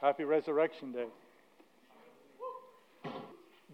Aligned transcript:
Happy 0.00 0.24
Resurrection 0.24 0.92
Day. 0.92 1.06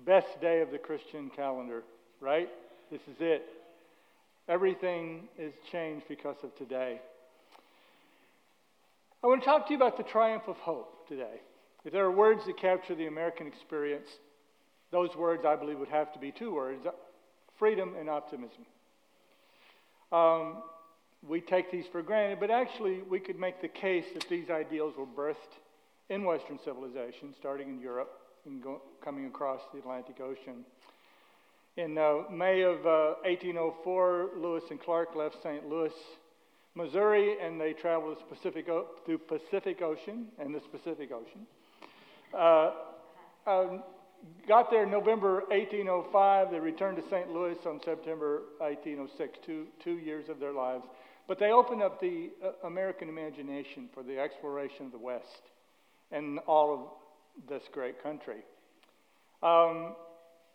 Best 0.05 0.41
day 0.41 0.61
of 0.61 0.73
the 0.73 0.79
Christian 0.79 1.31
calendar, 1.31 1.85
right? 2.21 2.49
This 2.91 3.01
is 3.03 3.17
it. 3.21 3.47
Everything 4.49 5.29
is 5.39 5.53
changed 5.71 6.07
because 6.09 6.35
of 6.43 6.57
today. 6.57 7.01
I 9.23 9.27
want 9.29 9.43
to 9.43 9.45
talk 9.45 9.69
to 9.69 9.73
you 9.73 9.77
about 9.77 9.97
the 9.97 10.03
triumph 10.03 10.49
of 10.49 10.57
hope 10.57 11.07
today. 11.09 11.41
If 11.85 11.93
there 11.93 12.05
are 12.05 12.11
words 12.11 12.45
that 12.47 12.57
capture 12.57 12.97
the 12.97 13.07
American 13.07 13.47
experience, 13.47 14.09
those 14.91 15.15
words 15.15 15.45
I 15.47 15.55
believe 15.55 15.79
would 15.79 15.89
have 15.91 16.13
to 16.15 16.19
be 16.19 16.33
two 16.33 16.53
words 16.53 16.85
freedom 17.57 17.95
and 17.99 18.11
optimism. 18.11 18.67
Um, 20.11 20.57
we 21.27 21.41
take 21.41 21.71
these 21.71 21.87
for 21.93 22.03
granted, 22.03 22.41
but 22.41 22.51
actually, 22.51 23.03
we 23.09 23.21
could 23.21 23.39
make 23.39 23.63
the 23.63 23.69
case 23.69 24.07
that 24.15 24.29
these 24.29 24.51
ideals 24.51 24.95
were 24.99 25.07
birthed 25.07 25.55
in 26.09 26.25
Western 26.25 26.59
civilization, 26.65 27.35
starting 27.39 27.69
in 27.69 27.81
Europe 27.81 28.13
and 28.47 28.63
go, 28.63 28.81
coming 29.05 29.27
across 29.27 29.61
the 29.73 29.79
Atlantic 29.79 30.21
Ocean. 30.21 30.65
In 31.77 31.99
uh, 31.99 32.23
May 32.31 32.63
of 32.63 32.87
uh, 32.87 33.15
1804, 33.25 34.31
Lewis 34.39 34.65
and 34.71 34.81
Clark 34.81 35.15
left 35.15 35.37
St. 35.43 35.69
Louis, 35.69 35.93
Missouri, 36.75 37.37
and 37.43 37.61
they 37.61 37.73
traveled 37.73 38.19
the 38.19 38.35
Pacific 38.35 38.69
o- 38.69 38.87
through 39.05 39.19
Pacific 39.19 39.83
Ocean 39.83 40.27
and 40.39 40.55
the 40.55 40.61
Pacific 40.61 41.11
Ocean. 41.13 41.47
Uh, 42.33 42.71
um, 43.47 43.83
got 44.49 44.71
there 44.71 44.85
in 44.85 44.91
November 44.91 45.43
1805. 45.49 46.51
They 46.51 46.61
returned 46.61 46.97
to 46.97 47.09
St. 47.11 47.31
Louis 47.31 47.57
on 47.67 47.81
September 47.85 48.43
1806, 48.59 49.39
two, 49.45 49.67
two 49.83 49.99
years 49.99 50.29
of 50.29 50.39
their 50.39 50.53
lives. 50.53 50.85
But 51.29 51.39
they 51.39 51.51
opened 51.51 51.83
up 51.83 52.01
the 52.01 52.31
uh, 52.43 52.67
American 52.67 53.09
imagination 53.09 53.89
for 53.93 54.03
the 54.03 54.19
exploration 54.19 54.87
of 54.87 54.93
the 54.93 54.99
West 54.99 55.43
and 56.13 56.39
all 56.47 56.73
of 56.73 57.49
this 57.49 57.63
great 57.73 58.03
country. 58.03 58.39
Um, 59.43 59.95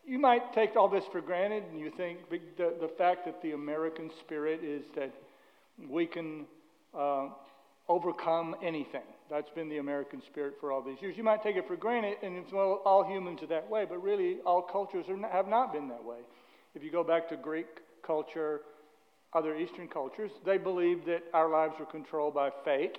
you 0.05 0.17
might 0.17 0.53
take 0.53 0.75
all 0.75 0.89
this 0.89 1.03
for 1.11 1.21
granted 1.21 1.63
and 1.71 1.79
you 1.79 1.91
think 1.95 2.29
the, 2.29 2.73
the 2.79 2.89
fact 2.97 3.25
that 3.25 3.41
the 3.41 3.51
American 3.51 4.09
spirit 4.19 4.63
is 4.63 4.83
that 4.95 5.11
we 5.89 6.05
can 6.07 6.45
uh, 6.97 7.27
overcome 7.87 8.55
anything. 8.63 9.01
That's 9.29 9.49
been 9.51 9.69
the 9.69 9.77
American 9.77 10.21
spirit 10.21 10.55
for 10.59 10.71
all 10.71 10.81
these 10.81 10.97
years. 11.01 11.15
You 11.17 11.23
might 11.23 11.43
take 11.43 11.55
it 11.55 11.67
for 11.67 11.75
granted, 11.75 12.17
and 12.21 12.37
it's, 12.37 12.51
well, 12.51 12.81
all 12.85 13.03
humans 13.03 13.41
are 13.43 13.47
that 13.47 13.69
way, 13.69 13.85
but 13.87 14.01
really, 14.03 14.37
all 14.45 14.61
cultures 14.61 15.05
not, 15.07 15.31
have 15.31 15.47
not 15.47 15.71
been 15.71 15.87
that 15.89 16.03
way. 16.03 16.17
If 16.75 16.83
you 16.83 16.91
go 16.91 17.03
back 17.03 17.29
to 17.29 17.37
Greek 17.37 17.67
culture, 18.05 18.61
other 19.33 19.55
Eastern 19.55 19.87
cultures, 19.87 20.31
they 20.45 20.57
believed 20.57 21.05
that 21.07 21.23
our 21.33 21.49
lives 21.49 21.75
were 21.79 21.85
controlled 21.85 22.33
by 22.33 22.49
fate, 22.65 22.97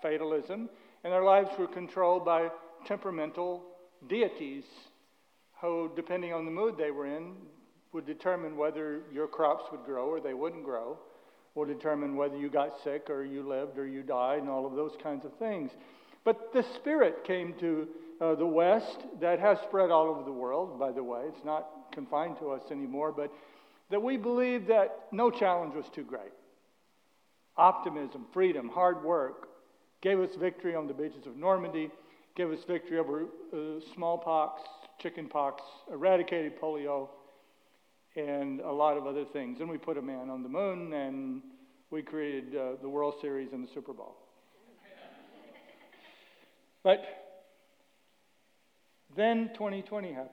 fatalism, 0.00 0.70
and 1.04 1.12
our 1.12 1.24
lives 1.24 1.50
were 1.58 1.66
controlled 1.66 2.24
by 2.24 2.48
temperamental 2.86 3.62
deities 4.08 4.64
who, 5.60 5.90
depending 5.96 6.32
on 6.32 6.44
the 6.44 6.50
mood 6.50 6.76
they 6.76 6.90
were 6.90 7.06
in, 7.06 7.34
would 7.92 8.06
determine 8.06 8.56
whether 8.56 9.02
your 9.12 9.26
crops 9.26 9.64
would 9.72 9.84
grow 9.84 10.08
or 10.08 10.20
they 10.20 10.34
wouldn't 10.34 10.64
grow, 10.64 10.98
or 11.54 11.66
determine 11.66 12.16
whether 12.16 12.36
you 12.36 12.48
got 12.48 12.70
sick 12.84 13.10
or 13.10 13.24
you 13.24 13.42
lived 13.42 13.78
or 13.78 13.86
you 13.86 14.02
died, 14.02 14.40
and 14.40 14.48
all 14.48 14.66
of 14.66 14.74
those 14.74 14.92
kinds 15.02 15.24
of 15.24 15.32
things. 15.38 15.70
But 16.24 16.52
the 16.52 16.64
Spirit 16.76 17.24
came 17.24 17.54
to 17.60 17.88
uh, 18.20 18.34
the 18.34 18.46
West, 18.46 18.98
that 19.20 19.38
has 19.40 19.58
spread 19.60 19.90
all 19.90 20.08
over 20.08 20.22
the 20.24 20.32
world, 20.32 20.78
by 20.78 20.92
the 20.92 21.02
way. 21.02 21.22
It's 21.28 21.44
not 21.44 21.68
confined 21.92 22.36
to 22.40 22.50
us 22.50 22.62
anymore, 22.70 23.12
but 23.12 23.32
that 23.90 24.02
we 24.02 24.16
believe 24.16 24.66
that 24.66 25.06
no 25.12 25.30
challenge 25.30 25.74
was 25.74 25.86
too 25.94 26.02
great. 26.02 26.32
Optimism, 27.56 28.26
freedom, 28.32 28.68
hard 28.68 29.02
work 29.02 29.48
gave 30.00 30.20
us 30.20 30.30
victory 30.38 30.74
on 30.74 30.86
the 30.86 30.94
beaches 30.94 31.26
of 31.26 31.36
Normandy, 31.36 31.90
gave 32.36 32.50
us 32.50 32.60
victory 32.66 32.98
over 32.98 33.24
uh, 33.52 33.80
smallpox, 33.94 34.62
chickenpox, 35.00 35.62
eradicated 35.92 36.60
polio, 36.60 37.08
and 38.16 38.60
a 38.60 38.70
lot 38.70 38.96
of 38.96 39.06
other 39.06 39.24
things. 39.32 39.60
And 39.60 39.68
we 39.68 39.78
put 39.78 39.98
a 39.98 40.02
man 40.02 40.30
on 40.30 40.42
the 40.42 40.48
moon, 40.48 40.92
and 40.92 41.42
we 41.90 42.02
created 42.02 42.54
uh, 42.54 42.72
the 42.80 42.88
World 42.88 43.14
Series 43.20 43.52
and 43.52 43.64
the 43.64 43.68
Super 43.74 43.92
Bowl. 43.92 44.16
but 46.84 47.02
then 49.16 49.50
2020 49.54 50.12
happened. 50.12 50.30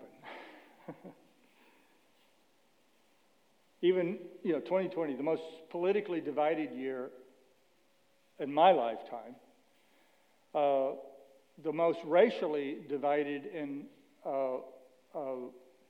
Even, 3.81 4.17
you 4.43 4.53
know, 4.53 4.59
2020, 4.59 5.15
the 5.15 5.23
most 5.23 5.41
politically 5.69 6.21
divided 6.21 6.71
year 6.71 7.09
in 8.39 8.53
my 8.53 8.71
lifetime, 8.71 9.35
uh, 10.55 10.91
the 11.63 11.71
most 11.71 11.99
racially 12.05 12.77
divided 12.89 13.45
and 13.45 13.85
uh, 14.25 14.55
uh, 15.13 15.35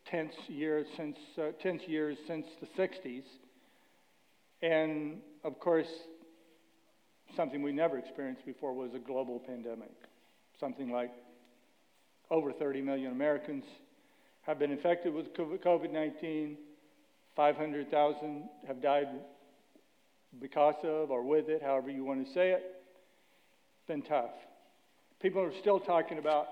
tense 0.09 0.33
years 0.47 0.87
since 0.97 1.17
uh, 1.37 1.51
tense 1.61 1.83
years 1.87 2.17
since 2.27 2.45
the 2.59 2.67
60s, 2.81 3.23
and 4.61 5.19
of 5.43 5.59
course, 5.59 5.87
something 7.35 7.61
we 7.61 7.71
never 7.71 7.97
experienced 7.97 8.45
before 8.45 8.73
was 8.73 8.93
a 8.93 8.99
global 8.99 9.39
pandemic. 9.39 9.91
Something 10.59 10.91
like 10.91 11.11
over 12.31 12.51
30 12.51 12.81
million 12.81 13.11
Americans 13.11 13.63
have 14.41 14.59
been 14.59 14.71
infected 14.71 15.13
with 15.13 15.33
COVID 15.33 15.91
19. 15.91 16.57
500,000 17.35 18.49
have 18.65 18.81
died 18.81 19.07
because 20.39 20.75
of 20.83 21.11
or 21.11 21.21
with 21.21 21.49
it, 21.49 21.61
however 21.61 21.89
you 21.89 22.05
want 22.05 22.25
to 22.25 22.33
say 22.33 22.51
it. 22.51 22.63
It's 23.77 23.87
been 23.87 24.01
tough. 24.01 24.31
People 25.25 25.41
are 25.41 25.53
still 25.59 25.79
talking 25.79 26.19
about 26.19 26.49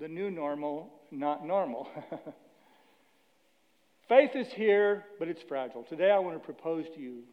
the 0.00 0.08
new 0.08 0.30
normal, 0.30 0.88
not 1.10 1.46
normal. 1.46 1.86
Faith 4.08 4.30
is 4.34 4.46
here, 4.54 5.04
but 5.18 5.28
it's 5.28 5.42
fragile. 5.46 5.82
Today 5.82 6.10
I 6.10 6.18
want 6.18 6.34
to 6.34 6.42
propose 6.42 6.86
to 6.94 6.98
you 6.98 7.24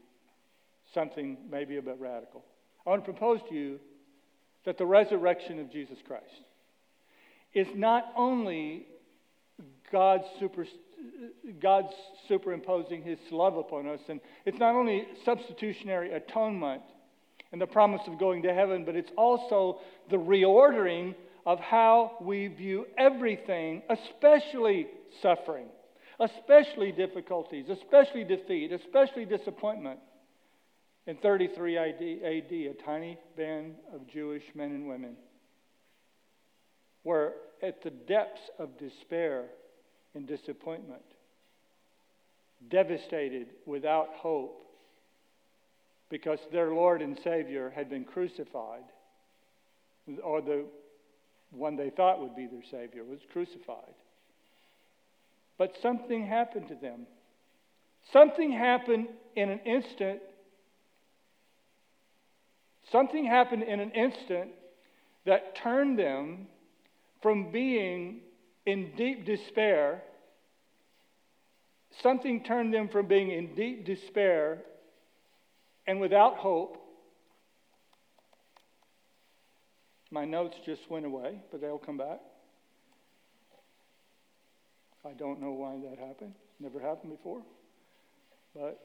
something 0.93 1.37
maybe 1.49 1.77
a 1.77 1.81
bit 1.81 1.95
radical. 2.01 2.43
I 2.85 2.89
want 2.89 3.05
to 3.05 3.09
propose 3.09 3.39
to 3.47 3.55
you 3.55 3.79
that 4.65 4.77
the 4.77 4.85
resurrection 4.85 5.57
of 5.61 5.71
Jesus 5.71 5.99
Christ 6.05 6.25
is 7.53 7.67
not 7.73 8.11
only 8.17 8.85
God's, 9.89 10.25
super, 10.37 10.65
God's 11.61 11.93
superimposing 12.27 13.03
his 13.03 13.19
love 13.31 13.55
upon 13.55 13.87
us, 13.87 14.01
and 14.09 14.19
it's 14.45 14.59
not 14.59 14.75
only 14.75 15.07
substitutionary 15.23 16.11
atonement 16.11 16.81
and 17.53 17.61
the 17.61 17.67
promise 17.67 18.01
of 18.07 18.17
going 18.17 18.41
to 18.41 18.53
heaven, 18.53 18.83
but 18.83 18.95
it's 18.95 19.11
also 19.15 19.79
the 20.09 20.17
reordering 20.17 21.13
of 21.45 21.59
how 21.59 22.17
we 22.19 22.47
view 22.47 22.87
everything, 22.97 23.83
especially 23.89 24.87
suffering, 25.21 25.67
especially 26.19 26.91
difficulties, 26.91 27.67
especially 27.69 28.23
defeat, 28.23 28.71
especially 28.71 29.25
disappointment. 29.25 29.99
In 31.05 31.15
33 31.17 31.77
AD, 31.77 32.01
a 32.01 32.73
tiny 32.83 33.19
band 33.37 33.75
of 33.93 34.07
Jewish 34.07 34.43
men 34.55 34.71
and 34.71 34.87
women 34.87 35.15
were 37.03 37.33
at 37.61 37.83
the 37.83 37.91
depths 37.91 38.41
of 38.57 38.79
despair 38.79 39.45
and 40.15 40.25
disappointment, 40.27 41.03
devastated 42.67 43.47
without 43.67 44.07
hope 44.15 44.62
because 46.13 46.37
their 46.51 46.69
Lord 46.69 47.01
and 47.01 47.19
Savior 47.23 47.73
had 47.75 47.89
been 47.89 48.05
crucified, 48.05 48.83
or 50.23 50.41
the 50.41 50.63
one 51.49 51.75
they 51.75 51.89
thought 51.89 52.21
would 52.21 52.35
be 52.35 52.45
their 52.45 52.61
Savior 52.69 53.03
was 53.03 53.17
crucified. 53.31 53.95
But 55.57 55.75
something 55.81 56.23
happened 56.23 56.67
to 56.67 56.75
them. 56.75 57.07
Something 58.11 58.51
happened 58.51 59.07
in 59.35 59.49
an 59.49 59.61
instant. 59.65 60.19
Something 62.91 63.25
happened 63.25 63.63
in 63.63 63.79
an 63.79 63.89
instant 63.89 64.51
that 65.25 65.55
turned 65.55 65.97
them 65.97 66.45
from 67.23 67.51
being 67.51 68.19
in 68.67 68.91
deep 68.95 69.25
despair. 69.25 70.03
Something 72.03 72.43
turned 72.43 72.71
them 72.71 72.87
from 72.89 73.07
being 73.07 73.31
in 73.31 73.55
deep 73.55 73.87
despair 73.87 74.59
and 75.87 75.99
without 75.99 76.37
hope 76.37 76.83
My 80.13 80.25
notes 80.25 80.55
just 80.63 80.91
went 80.91 81.07
away, 81.07 81.39
but 81.49 81.59
they'll 81.59 81.79
come 81.79 81.97
back. 81.97 82.19
I 85.03 85.13
don't 85.13 85.41
know 85.41 85.53
why 85.53 85.79
that 85.89 85.97
happened. 85.97 86.35
Never 86.59 86.79
happened 86.79 87.13
before. 87.13 87.41
But 88.53 88.79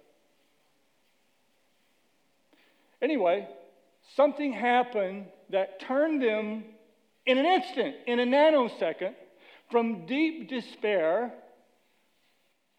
anyway, 3.02 3.46
something 4.16 4.54
happened 4.54 5.26
that 5.50 5.80
turned 5.80 6.22
them 6.22 6.64
in 7.26 7.36
an 7.36 7.44
instant, 7.44 7.96
in 8.06 8.20
a 8.20 8.24
nanosecond, 8.24 9.14
from 9.70 10.06
deep 10.06 10.48
despair, 10.48 11.34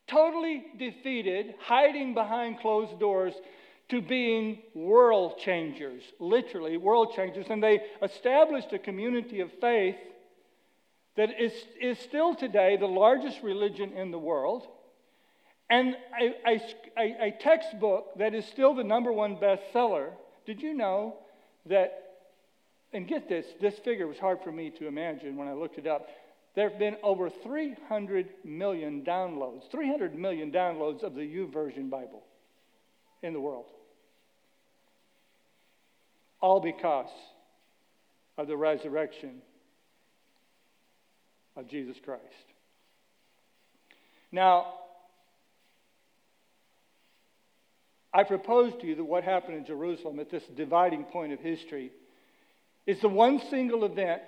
totally 0.07 0.65
defeated, 0.79 1.53
hiding 1.61 2.15
behind 2.15 2.61
closed 2.61 2.99
doors, 2.99 3.35
to 3.89 4.01
being 4.01 4.59
world 4.75 5.39
changers, 5.39 6.03
literally 6.19 6.77
world 6.77 7.13
changers. 7.15 7.47
And 7.49 7.61
they 7.61 7.81
established 8.03 8.71
a 8.71 8.79
community 8.79 9.41
of 9.41 9.51
faith 9.59 9.95
that 11.17 11.29
is, 11.39 11.51
is 11.81 11.97
still 11.99 12.35
today 12.35 12.77
the 12.77 12.87
largest 12.87 13.41
religion 13.41 13.93
in 13.93 14.11
the 14.11 14.19
world. 14.19 14.67
And 15.69 15.95
a, 16.19 16.61
a, 16.97 17.27
a, 17.27 17.37
textbook 17.39 18.17
that 18.17 18.33
is 18.33 18.45
still 18.45 18.73
the 18.73 18.83
number 18.83 19.11
one 19.11 19.35
bestseller. 19.35 20.11
Did 20.45 20.61
you 20.61 20.73
know 20.73 21.17
that? 21.65 22.05
And 22.91 23.07
get 23.07 23.29
this, 23.29 23.45
this 23.61 23.77
figure 23.79 24.07
was 24.07 24.17
hard 24.17 24.39
for 24.43 24.51
me 24.51 24.71
to 24.79 24.87
imagine 24.87 25.35
when 25.35 25.47
I 25.47 25.53
looked 25.53 25.77
it 25.77 25.85
up. 25.85 26.07
There 26.55 26.69
have 26.69 26.79
been 26.79 26.97
over 27.03 27.29
300 27.29 28.29
million 28.43 29.03
downloads, 29.03 29.69
300 29.69 30.15
million 30.15 30.51
downloads 30.51 31.03
of 31.03 31.13
the 31.13 31.21
YouVersion 31.21 31.91
Bible 31.91 32.23
in 33.21 33.33
the 33.33 33.39
world. 33.39 33.65
All 36.41 36.59
because 36.61 37.09
of 38.37 38.47
the 38.47 38.55
resurrection 38.55 39.41
of 41.55 41.67
Jesus 41.67 41.97
Christ. 42.03 42.23
Now, 44.31 44.73
I 48.13 48.23
propose 48.23 48.73
to 48.81 48.87
you 48.87 48.95
that 48.95 49.03
what 49.03 49.23
happened 49.23 49.57
in 49.57 49.65
Jerusalem 49.65 50.19
at 50.19 50.31
this 50.31 50.43
dividing 50.55 51.03
point 51.05 51.33
of 51.33 51.39
history 51.39 51.91
is 52.87 52.99
the 53.01 53.09
one 53.09 53.39
single 53.49 53.85
event 53.85 54.21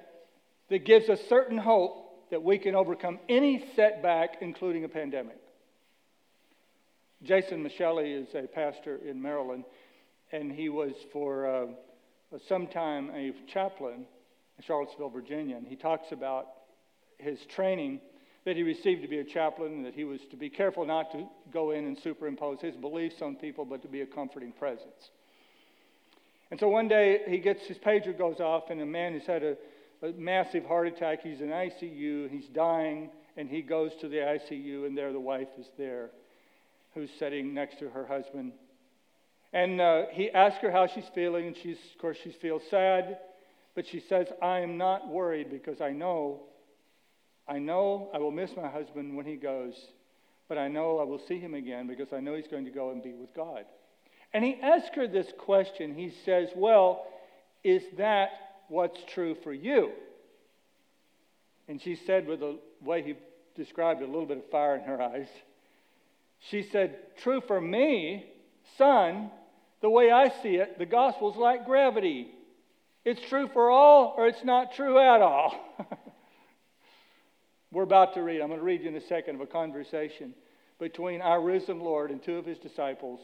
that 0.69 0.85
gives 0.85 1.09
us 1.09 1.19
certain 1.29 1.57
hope 1.57 2.29
that 2.29 2.43
we 2.43 2.57
can 2.57 2.75
overcome 2.75 3.19
any 3.27 3.65
setback, 3.75 4.37
including 4.41 4.83
a 4.83 4.89
pandemic. 4.89 5.37
Jason 7.23 7.63
Micheli 7.63 8.23
is 8.23 8.27
a 8.33 8.47
pastor 8.47 8.97
in 8.97 9.21
Maryland, 9.21 9.63
and 10.31 10.51
he 10.51 10.69
was 10.69 10.93
for 11.11 11.45
uh, 11.45 11.65
some 12.47 12.67
time 12.67 13.09
a 13.13 13.33
chaplain 13.51 14.05
in 14.57 14.63
Charlottesville, 14.63 15.09
Virginia. 15.09 15.57
And 15.57 15.67
he 15.67 15.75
talks 15.75 16.11
about 16.11 16.47
his 17.17 17.39
training 17.53 17.99
that 18.45 18.55
he 18.55 18.63
received 18.63 19.03
to 19.03 19.07
be 19.07 19.19
a 19.19 19.23
chaplain, 19.23 19.83
that 19.83 19.93
he 19.93 20.03
was 20.03 20.19
to 20.31 20.35
be 20.35 20.49
careful 20.49 20.85
not 20.85 21.11
to 21.11 21.27
go 21.53 21.71
in 21.71 21.85
and 21.85 21.97
superimpose 21.97 22.59
his 22.59 22.75
beliefs 22.75 23.21
on 23.21 23.35
people, 23.35 23.65
but 23.65 23.81
to 23.83 23.87
be 23.87 24.01
a 24.01 24.05
comforting 24.05 24.51
presence. 24.51 25.11
And 26.49 26.59
so 26.59 26.67
one 26.67 26.87
day 26.87 27.21
he 27.27 27.37
gets 27.37 27.61
his 27.65 27.77
pager 27.77 28.17
goes 28.17 28.39
off, 28.39 28.69
and 28.69 28.81
a 28.81 28.85
man 28.85 29.13
has 29.13 29.25
had 29.25 29.43
a, 29.43 29.55
a 30.01 30.11
massive 30.13 30.65
heart 30.65 30.87
attack. 30.87 31.21
He's 31.21 31.39
in 31.39 31.49
ICU, 31.49 32.29
he's 32.29 32.47
dying, 32.47 33.09
and 33.37 33.47
he 33.47 33.61
goes 33.61 33.91
to 34.01 34.09
the 34.09 34.17
ICU, 34.17 34.85
and 34.85 34.97
there 34.97 35.13
the 35.13 35.19
wife 35.19 35.47
is 35.59 35.67
there, 35.77 36.09
who's 36.93 37.09
sitting 37.19 37.53
next 37.53 37.79
to 37.79 37.89
her 37.89 38.05
husband. 38.05 38.53
And 39.53 39.81
uh, 39.81 40.03
he 40.11 40.29
asks 40.31 40.61
her 40.61 40.71
how 40.71 40.87
she's 40.87 41.09
feeling, 41.13 41.47
and 41.47 41.55
she's, 41.61 41.77
of 41.93 42.01
course, 42.01 42.17
she 42.23 42.31
feels 42.41 42.61
sad, 42.69 43.17
but 43.75 43.85
she 43.87 43.99
says, 43.99 44.27
I 44.41 44.59
am 44.59 44.77
not 44.77 45.09
worried 45.09 45.49
because 45.49 45.81
I 45.81 45.91
know 45.91 46.43
I 47.47 47.59
know 47.59 48.09
I 48.13 48.17
will 48.19 48.31
miss 48.31 48.51
my 48.55 48.69
husband 48.69 49.15
when 49.15 49.25
he 49.25 49.35
goes, 49.35 49.73
but 50.47 50.57
I 50.57 50.69
know 50.69 50.99
I 50.99 51.03
will 51.03 51.21
see 51.27 51.39
him 51.39 51.53
again 51.53 51.87
because 51.87 52.13
I 52.13 52.19
know 52.21 52.35
he's 52.35 52.47
going 52.47 52.65
to 52.65 52.71
go 52.71 52.91
and 52.91 53.03
be 53.03 53.13
with 53.13 53.33
God. 53.35 53.65
And 54.33 54.43
he 54.43 54.55
asks 54.61 54.95
her 54.95 55.07
this 55.07 55.27
question. 55.37 55.93
He 55.93 56.13
says, 56.23 56.49
Well, 56.55 57.05
is 57.63 57.83
that 57.97 58.29
what's 58.69 58.99
true 59.13 59.35
for 59.43 59.51
you? 59.51 59.91
And 61.67 61.81
she 61.81 61.95
said, 62.07 62.27
with 62.27 62.39
the 62.39 62.57
way 62.83 63.01
he 63.01 63.15
described 63.55 64.01
it, 64.01 64.05
a 64.05 64.11
little 64.11 64.25
bit 64.25 64.37
of 64.37 64.49
fire 64.49 64.75
in 64.75 64.83
her 64.83 65.01
eyes, 65.01 65.27
she 66.49 66.63
said, 66.63 66.97
True 67.17 67.41
for 67.45 67.59
me, 67.59 68.25
son, 68.77 69.29
the 69.81 69.89
way 69.89 70.11
I 70.11 70.29
see 70.41 70.55
it, 70.55 70.77
the 70.77 70.85
gospel's 70.85 71.37
like 71.37 71.65
gravity. 71.65 72.27
It's 73.03 73.21
true 73.29 73.49
for 73.51 73.71
all, 73.71 74.13
or 74.15 74.27
it's 74.27 74.43
not 74.43 74.73
true 74.75 74.99
at 74.99 75.21
all. 75.21 75.53
We're 77.71 77.83
about 77.83 78.13
to 78.13 78.21
read, 78.21 78.41
I'm 78.41 78.49
going 78.49 78.59
to 78.59 78.65
read 78.65 78.81
you 78.81 78.89
in 78.89 78.95
a 78.95 79.07
second, 79.07 79.35
of 79.35 79.41
a 79.41 79.47
conversation 79.47 80.35
between 80.79 81.21
our 81.21 81.41
risen 81.41 81.79
Lord 81.79 82.11
and 82.11 82.21
two 82.21 82.35
of 82.35 82.45
his 82.45 82.57
disciples 82.59 83.19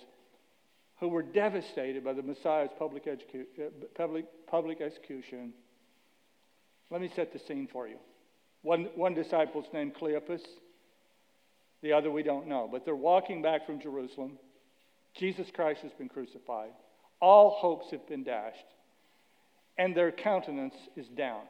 who 1.00 1.09
were 1.09 1.21
devastated 1.21 2.04
by 2.04 2.13
the 2.13 2.24
Messiah's 2.24 2.69
public, 2.80 3.06
execu- 3.06 3.45
uh, 3.59 3.69
public, 3.95 4.25
public 4.48 4.81
execution. 4.81 5.54
Let 6.89 7.01
me 7.01 7.12
set 7.15 7.33
the 7.33 7.39
scene 7.39 7.68
for 7.71 7.88
you. 7.88 7.98
One, 8.63 8.89
one 8.95 9.13
disciple's 9.13 9.65
named 9.74 9.94
Cleopas, 9.95 10.42
the 11.83 11.94
other 11.94 12.09
we 12.09 12.24
don't 12.24 12.48
know, 12.48 12.68
but 12.71 12.86
they're 12.86 12.95
walking 12.95 13.42
back 13.42 13.65
from 13.65 13.80
Jerusalem. 13.80 14.39
Jesus 15.15 15.48
Christ 15.54 15.81
has 15.81 15.92
been 15.94 16.09
crucified. 16.09 16.71
All 17.19 17.50
hopes 17.50 17.92
have 17.92 18.07
been 18.07 18.24
dashed, 18.24 18.65
and 19.77 19.95
their 19.95 20.12
countenance 20.12 20.75
is 20.95 21.07
down. 21.07 21.42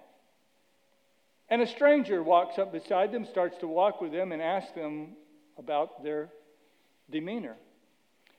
And 1.50 1.62
a 1.62 1.68
stranger 1.68 2.22
walks 2.24 2.58
up 2.58 2.72
beside 2.72 3.12
them, 3.12 3.26
starts 3.26 3.58
to 3.60 3.68
walk 3.68 4.02
with 4.02 4.12
them, 4.12 4.32
and 4.32 4.42
asks 4.42 4.74
them 4.74 5.16
about 5.58 6.04
their 6.04 6.30
demeanor. 7.10 7.56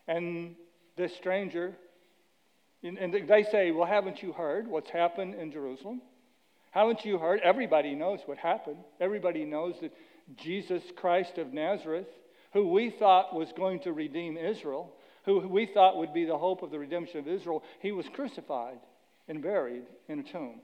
And 0.07 0.57
this 0.97 1.15
stranger, 1.17 1.75
and 2.83 3.15
they 3.27 3.45
say, 3.45 3.71
Well, 3.71 3.87
haven't 3.87 4.23
you 4.23 4.33
heard 4.33 4.69
what's 4.69 4.91
happened 4.91 5.35
in 5.35 5.53
Jerusalem? 5.53 6.03
Haven't 6.71 7.05
you 7.05 7.19
heard? 7.19 7.41
Everybody 7.41 7.95
knows 7.95 8.21
what 8.27 8.39
happened. 8.39 8.79
Everybody 9.01 9.45
knows 9.45 9.75
that 9.81 9.93
Jesus 10.37 10.83
Christ 10.97 11.39
of 11.39 11.53
Nazareth, 11.53 12.09
who 12.53 12.69
we 12.69 12.91
thought 12.91 13.35
was 13.35 13.53
going 13.57 13.81
to 13.81 13.93
redeem 13.93 14.37
Israel, 14.37 14.93
who 15.29 15.49
we 15.49 15.67
thought 15.67 15.97
would 15.97 16.13
be 16.13 16.25
the 16.25 16.39
hope 16.39 16.63
of 16.63 16.71
the 16.71 16.79
redemption 16.79 17.19
of 17.21 17.29
Israel, 17.29 17.63
he 17.81 17.93
was 17.93 18.07
crucified 18.15 18.79
and 19.29 19.43
buried 19.43 19.85
in 20.09 20.21
a 20.21 20.23
tomb. 20.23 20.61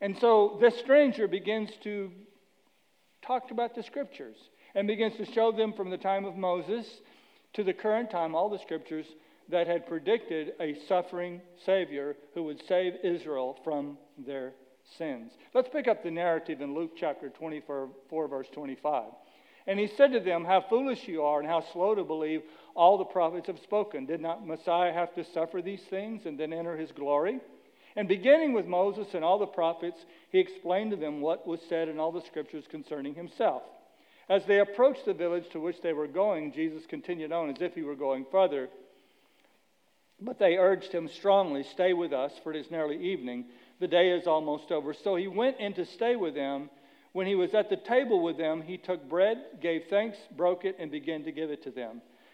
And 0.00 0.16
so 0.18 0.58
this 0.60 0.78
stranger 0.78 1.26
begins 1.26 1.70
to 1.82 2.10
talk 3.22 3.50
about 3.50 3.74
the 3.74 3.82
scriptures 3.82 4.36
and 4.74 4.86
begins 4.86 5.16
to 5.16 5.32
show 5.32 5.52
them 5.52 5.72
from 5.72 5.90
the 5.90 5.96
time 5.96 6.24
of 6.24 6.36
Moses 6.36 6.86
to 7.54 7.64
the 7.64 7.72
current 7.72 8.10
time 8.10 8.34
all 8.34 8.48
the 8.48 8.58
scriptures 8.58 9.06
that 9.50 9.66
had 9.66 9.86
predicted 9.86 10.52
a 10.60 10.76
suffering 10.88 11.40
Savior 11.64 12.16
who 12.34 12.44
would 12.44 12.62
save 12.66 12.94
Israel 13.02 13.58
from 13.62 13.98
their 14.26 14.52
sins. 14.98 15.32
Let's 15.54 15.68
pick 15.68 15.88
up 15.88 16.02
the 16.02 16.10
narrative 16.10 16.60
in 16.60 16.74
Luke 16.74 16.92
chapter 16.98 17.28
24, 17.28 17.90
verse 18.28 18.46
25. 18.52 19.04
And 19.66 19.78
he 19.78 19.88
said 19.96 20.12
to 20.12 20.20
them, 20.20 20.44
How 20.44 20.64
foolish 20.68 21.06
you 21.08 21.22
are, 21.22 21.40
and 21.40 21.48
how 21.48 21.64
slow 21.72 21.94
to 21.94 22.04
believe 22.04 22.42
all 22.74 22.98
the 22.98 23.04
prophets 23.04 23.46
have 23.46 23.58
spoken. 23.60 24.06
Did 24.06 24.20
not 24.20 24.46
Messiah 24.46 24.92
have 24.92 25.14
to 25.14 25.24
suffer 25.32 25.62
these 25.62 25.82
things 25.90 26.22
and 26.26 26.38
then 26.38 26.52
enter 26.52 26.76
his 26.76 26.92
glory? 26.92 27.40
And 27.96 28.08
beginning 28.08 28.52
with 28.52 28.66
Moses 28.66 29.06
and 29.14 29.24
all 29.24 29.38
the 29.38 29.46
prophets, 29.46 29.98
he 30.30 30.40
explained 30.40 30.90
to 30.90 30.96
them 30.96 31.20
what 31.20 31.46
was 31.46 31.60
said 31.68 31.88
in 31.88 32.00
all 32.00 32.10
the 32.10 32.22
scriptures 32.22 32.64
concerning 32.68 33.14
himself. 33.14 33.62
As 34.28 34.44
they 34.46 34.58
approached 34.58 35.04
the 35.04 35.14
village 35.14 35.44
to 35.52 35.60
which 35.60 35.80
they 35.82 35.92
were 35.92 36.08
going, 36.08 36.52
Jesus 36.52 36.86
continued 36.86 37.30
on 37.30 37.50
as 37.50 37.60
if 37.60 37.74
he 37.74 37.82
were 37.82 37.94
going 37.94 38.26
further. 38.32 38.68
But 40.20 40.38
they 40.38 40.56
urged 40.56 40.92
him 40.92 41.08
strongly, 41.08 41.62
Stay 41.64 41.92
with 41.92 42.12
us, 42.12 42.32
for 42.42 42.52
it 42.52 42.58
is 42.58 42.70
nearly 42.70 43.12
evening. 43.12 43.46
The 43.80 43.88
day 43.88 44.10
is 44.10 44.26
almost 44.26 44.72
over. 44.72 44.94
So 44.94 45.16
he 45.16 45.28
went 45.28 45.60
in 45.60 45.74
to 45.74 45.84
stay 45.84 46.16
with 46.16 46.34
them. 46.34 46.70
When 47.12 47.26
he 47.26 47.34
was 47.34 47.54
at 47.54 47.70
the 47.70 47.76
table 47.76 48.22
with 48.22 48.38
them, 48.38 48.62
he 48.62 48.76
took 48.76 49.08
bread, 49.08 49.38
gave 49.60 49.84
thanks, 49.88 50.16
broke 50.36 50.64
it, 50.64 50.76
and 50.78 50.90
began 50.90 51.22
to 51.24 51.32
give 51.32 51.50
it 51.50 51.62
to 51.64 51.70
them. 51.70 52.00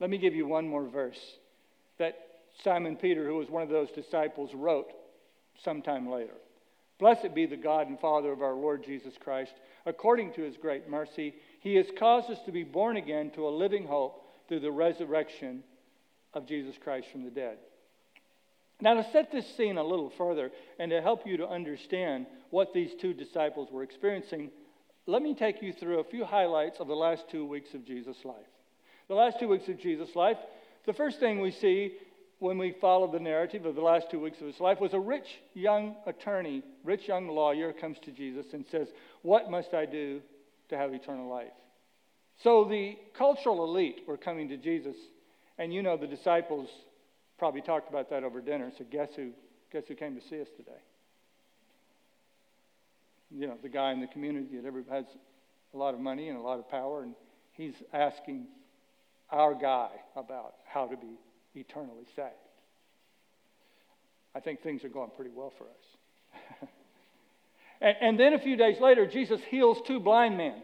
Let 0.00 0.10
me 0.10 0.18
give 0.18 0.34
you 0.34 0.46
one 0.46 0.68
more 0.68 0.86
verse 0.86 1.20
that 1.98 2.16
Simon 2.62 2.96
Peter, 2.96 3.26
who 3.26 3.36
was 3.36 3.48
one 3.48 3.62
of 3.62 3.68
those 3.68 3.90
disciples, 3.90 4.50
wrote 4.54 4.92
sometime 5.62 6.08
later. 6.08 6.34
Blessed 6.98 7.34
be 7.34 7.46
the 7.46 7.56
God 7.56 7.88
and 7.88 7.98
Father 7.98 8.30
of 8.32 8.42
our 8.42 8.54
Lord 8.54 8.84
Jesus 8.84 9.14
Christ. 9.18 9.52
According 9.86 10.34
to 10.34 10.42
his 10.42 10.56
great 10.56 10.88
mercy, 10.88 11.34
he 11.60 11.74
has 11.76 11.86
caused 11.98 12.30
us 12.30 12.38
to 12.46 12.52
be 12.52 12.62
born 12.62 12.96
again 12.96 13.30
to 13.32 13.48
a 13.48 13.50
living 13.50 13.86
hope 13.86 14.24
through 14.48 14.60
the 14.60 14.70
resurrection 14.70 15.64
of 16.34 16.46
Jesus 16.46 16.76
Christ 16.82 17.08
from 17.10 17.24
the 17.24 17.30
dead. 17.30 17.58
Now, 18.80 18.94
to 18.94 19.10
set 19.12 19.30
this 19.30 19.46
scene 19.56 19.78
a 19.78 19.84
little 19.84 20.10
further 20.10 20.50
and 20.78 20.90
to 20.90 21.00
help 21.00 21.26
you 21.26 21.36
to 21.38 21.48
understand 21.48 22.26
what 22.50 22.72
these 22.72 22.90
two 23.00 23.14
disciples 23.14 23.70
were 23.70 23.82
experiencing, 23.82 24.50
let 25.06 25.22
me 25.22 25.34
take 25.34 25.62
you 25.62 25.72
through 25.72 26.00
a 26.00 26.04
few 26.04 26.24
highlights 26.24 26.80
of 26.80 26.88
the 26.88 26.94
last 26.94 27.28
two 27.30 27.46
weeks 27.46 27.74
of 27.74 27.84
Jesus' 27.84 28.24
life. 28.24 28.46
The 29.08 29.14
last 29.14 29.38
two 29.38 29.48
weeks 29.48 29.68
of 29.68 29.78
Jesus' 29.78 30.14
life, 30.14 30.38
the 30.86 30.92
first 30.92 31.20
thing 31.20 31.40
we 31.40 31.50
see 31.50 31.96
when 32.38 32.58
we 32.58 32.74
follow 32.80 33.10
the 33.10 33.20
narrative 33.20 33.66
of 33.66 33.76
the 33.76 33.80
last 33.80 34.10
two 34.10 34.18
weeks 34.18 34.40
of 34.40 34.48
his 34.48 34.58
life, 34.58 34.80
was 34.80 34.94
a 34.94 34.98
rich 34.98 35.26
young 35.54 35.94
attorney, 36.06 36.62
rich 36.82 37.06
young 37.06 37.28
lawyer 37.28 37.72
comes 37.72 37.98
to 38.00 38.10
Jesus 38.10 38.46
and 38.52 38.64
says, 38.70 38.88
What 39.22 39.48
must 39.48 39.74
I 39.74 39.86
do 39.86 40.20
to 40.68 40.76
have 40.76 40.92
eternal 40.92 41.28
life? 41.28 41.52
So 42.42 42.64
the 42.64 42.96
cultural 43.16 43.62
elite 43.62 44.02
were 44.08 44.16
coming 44.16 44.48
to 44.48 44.56
Jesus, 44.56 44.96
and 45.58 45.72
you 45.72 45.82
know 45.82 45.96
the 45.96 46.08
disciples 46.08 46.68
probably 47.38 47.60
talked 47.60 47.88
about 47.88 48.10
that 48.10 48.24
over 48.24 48.40
dinner. 48.40 48.72
So 48.76 48.84
guess 48.90 49.10
who 49.14 49.30
guess 49.72 49.84
who 49.86 49.94
came 49.94 50.16
to 50.16 50.28
see 50.28 50.40
us 50.40 50.48
today? 50.56 50.80
You 53.30 53.46
know, 53.46 53.56
the 53.62 53.68
guy 53.68 53.92
in 53.92 54.00
the 54.00 54.06
community 54.08 54.56
that 54.56 54.66
ever 54.66 54.82
has 54.90 55.04
a 55.72 55.76
lot 55.76 55.94
of 55.94 56.00
money 56.00 56.28
and 56.28 56.36
a 56.36 56.42
lot 56.42 56.58
of 56.58 56.68
power, 56.68 57.02
and 57.02 57.14
he's 57.52 57.74
asking 57.92 58.46
our 59.32 59.54
guy 59.54 59.88
about 60.14 60.54
how 60.66 60.86
to 60.86 60.96
be 60.96 61.18
eternally 61.54 62.06
saved. 62.14 62.28
I 64.34 64.40
think 64.40 64.62
things 64.62 64.84
are 64.84 64.88
going 64.88 65.10
pretty 65.16 65.30
well 65.34 65.52
for 65.58 65.64
us. 65.64 66.68
and, 67.80 67.96
and, 68.00 68.20
then 68.20 68.34
a 68.34 68.38
few 68.38 68.56
days 68.56 68.76
later, 68.80 69.06
Jesus 69.06 69.40
heals 69.50 69.78
two 69.86 70.00
blind 70.00 70.36
men. 70.36 70.62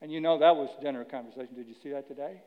And 0.00 0.12
you 0.12 0.20
know 0.20 0.38
that 0.38 0.56
was 0.56 0.68
dinner 0.82 1.04
conversation. 1.04 1.54
Did 1.54 1.66
you 1.66 1.74
see 1.82 1.90
that 1.90 2.08
today? 2.08 2.40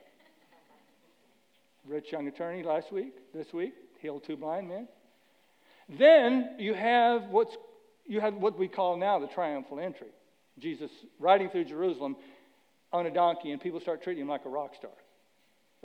Rich 1.88 2.12
young 2.12 2.28
attorney 2.28 2.64
last 2.64 2.92
week, 2.92 3.14
this 3.34 3.48
week, 3.54 3.74
healed 4.02 4.24
two 4.26 4.38
blind 4.38 4.68
men. 4.68 4.88
Then 5.88 6.56
you 6.58 6.74
have 6.74 7.24
what's 7.30 7.56
you 8.08 8.20
have 8.20 8.36
what 8.36 8.58
we 8.58 8.68
call 8.68 8.98
now 8.98 9.20
the 9.20 9.28
triumphal 9.28 9.80
entry. 9.80 10.08
Jesus 10.60 10.90
riding 11.20 11.50
through 11.50 11.66
Jerusalem 11.66 12.16
on 12.92 13.06
a 13.06 13.12
donkey, 13.12 13.52
and 13.52 13.62
people 13.62 13.80
start 13.80 14.04
treating 14.04 14.24
him 14.24 14.30
like 14.30 14.46
a 14.46 14.50
rock 14.50 14.72
star. 14.76 14.92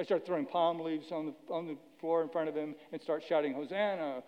They 0.00 0.04
start 0.06 0.24
throwing 0.24 0.46
palm 0.46 0.80
leaves 0.80 1.12
on 1.12 1.26
the, 1.26 1.52
on 1.52 1.66
the 1.66 1.76
floor 2.00 2.22
in 2.22 2.30
front 2.30 2.48
of 2.48 2.54
him 2.54 2.74
and 2.90 3.02
start 3.02 3.22
shouting, 3.28 3.52
Hosanna, 3.52 4.22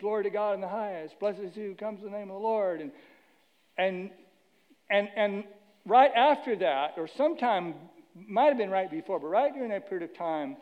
glory 0.00 0.24
to 0.24 0.30
God 0.30 0.54
in 0.54 0.60
the 0.60 0.66
highest, 0.66 1.20
blessed 1.20 1.38
is 1.38 1.54
he 1.54 1.66
who 1.66 1.76
comes 1.76 2.00
in 2.00 2.10
the 2.10 2.18
name 2.18 2.30
of 2.30 2.34
the 2.34 2.40
Lord. 2.40 2.80
And, 2.80 2.90
and, 3.78 4.10
and, 4.90 5.08
and 5.16 5.44
right 5.86 6.10
after 6.16 6.56
that, 6.56 6.94
or 6.96 7.08
sometime, 7.16 7.76
might 8.12 8.46
have 8.46 8.58
been 8.58 8.70
right 8.70 8.90
before, 8.90 9.20
but 9.20 9.28
right 9.28 9.54
during 9.54 9.70
that 9.70 9.88
period 9.88 10.10
of 10.10 10.18
time, 10.18 10.56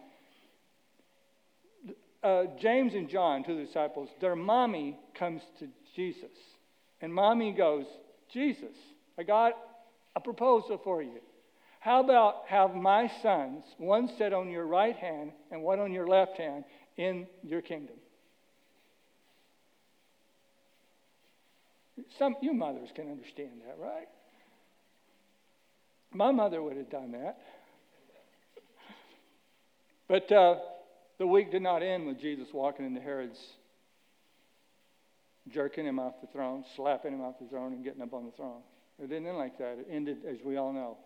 uh, 2.22 2.42
James 2.60 2.92
and 2.92 3.08
John, 3.08 3.42
two 3.42 3.56
the 3.56 3.64
disciples, 3.64 4.10
their 4.20 4.36
mommy 4.36 4.98
comes 5.18 5.40
to 5.60 5.68
Jesus. 5.94 6.28
And 7.00 7.10
mommy 7.10 7.52
goes, 7.52 7.86
Jesus, 8.34 8.76
I 9.18 9.22
got 9.22 9.54
a 10.14 10.20
proposal 10.20 10.78
for 10.84 11.02
you. 11.02 11.20
How 11.86 12.00
about 12.00 12.46
have 12.48 12.74
my 12.74 13.08
sons, 13.22 13.62
one 13.78 14.10
set 14.18 14.32
on 14.32 14.50
your 14.50 14.66
right 14.66 14.96
hand 14.96 15.30
and 15.52 15.62
one 15.62 15.78
on 15.78 15.92
your 15.92 16.08
left 16.08 16.36
hand, 16.36 16.64
in 16.96 17.28
your 17.44 17.62
kingdom? 17.62 17.94
Some 22.18 22.34
you 22.42 22.54
mothers 22.54 22.88
can 22.92 23.08
understand 23.08 23.60
that, 23.64 23.76
right? 23.80 24.08
My 26.12 26.32
mother 26.32 26.60
would 26.60 26.76
have 26.76 26.90
done 26.90 27.12
that. 27.12 27.38
But 30.08 30.32
uh, 30.32 30.56
the 31.18 31.26
week 31.28 31.52
did 31.52 31.62
not 31.62 31.84
end 31.84 32.08
with 32.08 32.18
Jesus 32.18 32.48
walking 32.52 32.84
into 32.84 33.00
Herod's, 33.00 33.38
jerking 35.52 35.86
him 35.86 36.00
off 36.00 36.14
the 36.20 36.26
throne, 36.32 36.64
slapping 36.74 37.12
him 37.12 37.20
off 37.20 37.36
the 37.40 37.46
throne, 37.46 37.74
and 37.74 37.84
getting 37.84 38.02
up 38.02 38.12
on 38.12 38.24
the 38.24 38.32
throne. 38.32 38.62
It 38.98 39.08
didn't 39.08 39.28
end 39.28 39.38
like 39.38 39.56
that. 39.58 39.78
It 39.78 39.86
ended, 39.88 40.24
as 40.28 40.38
we 40.44 40.56
all 40.56 40.72
know, 40.72 40.96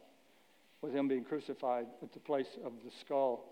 with 0.82 0.94
him 0.94 1.08
being 1.08 1.24
crucified 1.24 1.86
at 2.02 2.12
the 2.12 2.20
place 2.20 2.58
of 2.64 2.72
the 2.84 2.90
skull. 3.00 3.44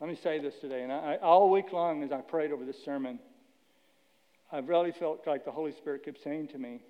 Let 0.00 0.08
me 0.08 0.16
say 0.22 0.38
this 0.38 0.54
today, 0.60 0.82
and 0.82 0.92
I, 0.92 1.16
all 1.22 1.50
week 1.50 1.72
long 1.72 2.02
as 2.02 2.12
I 2.12 2.20
prayed 2.20 2.52
over 2.52 2.64
this 2.64 2.82
sermon, 2.84 3.18
I 4.52 4.58
really 4.58 4.92
felt 4.92 5.26
like 5.26 5.44
the 5.44 5.50
Holy 5.50 5.72
Spirit 5.72 6.04
kept 6.04 6.22
saying 6.22 6.48
to 6.48 6.58
me, 6.58 6.80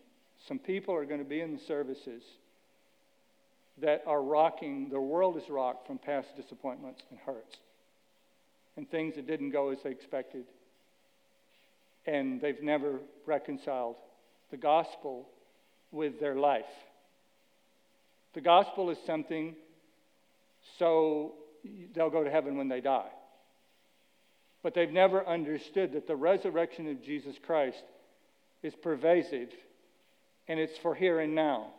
some 0.47 0.59
people 0.59 0.95
are 0.95 1.05
going 1.05 1.21
to 1.21 1.29
be 1.29 1.41
in 1.41 1.53
the 1.53 1.61
services 1.67 2.23
that 3.81 4.03
are 4.07 4.23
rocking, 4.23 4.88
their 4.91 5.00
world 5.00 5.37
is 5.37 5.49
rocked 5.49 5.87
from 5.87 5.99
past 5.99 6.37
disappointments 6.37 7.03
and 7.11 7.19
hurts 7.21 7.57
and 8.77 8.88
things 8.88 9.17
that 9.17 9.27
didn't 9.27 9.50
go 9.50 9.71
as 9.71 9.79
they 9.83 9.91
expected. 9.91 10.45
And 12.07 12.41
they've 12.41 12.62
never 12.62 13.00
reconciled 13.27 13.97
the 14.50 14.57
gospel 14.57 15.29
with 15.91 16.21
their 16.21 16.37
life. 16.37 16.65
The 18.38 18.42
gospel 18.42 18.90
is 18.90 18.99
something 19.04 19.57
so 20.78 21.33
they'll 21.92 22.09
go 22.09 22.23
to 22.23 22.30
heaven 22.30 22.57
when 22.57 22.68
they 22.68 22.80
die. 22.80 23.11
But 24.62 24.75
they've 24.75 24.92
never 24.92 25.26
understood 25.26 25.95
that 25.95 26.07
the 26.07 26.14
resurrection 26.14 26.88
of 26.88 27.02
Jesus 27.02 27.35
Christ 27.45 27.83
is 28.62 28.73
pervasive 28.80 29.49
and 30.47 30.61
it's 30.61 30.78
for 30.85 30.95
here 30.95 31.18
and 31.18 31.35
now 31.35 31.73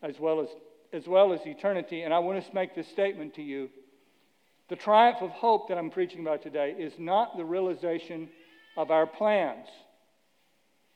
as 0.00 0.14
well 0.20 0.42
as, 0.42 0.48
as 0.92 1.08
well 1.08 1.32
as 1.32 1.40
eternity. 1.44 2.02
And 2.02 2.14
I 2.14 2.20
want 2.20 2.40
to 2.40 2.54
make 2.54 2.76
this 2.76 2.86
statement 2.92 3.34
to 3.34 3.42
you. 3.42 3.68
The 4.68 4.76
triumph 4.76 5.18
of 5.22 5.30
hope 5.30 5.70
that 5.70 5.76
I'm 5.76 5.90
preaching 5.90 6.20
about 6.20 6.40
today 6.40 6.76
is 6.78 6.92
not 7.00 7.36
the 7.36 7.44
realization 7.44 8.28
of 8.76 8.92
our 8.92 9.08
plans, 9.08 9.66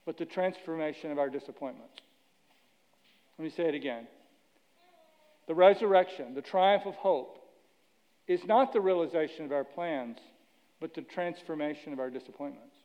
but 0.06 0.18
the 0.18 0.24
transformation 0.24 1.10
of 1.10 1.18
our 1.18 1.30
disappointments. 1.30 1.96
Let 3.38 3.44
me 3.44 3.50
say 3.50 3.64
it 3.64 3.74
again. 3.74 4.06
The 5.46 5.54
resurrection, 5.54 6.34
the 6.34 6.42
triumph 6.42 6.86
of 6.86 6.94
hope, 6.94 7.38
is 8.26 8.44
not 8.44 8.72
the 8.72 8.80
realization 8.80 9.44
of 9.44 9.52
our 9.52 9.64
plans, 9.64 10.18
but 10.80 10.94
the 10.94 11.02
transformation 11.02 11.92
of 11.92 11.98
our 11.98 12.10
disappointments. 12.10 12.76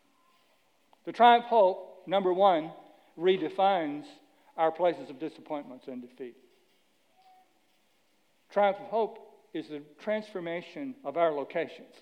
The 1.06 1.12
triumph 1.12 1.46
of 1.46 1.50
hope, 1.50 2.04
number 2.08 2.34
one, 2.34 2.72
redefines 3.18 4.06
our 4.58 4.72
places 4.72 5.10
of 5.10 5.20
disappointments 5.20 5.88
and 5.88 6.02
defeat. 6.02 6.36
Triumph 8.52 8.78
of 8.80 8.88
hope 8.88 9.20
is 9.54 9.68
the 9.68 9.82
transformation 10.04 10.96
of 11.04 11.18
our 11.18 11.32
locations. 11.32 11.94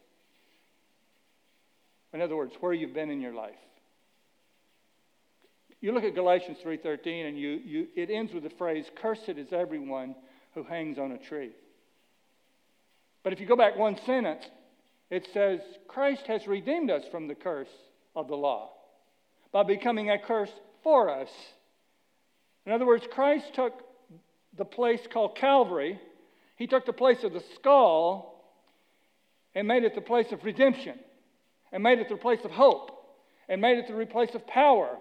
In 2.14 2.22
other 2.22 2.36
words, 2.36 2.54
where 2.62 2.74
you've 2.74 2.94
been 2.94 3.10
in 3.10 3.20
your 3.20 3.34
life. 3.34 3.56
You 5.82 5.92
look 5.92 6.04
at 6.04 6.16
Galatians 6.16 6.58
3:13 6.64 7.28
and 7.28 7.38
you, 7.38 7.50
you, 7.64 7.88
it 7.96 8.10
ends 8.10 8.34
with 8.34 8.44
the 8.44 8.50
phrase, 8.50 8.90
"Cursed 8.96 9.30
is 9.30 9.52
everyone 9.52 10.16
who 10.56 10.64
hangs 10.64 10.98
on 10.98 11.12
a 11.12 11.18
tree." 11.20 11.54
But 13.22 13.34
if 13.34 13.40
you 13.40 13.46
go 13.46 13.56
back 13.56 13.78
one 13.78 13.98
sentence, 13.98 14.50
it 15.10 15.28
says, 15.34 15.62
Christ 15.88 16.26
has 16.28 16.48
redeemed 16.48 16.90
us 16.90 17.08
from 17.10 17.28
the 17.28 17.36
curse 17.36 17.72
of 18.16 18.28
the 18.28 18.38
law 18.38 18.72
by 19.52 19.64
becoming 19.64 20.10
a 20.10 20.18
curse 20.18 20.52
for 20.82 21.10
us. 21.10 21.30
In 22.66 22.72
other 22.72 22.86
words, 22.86 23.06
Christ 23.12 23.54
took 23.54 23.74
the 24.54 24.66
place 24.66 25.06
called 25.12 25.36
Calvary, 25.36 26.00
he 26.56 26.68
took 26.68 26.86
the 26.86 26.94
place 26.94 27.24
of 27.24 27.34
the 27.34 27.44
skull 27.56 28.44
and 29.54 29.68
made 29.68 29.84
it 29.84 29.96
the 29.96 30.02
place 30.02 30.32
of 30.32 30.44
redemption, 30.44 31.00
and 31.72 31.82
made 31.84 32.00
it 32.00 32.10
the 32.10 32.18
place 32.18 32.44
of 32.44 32.52
hope, 32.52 32.92
and 33.48 33.62
made 33.62 33.78
it 33.78 33.88
the 33.88 34.06
place 34.06 34.36
of 34.36 34.46
power, 34.48 34.98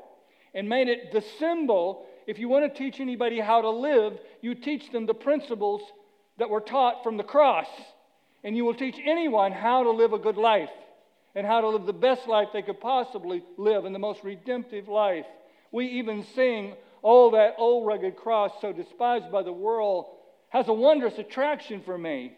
and 0.55 0.69
made 0.69 0.89
it 0.89 1.13
the 1.13 1.23
symbol. 1.39 2.07
If 2.27 2.39
you 2.39 2.49
want 2.49 2.73
to 2.73 2.79
teach 2.79 3.01
anybody 3.01 3.41
how 3.41 3.61
to 3.61 3.71
live, 3.71 4.19
you 4.41 4.55
teach 4.55 4.91
them 4.91 5.07
the 5.07 5.15
principles 5.15 5.83
that 6.39 6.51
were 6.51 6.61
taught 6.61 7.03
from 7.03 7.17
the 7.17 7.25
cross. 7.25 7.69
And 8.43 8.57
you 8.57 8.65
will 8.65 8.75
teach 8.75 8.97
anyone 9.05 9.53
how 9.53 9.83
to 9.83 9.91
live 9.91 10.13
a 10.13 10.19
good 10.19 10.37
life 10.37 10.71
and 11.35 11.47
how 11.47 11.61
to 11.61 11.69
live 11.69 11.87
the 11.87 11.93
best 11.93 12.29
life 12.29 12.49
they 12.53 12.63
could 12.63 12.81
possibly 12.81 13.43
live 13.57 13.85
and 13.85 13.95
the 13.95 13.99
most 13.99 14.23
redemptive 14.23 14.89
life. 14.89 15.27
We 15.73 15.87
even 15.87 16.25
sing, 16.35 16.75
Oh, 17.03 17.33
that 17.33 17.55
old 17.59 17.87
rugged 17.87 18.17
cross, 18.17 18.53
so 18.61 18.73
despised 18.73 19.31
by 19.31 19.43
the 19.43 19.53
world, 19.53 20.07
has 20.49 20.69
a 20.69 20.73
wondrous 20.73 21.19
attraction 21.19 21.83
for 21.85 21.99
me. 21.99 22.33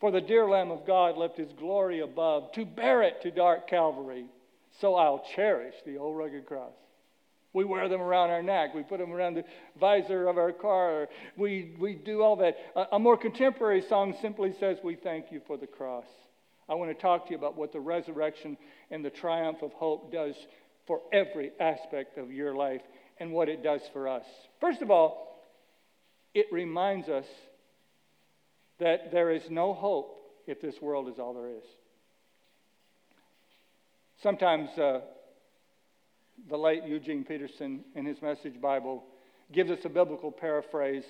For 0.00 0.10
the 0.10 0.20
dear 0.20 0.48
Lamb 0.48 0.70
of 0.70 0.86
God 0.86 1.16
left 1.16 1.38
his 1.38 1.52
glory 1.52 2.00
above 2.00 2.52
to 2.52 2.66
bear 2.66 3.02
it 3.02 3.22
to 3.22 3.30
dark 3.30 3.68
Calvary. 3.68 4.26
So 4.80 4.96
I'll 4.96 5.24
cherish 5.34 5.74
the 5.86 5.96
old 5.96 6.16
rugged 6.16 6.46
cross. 6.46 6.74
We 7.54 7.64
wear 7.64 7.88
them 7.88 8.02
around 8.02 8.30
our 8.30 8.42
neck. 8.42 8.74
We 8.74 8.82
put 8.82 8.98
them 8.98 9.12
around 9.12 9.34
the 9.34 9.44
visor 9.78 10.26
of 10.26 10.36
our 10.36 10.52
car. 10.52 11.08
We, 11.36 11.76
we 11.78 11.94
do 11.94 12.20
all 12.20 12.36
that. 12.36 12.56
A, 12.74 12.96
a 12.96 12.98
more 12.98 13.16
contemporary 13.16 13.80
song 13.88 14.16
simply 14.20 14.52
says, 14.58 14.78
We 14.82 14.96
thank 14.96 15.30
you 15.30 15.40
for 15.46 15.56
the 15.56 15.68
cross. 15.68 16.04
I 16.68 16.74
want 16.74 16.90
to 16.90 17.00
talk 17.00 17.26
to 17.26 17.30
you 17.30 17.38
about 17.38 17.56
what 17.56 17.72
the 17.72 17.80
resurrection 17.80 18.58
and 18.90 19.04
the 19.04 19.10
triumph 19.10 19.62
of 19.62 19.72
hope 19.72 20.12
does 20.12 20.34
for 20.86 21.00
every 21.12 21.52
aspect 21.60 22.18
of 22.18 22.32
your 22.32 22.54
life 22.54 22.82
and 23.18 23.32
what 23.32 23.48
it 23.48 23.62
does 23.62 23.82
for 23.92 24.08
us. 24.08 24.24
First 24.60 24.82
of 24.82 24.90
all, 24.90 25.40
it 26.34 26.46
reminds 26.50 27.08
us 27.08 27.26
that 28.80 29.12
there 29.12 29.30
is 29.30 29.42
no 29.48 29.72
hope 29.72 30.18
if 30.48 30.60
this 30.60 30.74
world 30.82 31.08
is 31.08 31.20
all 31.20 31.34
there 31.34 31.50
is. 31.50 31.64
Sometimes 34.22 34.70
uh, 34.78 35.00
the 36.48 36.56
late 36.56 36.84
Eugene 36.84 37.24
Peterson, 37.24 37.84
in 37.94 38.04
his 38.04 38.20
Message 38.20 38.60
Bible, 38.60 39.04
gives 39.52 39.70
us 39.70 39.84
a 39.84 39.88
biblical 39.88 40.30
paraphrase 40.30 41.04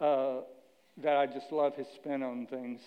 uh, 0.00 0.38
that 0.98 1.16
I 1.16 1.26
just 1.26 1.50
love 1.52 1.74
his 1.76 1.86
spin 1.94 2.22
on 2.22 2.46
things. 2.46 2.80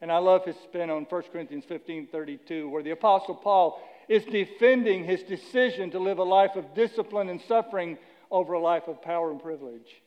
And 0.00 0.10
I 0.12 0.18
love 0.18 0.44
his 0.44 0.56
spin 0.64 0.90
on 0.90 1.04
1 1.04 1.22
Corinthians 1.32 1.64
15 1.66 2.08
32, 2.08 2.68
where 2.68 2.82
the 2.82 2.90
Apostle 2.90 3.34
Paul 3.34 3.80
is 4.08 4.24
defending 4.24 5.04
his 5.04 5.22
decision 5.22 5.90
to 5.92 5.98
live 5.98 6.18
a 6.18 6.24
life 6.24 6.56
of 6.56 6.74
discipline 6.74 7.28
and 7.28 7.40
suffering 7.40 7.96
over 8.30 8.54
a 8.54 8.60
life 8.60 8.88
of 8.88 9.00
power 9.00 9.30
and 9.30 9.42
privilege. 9.42 10.02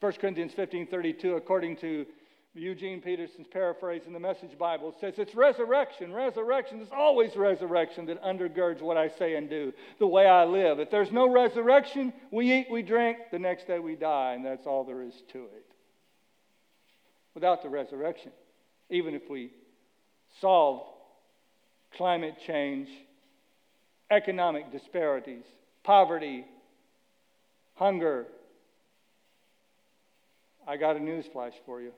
1 0.00 0.12
Corinthians 0.14 0.52
15 0.54 0.86
32, 0.86 1.36
according 1.36 1.76
to 1.76 2.06
Eugene 2.54 3.00
Peterson's 3.00 3.46
paraphrase 3.46 4.02
in 4.06 4.12
the 4.12 4.20
Message 4.20 4.58
Bible 4.58 4.94
says 5.00 5.14
it's 5.16 5.34
resurrection. 5.34 6.12
Resurrection 6.12 6.82
is 6.82 6.88
always 6.92 7.34
resurrection 7.34 8.04
that 8.06 8.22
undergirds 8.22 8.82
what 8.82 8.98
I 8.98 9.08
say 9.08 9.36
and 9.36 9.48
do, 9.48 9.72
the 9.98 10.06
way 10.06 10.26
I 10.26 10.44
live. 10.44 10.78
If 10.78 10.90
there's 10.90 11.10
no 11.10 11.30
resurrection, 11.30 12.12
we 12.30 12.52
eat, 12.52 12.66
we 12.70 12.82
drink, 12.82 13.16
the 13.30 13.38
next 13.38 13.66
day 13.66 13.78
we 13.78 13.96
die, 13.96 14.34
and 14.34 14.44
that's 14.44 14.66
all 14.66 14.84
there 14.84 15.00
is 15.00 15.14
to 15.32 15.38
it. 15.38 15.66
Without 17.34 17.62
the 17.62 17.70
resurrection, 17.70 18.32
even 18.90 19.14
if 19.14 19.30
we 19.30 19.50
solve 20.42 20.82
climate 21.96 22.34
change, 22.46 22.90
economic 24.10 24.70
disparities, 24.70 25.44
poverty, 25.84 26.44
hunger, 27.76 28.26
I 30.68 30.76
got 30.76 30.96
a 30.96 31.00
news 31.00 31.24
flash 31.32 31.54
for 31.64 31.80
you 31.80 31.92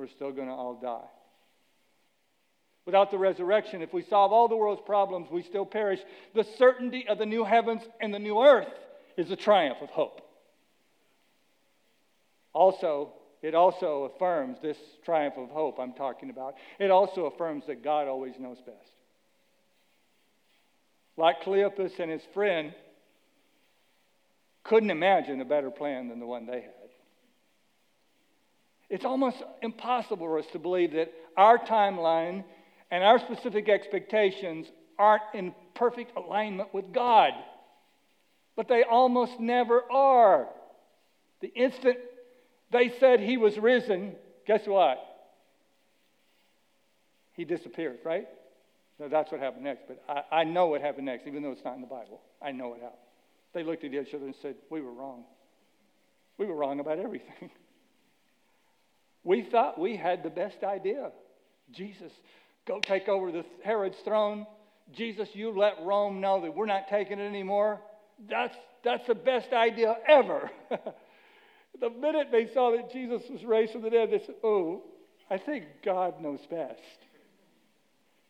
we're 0.00 0.08
still 0.08 0.32
going 0.32 0.48
to 0.48 0.54
all 0.54 0.74
die. 0.74 1.06
Without 2.86 3.10
the 3.10 3.18
resurrection, 3.18 3.82
if 3.82 3.92
we 3.92 4.02
solve 4.02 4.32
all 4.32 4.48
the 4.48 4.56
world's 4.56 4.80
problems, 4.84 5.28
we 5.30 5.42
still 5.42 5.66
perish. 5.66 6.00
The 6.34 6.46
certainty 6.56 7.06
of 7.06 7.18
the 7.18 7.26
new 7.26 7.44
heavens 7.44 7.82
and 8.00 8.12
the 8.12 8.18
new 8.18 8.42
earth 8.42 8.72
is 9.18 9.28
the 9.28 9.36
triumph 9.36 9.78
of 9.82 9.90
hope. 9.90 10.22
Also, 12.54 13.12
it 13.42 13.54
also 13.54 14.10
affirms 14.14 14.56
this 14.62 14.78
triumph 15.04 15.34
of 15.36 15.50
hope 15.50 15.78
I'm 15.78 15.92
talking 15.92 16.30
about. 16.30 16.54
It 16.78 16.90
also 16.90 17.26
affirms 17.26 17.66
that 17.66 17.84
God 17.84 18.08
always 18.08 18.34
knows 18.40 18.58
best. 18.64 18.78
Like 21.18 21.42
Cleopas 21.42 22.00
and 22.00 22.10
his 22.10 22.22
friend 22.32 22.72
couldn't 24.64 24.90
imagine 24.90 25.40
a 25.42 25.44
better 25.44 25.70
plan 25.70 26.08
than 26.08 26.18
the 26.18 26.26
one 26.26 26.46
they 26.46 26.62
had. 26.62 26.80
It's 28.90 29.04
almost 29.04 29.36
impossible 29.62 30.26
for 30.26 30.38
us 30.38 30.46
to 30.52 30.58
believe 30.58 30.92
that 30.92 31.12
our 31.36 31.58
timeline 31.58 32.44
and 32.90 33.04
our 33.04 33.20
specific 33.20 33.68
expectations 33.68 34.66
aren't 34.98 35.22
in 35.32 35.54
perfect 35.74 36.16
alignment 36.16 36.74
with 36.74 36.92
God. 36.92 37.32
But 38.56 38.68
they 38.68 38.82
almost 38.82 39.38
never 39.38 39.82
are. 39.90 40.48
The 41.40 41.48
instant 41.54 41.96
they 42.70 42.92
said 43.00 43.20
he 43.20 43.36
was 43.36 43.56
risen, 43.58 44.14
guess 44.46 44.60
what? 44.66 44.98
He 47.34 47.44
disappeared, 47.44 47.98
right? 48.04 48.28
So 48.98 49.08
that's 49.08 49.32
what 49.32 49.40
happened 49.40 49.64
next. 49.64 49.84
But 49.88 50.02
I, 50.08 50.40
I 50.40 50.44
know 50.44 50.66
what 50.66 50.80
happened 50.80 51.06
next, 51.06 51.26
even 51.26 51.42
though 51.42 51.52
it's 51.52 51.64
not 51.64 51.74
in 51.74 51.80
the 51.80 51.86
Bible. 51.86 52.20
I 52.40 52.52
know 52.52 52.68
what 52.68 52.80
happened. 52.80 52.98
They 53.54 53.64
looked 53.64 53.82
at 53.84 53.92
each 53.92 54.14
other 54.14 54.26
and 54.26 54.34
said, 54.42 54.56
We 54.70 54.80
were 54.80 54.92
wrong. 54.92 55.24
We 56.38 56.46
were 56.46 56.54
wrong 56.54 56.80
about 56.80 56.98
everything. 56.98 57.50
We 59.30 59.42
thought 59.42 59.78
we 59.78 59.96
had 59.96 60.24
the 60.24 60.28
best 60.28 60.64
idea. 60.64 61.12
Jesus, 61.70 62.10
go 62.66 62.80
take 62.80 63.08
over 63.08 63.30
the 63.30 63.44
Herod's 63.62 63.98
throne. 64.04 64.44
Jesus, 64.92 65.28
you 65.34 65.56
let 65.56 65.74
Rome 65.84 66.20
know 66.20 66.42
that 66.42 66.56
we're 66.56 66.66
not 66.66 66.88
taking 66.90 67.20
it 67.20 67.28
anymore. 67.28 67.80
That's, 68.28 68.56
that's 68.82 69.06
the 69.06 69.14
best 69.14 69.52
idea 69.52 69.94
ever. 70.08 70.50
the 71.80 71.90
minute 71.90 72.32
they 72.32 72.48
saw 72.52 72.76
that 72.76 72.90
Jesus 72.92 73.22
was 73.30 73.44
raised 73.44 73.70
from 73.70 73.82
the 73.82 73.90
dead, 73.90 74.08
they 74.10 74.18
said, 74.18 74.34
Oh, 74.42 74.82
I 75.30 75.38
think 75.38 75.62
God 75.84 76.20
knows 76.20 76.40
best. 76.50 76.80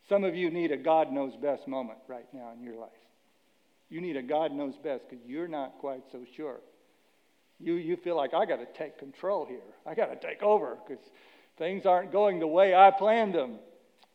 Some 0.07 0.23
of 0.23 0.35
you 0.35 0.51
need 0.51 0.71
a 0.71 0.77
God 0.77 1.11
knows 1.11 1.33
best 1.41 1.67
moment 1.67 2.01
right 2.09 2.29
now 2.35 2.53
in 2.55 2.63
your 2.63 2.79
life. 2.79 2.91
You 3.89 4.03
need 4.03 4.19
a 4.19 4.23
God 4.23 4.53
knows 4.53 4.75
best 4.85 5.05
because 5.09 5.25
you're 5.27 5.49
not 5.49 5.79
quite 5.79 6.03
so 6.13 6.27
sure 6.37 6.61
you, 7.61 7.75
you 7.75 7.97
feel 7.97 8.17
like 8.17 8.33
I 8.35 8.47
got 8.47 8.57
to 8.57 8.67
take 8.79 8.99
control 8.99 9.45
here. 9.47 9.59
I 9.87 9.95
got 9.95 10.07
to 10.07 10.17
take 10.17 10.43
over 10.43 10.79
because 10.87 11.05
things 11.59 11.85
aren't 11.85 12.11
going 12.11 12.41
the 12.41 12.47
way 12.47 12.75
I 12.75 12.91
planned 12.91 13.35
them. 13.35 13.59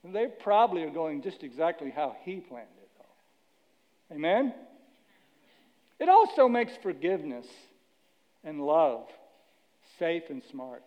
And 0.03 0.15
they 0.15 0.27
probably 0.27 0.83
are 0.83 0.89
going 0.89 1.21
just 1.21 1.43
exactly 1.43 1.91
how 1.91 2.15
he 2.23 2.37
planned 2.37 2.67
it, 2.81 2.89
though. 2.97 4.15
Amen? 4.15 4.53
It 5.99 6.09
also 6.09 6.47
makes 6.47 6.73
forgiveness 6.81 7.45
and 8.43 8.61
love 8.61 9.07
safe 9.99 10.23
and 10.29 10.41
smart. 10.51 10.83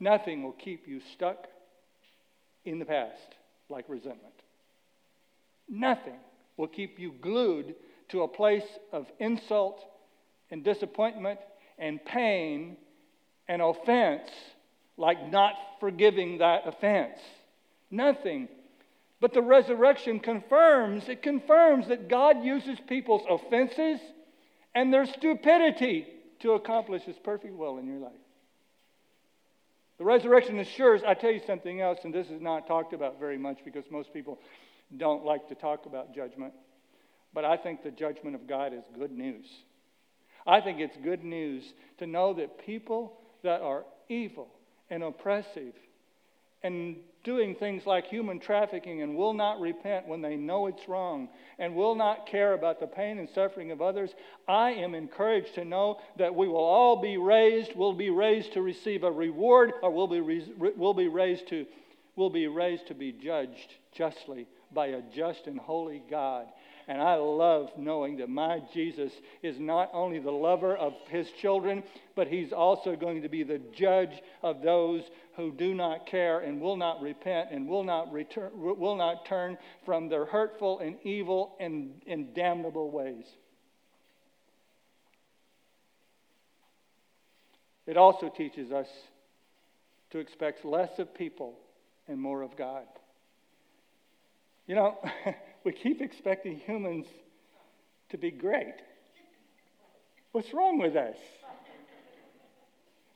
Nothing 0.00 0.42
will 0.42 0.52
keep 0.52 0.86
you 0.86 1.00
stuck 1.12 1.46
in 2.64 2.78
the 2.78 2.84
past 2.84 3.34
like 3.68 3.84
resentment. 3.88 4.34
Nothing 5.68 6.18
will 6.56 6.68
keep 6.68 6.98
you 6.98 7.12
glued 7.20 7.74
to 8.10 8.22
a 8.22 8.28
place 8.28 8.66
of 8.92 9.06
insult 9.18 9.84
and 10.50 10.62
disappointment 10.62 11.40
and 11.78 12.04
pain 12.04 12.76
and 13.48 13.60
offense 13.60 14.30
like 14.96 15.30
not 15.30 15.54
forgiving 15.80 16.38
that 16.38 16.66
offense. 16.66 17.18
Nothing. 17.90 18.48
But 19.20 19.32
the 19.32 19.42
resurrection 19.42 20.20
confirms, 20.20 21.08
it 21.08 21.22
confirms 21.22 21.88
that 21.88 22.08
God 22.08 22.44
uses 22.44 22.78
people's 22.86 23.24
offenses 23.28 24.00
and 24.74 24.92
their 24.92 25.06
stupidity 25.06 26.06
to 26.40 26.52
accomplish 26.52 27.02
His 27.02 27.16
perfect 27.18 27.54
will 27.54 27.78
in 27.78 27.86
your 27.86 27.98
life. 27.98 28.12
The 29.98 30.04
resurrection 30.04 30.58
assures, 30.58 31.02
I 31.06 31.14
tell 31.14 31.30
you 31.30 31.40
something 31.46 31.80
else, 31.80 32.00
and 32.02 32.12
this 32.12 32.28
is 32.28 32.40
not 32.40 32.66
talked 32.66 32.92
about 32.92 33.20
very 33.20 33.38
much 33.38 33.58
because 33.64 33.84
most 33.90 34.12
people 34.12 34.40
don't 34.96 35.24
like 35.24 35.48
to 35.48 35.54
talk 35.54 35.86
about 35.86 36.14
judgment. 36.14 36.52
But 37.32 37.44
I 37.44 37.56
think 37.56 37.82
the 37.82 37.90
judgment 37.90 38.34
of 38.34 38.46
God 38.46 38.72
is 38.72 38.84
good 38.96 39.12
news. 39.12 39.46
I 40.46 40.60
think 40.60 40.80
it's 40.80 40.96
good 41.02 41.24
news 41.24 41.64
to 41.98 42.06
know 42.06 42.34
that 42.34 42.64
people 42.66 43.18
that 43.42 43.60
are 43.60 43.84
evil 44.08 44.48
and 44.90 45.02
oppressive 45.02 45.72
and 46.62 46.96
doing 47.24 47.54
things 47.54 47.86
like 47.86 48.06
human 48.06 48.38
trafficking 48.38 49.02
and 49.02 49.16
will 49.16 49.32
not 49.32 49.60
repent 49.60 50.06
when 50.06 50.20
they 50.20 50.36
know 50.36 50.66
it's 50.66 50.88
wrong 50.88 51.28
and 51.58 51.74
will 51.74 51.94
not 51.94 52.26
care 52.26 52.52
about 52.52 52.80
the 52.80 52.86
pain 52.86 53.18
and 53.18 53.28
suffering 53.34 53.70
of 53.70 53.80
others, 53.80 54.10
I 54.46 54.72
am 54.72 54.94
encouraged 54.94 55.54
to 55.54 55.64
know 55.64 55.98
that 56.18 56.34
we 56.34 56.48
will 56.48 56.56
all 56.56 57.00
be 57.00 57.16
raised, 57.16 57.74
will 57.74 57.94
be 57.94 58.10
raised 58.10 58.52
to 58.54 58.62
receive 58.62 59.04
a 59.04 59.10
reward, 59.10 59.72
or 59.82 59.90
will 59.90 60.08
be, 60.08 60.52
will 60.76 60.94
be 60.94 61.08
raised 61.08 61.48
to 61.48 61.66
will 62.16 62.30
be 62.30 62.46
raised 62.46 62.86
to 62.86 62.94
be 62.94 63.10
judged 63.10 63.74
justly 63.92 64.46
by 64.72 64.86
a 64.86 65.02
just 65.14 65.46
and 65.46 65.58
holy 65.58 66.02
God. 66.08 66.46
And 66.86 67.00
I 67.00 67.14
love 67.14 67.70
knowing 67.78 68.18
that 68.18 68.28
my 68.28 68.60
Jesus 68.72 69.12
is 69.42 69.58
not 69.58 69.90
only 69.94 70.18
the 70.18 70.30
lover 70.30 70.76
of 70.76 70.94
his 71.08 71.30
children, 71.40 71.82
but 72.14 72.28
he's 72.28 72.52
also 72.52 72.94
going 72.94 73.22
to 73.22 73.28
be 73.28 73.42
the 73.42 73.60
judge 73.72 74.22
of 74.42 74.62
those 74.62 75.02
who 75.36 75.50
do 75.50 75.74
not 75.74 76.06
care 76.06 76.40
and 76.40 76.60
will 76.60 76.76
not 76.76 77.00
repent 77.00 77.48
and 77.50 77.66
will 77.66 77.84
not, 77.84 78.12
return, 78.12 78.50
will 78.54 78.96
not 78.96 79.24
turn 79.24 79.56
from 79.84 80.08
their 80.08 80.26
hurtful 80.26 80.78
and 80.80 80.96
evil 81.02 81.56
and, 81.58 82.02
and 82.06 82.34
damnable 82.34 82.90
ways. 82.90 83.24
It 87.86 87.96
also 87.96 88.28
teaches 88.28 88.72
us 88.72 88.88
to 90.10 90.18
expect 90.18 90.64
less 90.64 90.98
of 90.98 91.14
people 91.14 91.58
and 92.08 92.20
more 92.20 92.42
of 92.42 92.56
God. 92.56 92.84
You 94.66 94.74
know, 94.74 94.98
we 95.64 95.72
keep 95.72 96.00
expecting 96.00 96.58
humans 96.58 97.06
to 98.10 98.18
be 98.18 98.30
great. 98.30 98.74
What's 100.32 100.52
wrong 100.52 100.78
with 100.78 100.96
us? 100.96 101.16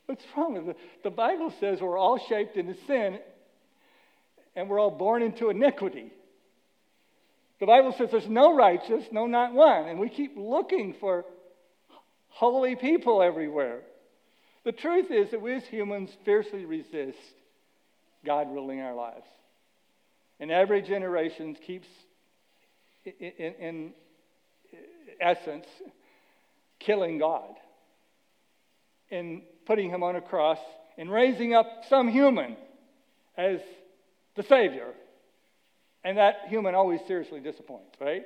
What's 0.06 0.24
wrong 0.36 0.54
with 0.54 0.68
it? 0.68 0.76
The 1.04 1.10
Bible 1.10 1.52
says 1.60 1.80
we're 1.80 1.98
all 1.98 2.18
shaped 2.28 2.56
into 2.56 2.74
sin 2.86 3.18
and 4.56 4.68
we're 4.68 4.80
all 4.80 4.90
born 4.90 5.22
into 5.22 5.50
iniquity. 5.50 6.10
The 7.60 7.66
Bible 7.66 7.94
says 7.98 8.08
there's 8.10 8.28
no 8.28 8.56
righteous, 8.56 9.04
no, 9.12 9.26
not 9.26 9.52
one. 9.52 9.86
And 9.86 9.98
we 9.98 10.08
keep 10.08 10.32
looking 10.36 10.94
for 11.00 11.24
holy 12.28 12.76
people 12.76 13.22
everywhere. 13.22 13.80
The 14.64 14.72
truth 14.72 15.10
is 15.10 15.30
that 15.32 15.42
we 15.42 15.54
as 15.54 15.64
humans 15.64 16.10
fiercely 16.24 16.64
resist 16.64 17.18
God 18.24 18.50
ruling 18.50 18.80
our 18.80 18.94
lives. 18.94 19.26
And 20.40 20.50
every 20.50 20.82
generation 20.82 21.56
keeps, 21.66 21.88
in, 23.04 23.54
in 23.60 23.92
essence, 25.20 25.66
killing 26.78 27.18
God 27.18 27.54
and 29.10 29.42
putting 29.66 29.90
him 29.90 30.02
on 30.02 30.16
a 30.16 30.20
cross 30.20 30.58
and 30.96 31.10
raising 31.10 31.54
up 31.54 31.66
some 31.88 32.08
human 32.08 32.56
as 33.36 33.60
the 34.36 34.42
Savior. 34.42 34.92
And 36.04 36.18
that 36.18 36.42
human 36.48 36.74
always 36.74 37.00
seriously 37.06 37.40
disappoints, 37.40 37.96
right? 38.00 38.24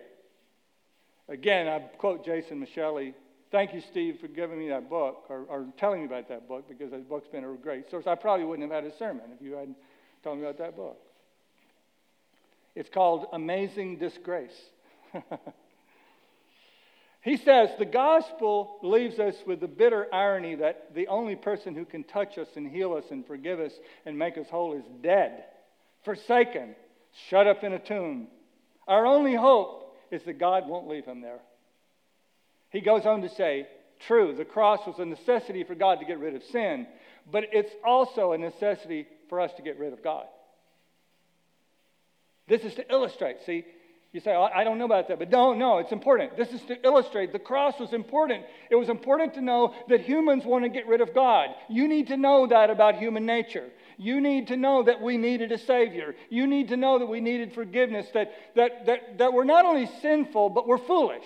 Again, 1.29 1.69
I 1.69 1.79
quote 1.99 2.25
Jason 2.25 2.65
Micheli. 2.65 3.15
Thank 3.51 3.75
you, 3.75 3.83
Steve, 3.91 4.19
for 4.21 4.29
giving 4.29 4.59
me 4.59 4.69
that 4.69 4.89
book 4.89 5.25
or, 5.29 5.45
or 5.49 5.67
telling 5.79 6.01
me 6.01 6.07
about 6.07 6.29
that 6.29 6.49
book 6.49 6.69
because 6.69 6.91
that 6.91 7.09
book's 7.09 7.29
been 7.29 7.45
a 7.45 7.53
great 7.55 7.91
source. 7.91 8.07
I 8.07 8.15
probably 8.15 8.47
wouldn't 8.47 8.71
have 8.71 8.85
had 8.85 8.91
a 8.91 8.97
sermon 8.97 9.25
if 9.35 9.43
you 9.43 9.53
hadn't 9.53 9.77
told 10.23 10.39
me 10.39 10.45
about 10.45 10.59
that 10.59 10.77
book. 10.77 10.99
It's 12.75 12.89
called 12.89 13.27
Amazing 13.33 13.99
Disgrace. 13.99 14.51
he 17.21 17.37
says 17.37 17.69
the 17.79 17.85
gospel 17.85 18.79
leaves 18.83 19.19
us 19.19 19.35
with 19.47 19.61
the 19.61 19.69
bitter 19.69 20.07
irony 20.13 20.55
that 20.57 20.95
the 20.95 21.09
only 21.09 21.37
person 21.37 21.75
who 21.75 21.85
can 21.85 22.05
touch 22.05 22.39
us 22.39 22.49
and 22.57 22.71
heal 22.71 22.95
us 22.95 23.05
and 23.11 23.27
forgive 23.27 23.61
us 23.61 23.73
and 24.07 24.19
make 24.19 24.39
us 24.39 24.47
whole 24.51 24.75
is 24.75 24.85
dead, 25.03 25.45
forsaken, 26.05 26.75
shut 27.29 27.47
up 27.47 27.63
in 27.63 27.75
a 27.75 27.79
tomb. 27.79 28.29
Our 28.89 29.07
only 29.07 29.35
hope 29.35 29.95
is 30.11 30.23
that 30.25 30.39
God 30.39 30.67
won't 30.67 30.89
leave 30.89 31.05
him 31.05 31.21
there. 31.21 31.41
He 32.71 32.81
goes 32.81 33.05
on 33.05 33.21
to 33.23 33.29
say, 33.29 33.69
True, 34.07 34.35
the 34.35 34.45
cross 34.45 34.81
was 34.87 34.99
a 34.99 35.05
necessity 35.05 35.63
for 35.63 35.75
God 35.75 36.01
to 36.01 36.07
get 36.07 36.19
rid 36.19 36.35
of 36.35 36.43
sin, 36.51 36.89
but 37.31 37.45
it's 37.53 37.71
also 37.85 38.33
a 38.33 38.39
necessity 38.39 39.07
for 39.29 39.41
us 39.41 39.53
to 39.57 39.63
get 39.63 39.79
rid 39.79 39.93
of 39.93 40.03
God. 40.03 40.25
This 42.49 42.63
is 42.63 42.75
to 42.75 42.93
illustrate. 42.93 43.39
See, 43.47 43.65
you 44.13 44.21
say, 44.21 44.35
oh, 44.35 44.43
I 44.55 44.63
don't 44.63 44.77
know 44.77 44.85
about 44.85 45.09
that, 45.09 45.19
but 45.19 45.31
don't 45.31 45.59
no, 45.59 45.79
it's 45.79 45.93
important. 45.93 46.37
This 46.37 46.53
is 46.53 46.61
to 46.63 46.85
illustrate. 46.85 47.33
The 47.33 47.39
cross 47.39 47.79
was 47.81 47.95
important. 47.95 48.45
It 48.71 48.77
was 48.77 48.91
important 48.91 49.35
to 49.35 49.41
know 49.41 49.75
that 49.89 50.03
humans 50.03 50.45
want 50.45 50.65
to 50.65 50.69
get 50.69 50.87
rid 50.87 51.01
of 51.01 51.15
God. 51.15 51.49
You 51.71 51.89
need 51.89 52.09
to 52.09 52.19
know 52.19 52.47
that 52.47 52.69
about 52.69 52.97
human 52.97 53.25
nature. 53.25 53.71
You 53.97 54.21
need 54.21 54.49
to 54.49 54.57
know 54.57 54.83
that 54.83 55.01
we 55.01 55.17
needed 55.17 55.51
a 55.51 55.59
Savior. 55.59 56.15
You 56.29 56.47
need 56.47 56.69
to 56.69 56.77
know 56.77 56.99
that 56.99 57.07
we 57.07 57.21
needed 57.21 57.55
forgiveness, 57.55 58.07
that, 58.13 58.33
that, 58.55 58.85
that, 58.85 59.19
that 59.19 59.33
we're 59.33 59.45
not 59.45 59.65
only 59.65 59.89
sinful, 60.03 60.51
but 60.51 60.69
we're 60.69 60.79
foolish. 60.79 61.25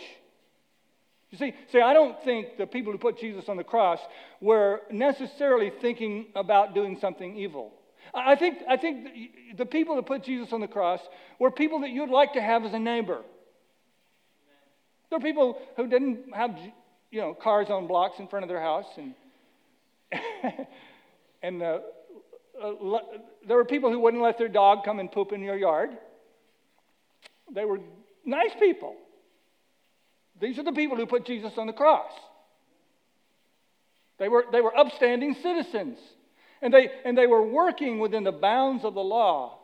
You 1.30 1.38
see, 1.38 1.54
see, 1.72 1.80
I 1.80 1.92
don't 1.92 2.22
think 2.22 2.56
the 2.56 2.68
people 2.68 2.92
who 2.92 2.98
put 2.98 3.18
Jesus 3.18 3.48
on 3.48 3.56
the 3.56 3.64
cross 3.64 3.98
were 4.40 4.82
necessarily 4.92 5.70
thinking 5.80 6.26
about 6.36 6.72
doing 6.72 6.98
something 7.00 7.36
evil. 7.36 7.72
I 8.14 8.36
think, 8.36 8.58
I 8.68 8.76
think 8.76 9.08
the 9.56 9.66
people 9.66 9.96
that 9.96 10.06
put 10.06 10.24
Jesus 10.24 10.52
on 10.52 10.60
the 10.60 10.68
cross 10.68 11.00
were 11.38 11.50
people 11.50 11.80
that 11.80 11.90
you'd 11.90 12.10
like 12.10 12.34
to 12.34 12.40
have 12.40 12.64
as 12.64 12.72
a 12.74 12.78
neighbor. 12.78 13.22
There 15.10 15.18
are 15.18 15.22
people 15.22 15.60
who 15.76 15.86
didn't 15.86 16.34
have, 16.34 16.50
you 17.10 17.20
know, 17.20 17.34
cars 17.34 17.68
on 17.70 17.86
blocks 17.86 18.18
in 18.18 18.28
front 18.28 18.44
of 18.44 18.48
their 18.48 18.60
house, 18.60 18.86
and 18.96 19.14
and 21.42 21.62
uh, 21.62 21.78
uh, 22.62 22.98
there 23.46 23.56
were 23.56 23.64
people 23.64 23.90
who 23.90 24.00
wouldn't 24.00 24.22
let 24.22 24.38
their 24.38 24.48
dog 24.48 24.84
come 24.84 24.98
and 24.98 25.10
poop 25.10 25.32
in 25.32 25.42
your 25.42 25.56
yard. 25.56 25.90
They 27.52 27.64
were 27.64 27.80
nice 28.24 28.50
people. 28.58 28.96
These 30.40 30.58
are 30.58 30.64
the 30.64 30.72
people 30.72 30.96
who 30.96 31.06
put 31.06 31.26
Jesus 31.26 31.52
on 31.56 31.66
the 31.66 31.72
cross. 31.72 32.12
They 34.18 34.28
were, 34.28 34.44
they 34.50 34.60
were 34.60 34.76
upstanding 34.76 35.36
citizens, 35.42 35.98
and 36.62 36.72
they, 36.72 36.90
and 37.04 37.16
they 37.16 37.26
were 37.26 37.46
working 37.46 37.98
within 37.98 38.24
the 38.24 38.32
bounds 38.32 38.84
of 38.84 38.94
the 38.94 39.02
law. 39.02 39.58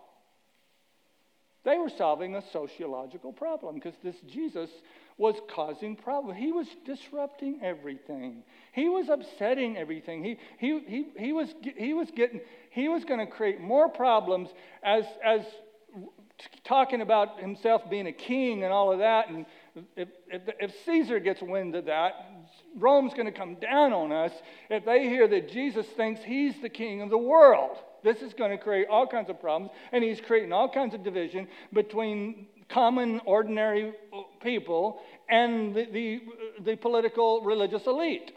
They 1.64 1.78
were 1.78 1.90
solving 1.90 2.34
a 2.34 2.42
sociological 2.52 3.32
problem 3.32 3.76
because 3.76 3.94
this 4.02 4.16
Jesus 4.28 4.68
was 5.16 5.36
causing 5.48 5.94
problems. 5.94 6.38
He 6.40 6.50
was 6.50 6.66
disrupting 6.84 7.60
everything. 7.62 8.42
He 8.72 8.88
was 8.88 9.08
upsetting 9.08 9.76
everything. 9.76 10.24
He, 10.24 10.38
he, 10.58 10.80
he, 10.80 11.06
he 11.16 11.32
was, 11.32 11.54
he 11.76 11.94
was 11.94 12.10
getting, 12.10 12.40
he 12.70 12.88
was 12.88 13.04
going 13.04 13.20
to 13.20 13.26
create 13.26 13.60
more 13.60 13.88
problems 13.88 14.48
as, 14.82 15.04
as 15.24 15.42
talking 16.64 17.00
about 17.00 17.38
himself 17.38 17.88
being 17.88 18.06
a 18.06 18.12
king 18.12 18.64
and 18.64 18.72
all 18.72 18.90
of 18.90 18.98
that. 18.98 19.28
And 19.28 19.46
if, 19.96 20.08
if, 20.26 20.42
if 20.58 20.74
Caesar 20.84 21.20
gets 21.20 21.42
wind 21.42 21.76
of 21.76 21.84
that, 21.84 22.12
Rome's 22.76 23.12
going 23.14 23.26
to 23.26 23.32
come 23.32 23.56
down 23.56 23.92
on 23.92 24.12
us 24.12 24.32
if 24.70 24.84
they 24.84 25.08
hear 25.08 25.28
that 25.28 25.50
Jesus 25.50 25.86
thinks 25.96 26.20
he's 26.24 26.54
the 26.62 26.68
king 26.68 27.02
of 27.02 27.10
the 27.10 27.18
world. 27.18 27.76
This 28.02 28.22
is 28.22 28.34
going 28.34 28.50
to 28.50 28.62
create 28.62 28.88
all 28.88 29.06
kinds 29.06 29.30
of 29.30 29.40
problems, 29.40 29.72
and 29.92 30.02
he's 30.02 30.20
creating 30.20 30.52
all 30.52 30.68
kinds 30.68 30.94
of 30.94 31.04
division 31.04 31.46
between 31.72 32.46
common, 32.68 33.20
ordinary 33.26 33.92
people 34.42 35.00
and 35.28 35.74
the, 35.74 35.86
the, 35.92 36.20
the 36.64 36.76
political, 36.76 37.42
religious 37.42 37.86
elite. 37.86 38.32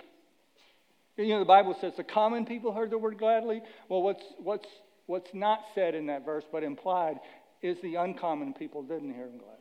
You 1.17 1.29
know, 1.29 1.39
the 1.39 1.45
Bible 1.45 1.75
says 1.79 1.93
the 1.95 2.03
common 2.03 2.45
people 2.45 2.73
heard 2.73 2.91
the 2.91 2.97
word 2.97 3.17
gladly. 3.17 3.61
Well, 3.87 4.01
what's, 4.03 4.23
what's, 4.37 4.67
what's 5.05 5.33
not 5.33 5.59
said 5.73 5.95
in 5.95 6.07
that 6.07 6.25
verse 6.25 6.43
but 6.51 6.63
implied 6.63 7.19
is 7.61 7.77
the 7.81 7.95
uncommon 7.95 8.53
people 8.53 8.83
didn't 8.83 9.13
hear 9.13 9.25
him 9.25 9.37
gladly. 9.37 9.55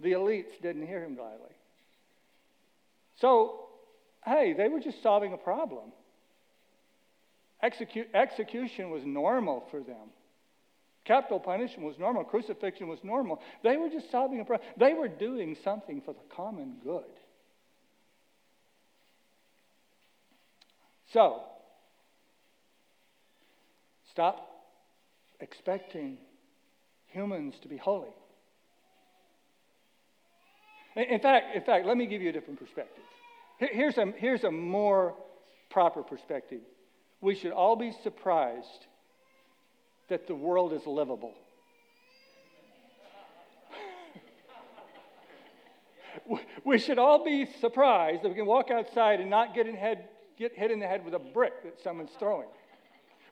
The 0.00 0.12
elites 0.12 0.60
didn't 0.62 0.86
hear 0.86 1.04
him 1.04 1.14
gladly. 1.14 1.52
So, 3.22 3.60
hey, 4.26 4.52
they 4.52 4.68
were 4.68 4.80
just 4.80 5.00
solving 5.00 5.32
a 5.32 5.36
problem. 5.36 5.92
Execu- 7.62 8.12
execution 8.12 8.90
was 8.90 9.02
normal 9.06 9.64
for 9.70 9.78
them. 9.78 10.10
Capital 11.04 11.38
punishment 11.38 11.86
was 11.86 11.98
normal. 12.00 12.24
Crucifixion 12.24 12.88
was 12.88 12.98
normal. 13.04 13.40
They 13.62 13.76
were 13.76 13.88
just 13.88 14.10
solving 14.10 14.40
a 14.40 14.44
problem. 14.44 14.68
They 14.76 14.94
were 14.94 15.06
doing 15.06 15.56
something 15.62 16.02
for 16.04 16.12
the 16.12 16.34
common 16.34 16.78
good. 16.82 17.04
So, 21.12 21.42
stop 24.10 24.48
expecting 25.38 26.18
humans 27.06 27.54
to 27.62 27.68
be 27.68 27.76
holy. 27.76 28.14
In 30.96 31.20
fact, 31.20 31.56
in 31.56 31.62
fact, 31.62 31.86
let 31.86 31.96
me 31.96 32.06
give 32.06 32.20
you 32.20 32.28
a 32.28 32.32
different 32.32 32.58
perspective. 32.58 33.04
Here's 33.58 33.96
a, 33.96 34.12
here's 34.16 34.44
a 34.44 34.50
more 34.50 35.14
proper 35.70 36.02
perspective. 36.02 36.60
We 37.20 37.34
should 37.34 37.52
all 37.52 37.76
be 37.76 37.92
surprised 38.02 38.86
that 40.08 40.26
the 40.26 40.34
world 40.34 40.72
is 40.72 40.86
livable. 40.86 41.32
we 46.64 46.78
should 46.78 46.98
all 46.98 47.24
be 47.24 47.46
surprised 47.60 48.22
that 48.22 48.28
we 48.28 48.34
can 48.34 48.46
walk 48.46 48.70
outside 48.70 49.20
and 49.20 49.30
not 49.30 49.54
get, 49.54 49.66
in 49.66 49.74
head, 49.76 50.08
get 50.38 50.54
hit 50.54 50.70
in 50.70 50.78
the 50.80 50.86
head 50.86 51.04
with 51.04 51.14
a 51.14 51.18
brick 51.18 51.62
that 51.62 51.80
someone's 51.82 52.12
throwing. 52.18 52.48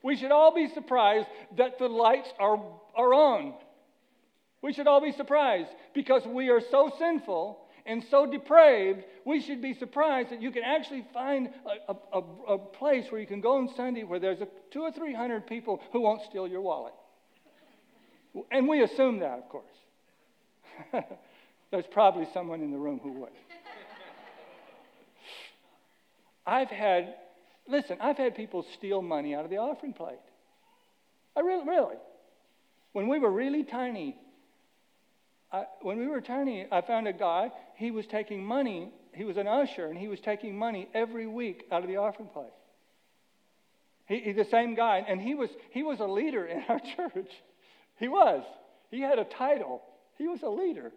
We 0.01 0.15
should 0.15 0.31
all 0.31 0.55
be 0.55 0.67
surprised 0.67 1.27
that 1.57 1.77
the 1.77 1.87
lights 1.87 2.29
are, 2.39 2.59
are 2.95 3.13
on 3.13 3.53
we 4.61 4.73
should 4.73 4.87
all 4.87 5.01
be 5.01 5.11
surprised 5.11 5.69
because 5.93 6.25
we 6.25 6.49
are 6.49 6.61
so 6.71 6.91
sinful 6.99 7.59
and 7.85 8.03
so 8.11 8.29
depraved, 8.29 9.03
we 9.25 9.41
should 9.41 9.61
be 9.61 9.73
surprised 9.73 10.29
that 10.29 10.41
you 10.41 10.51
can 10.51 10.63
actually 10.63 11.05
find 11.13 11.49
a, 11.87 11.95
a, 12.13 12.21
a, 12.47 12.57
place 12.57 13.05
where 13.09 13.19
you 13.19 13.25
can 13.25 13.41
go 13.41 13.57
on 13.57 13.69
Sunday 13.75 14.03
where 14.03 14.19
there's 14.19 14.39
a, 14.39 14.47
two 14.71 14.81
or 14.81 14.91
three 14.91 15.13
hundred 15.13 15.47
people 15.47 15.81
who 15.91 16.01
won't 16.01 16.21
steal 16.29 16.47
your 16.47 16.61
wallet. 16.61 16.93
And 18.51 18.67
we 18.67 18.83
assume 18.83 19.19
that, 19.19 19.39
of 19.39 19.49
course. 19.49 19.65
there's 21.71 21.85
probably 21.91 22.27
someone 22.33 22.61
in 22.61 22.71
the 22.71 22.77
room 22.77 22.99
who 23.01 23.11
would. 23.13 23.31
I've 26.45 26.69
had, 26.69 27.15
listen, 27.67 27.97
I've 27.99 28.17
had 28.17 28.35
people 28.35 28.65
steal 28.77 29.01
money 29.01 29.35
out 29.35 29.43
of 29.43 29.49
the 29.49 29.57
offering 29.57 29.93
plate. 29.93 30.19
I 31.35 31.41
really, 31.41 31.67
really. 31.67 31.95
When 32.93 33.07
we 33.07 33.19
were 33.19 33.31
really 33.31 33.63
tiny, 33.63 34.17
I, 35.51 35.65
when 35.81 35.99
we 35.99 36.07
were 36.07 36.21
turning, 36.21 36.67
I 36.71 36.81
found 36.81 37.07
a 37.07 37.13
guy, 37.13 37.51
he 37.75 37.91
was 37.91 38.07
taking 38.07 38.43
money, 38.43 38.91
he 39.13 39.25
was 39.25 39.37
an 39.37 39.47
usher, 39.47 39.87
and 39.87 39.97
he 39.97 40.07
was 40.07 40.19
taking 40.19 40.57
money 40.57 40.87
every 40.93 41.27
week 41.27 41.65
out 41.71 41.83
of 41.83 41.89
the 41.89 41.97
offering 41.97 42.29
plate. 42.29 42.53
He, 44.07 44.19
he, 44.19 44.31
the 44.31 44.45
same 44.45 44.75
guy, 44.75 45.03
and 45.07 45.21
he 45.21 45.35
was, 45.35 45.49
he 45.71 45.83
was 45.83 45.99
a 45.99 46.05
leader 46.05 46.45
in 46.45 46.63
our 46.69 46.79
church. 46.95 47.31
He 47.97 48.07
was. 48.07 48.43
He 48.89 49.01
had 49.01 49.19
a 49.19 49.25
title. 49.25 49.81
He 50.17 50.27
was 50.27 50.41
a 50.41 50.49
leader. 50.49 50.91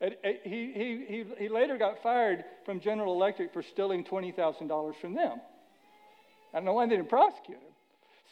And 0.00 0.16
uh, 0.24 0.28
he, 0.42 0.72
he, 0.74 1.04
he, 1.08 1.24
he 1.44 1.48
later 1.48 1.78
got 1.78 2.02
fired 2.02 2.44
from 2.66 2.80
General 2.80 3.14
Electric 3.14 3.52
for 3.52 3.62
stealing 3.62 4.04
$20,000 4.04 4.94
from 5.00 5.14
them. 5.14 5.40
I 6.52 6.58
don't 6.58 6.66
know 6.66 6.74
why 6.74 6.86
they 6.86 6.96
didn't 6.96 7.08
prosecute 7.08 7.58
him. 7.58 7.72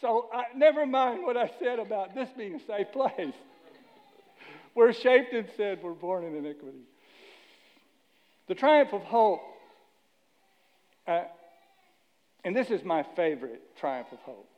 So 0.01 0.29
I, 0.33 0.45
never 0.57 0.85
mind 0.85 1.23
what 1.23 1.37
I 1.37 1.51
said 1.59 1.79
about 1.79 2.15
this 2.15 2.29
being 2.37 2.57
a 2.57 2.67
safe 2.67 2.93
place. 2.93 3.35
We're 4.75 4.93
shaped 4.93 5.33
in 5.33 5.47
sin, 5.57 5.79
we're 5.83 5.93
born 5.93 6.25
in 6.25 6.37
iniquity. 6.37 6.85
The 8.49 8.55
triumph 8.55 8.93
of 8.93 9.03
hope, 9.03 9.41
uh, 11.07 11.23
and 12.45 12.57
this 12.57 12.71
is 12.71 12.85
my 12.85 13.05
favorite 13.17 13.77
triumph 13.79 14.09
of 14.13 14.19
hope. 14.21 14.49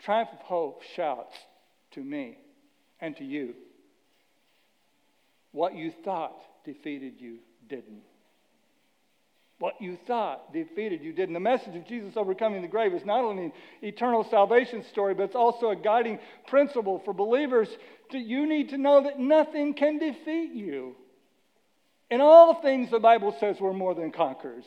Triumph 0.00 0.30
of 0.32 0.40
hope 0.40 0.82
shouts 0.94 1.36
to 1.92 2.02
me 2.02 2.38
and 3.00 3.16
to 3.16 3.24
you 3.24 3.54
what 5.52 5.74
you 5.74 5.92
thought 6.04 6.36
defeated 6.64 7.14
you 7.18 7.38
didn't. 7.68 8.02
What 9.60 9.74
you 9.78 9.98
thought 10.06 10.54
defeated 10.54 11.02
you 11.02 11.12
didn't. 11.12 11.34
The 11.34 11.40
message 11.40 11.76
of 11.76 11.86
Jesus 11.86 12.14
overcoming 12.16 12.62
the 12.62 12.68
grave 12.68 12.94
is 12.94 13.04
not 13.04 13.24
only 13.24 13.44
an 13.44 13.52
eternal 13.82 14.26
salvation 14.30 14.82
story, 14.90 15.12
but 15.12 15.24
it's 15.24 15.34
also 15.34 15.68
a 15.68 15.76
guiding 15.76 16.18
principle 16.46 17.02
for 17.04 17.12
believers. 17.12 17.68
To, 18.12 18.18
you 18.18 18.48
need 18.48 18.70
to 18.70 18.78
know 18.78 19.02
that 19.04 19.18
nothing 19.18 19.74
can 19.74 19.98
defeat 19.98 20.52
you. 20.54 20.96
In 22.10 22.22
all 22.22 22.62
things, 22.62 22.90
the 22.90 22.98
Bible 22.98 23.36
says 23.38 23.58
we're 23.60 23.74
more 23.74 23.94
than 23.94 24.12
conquerors. 24.12 24.64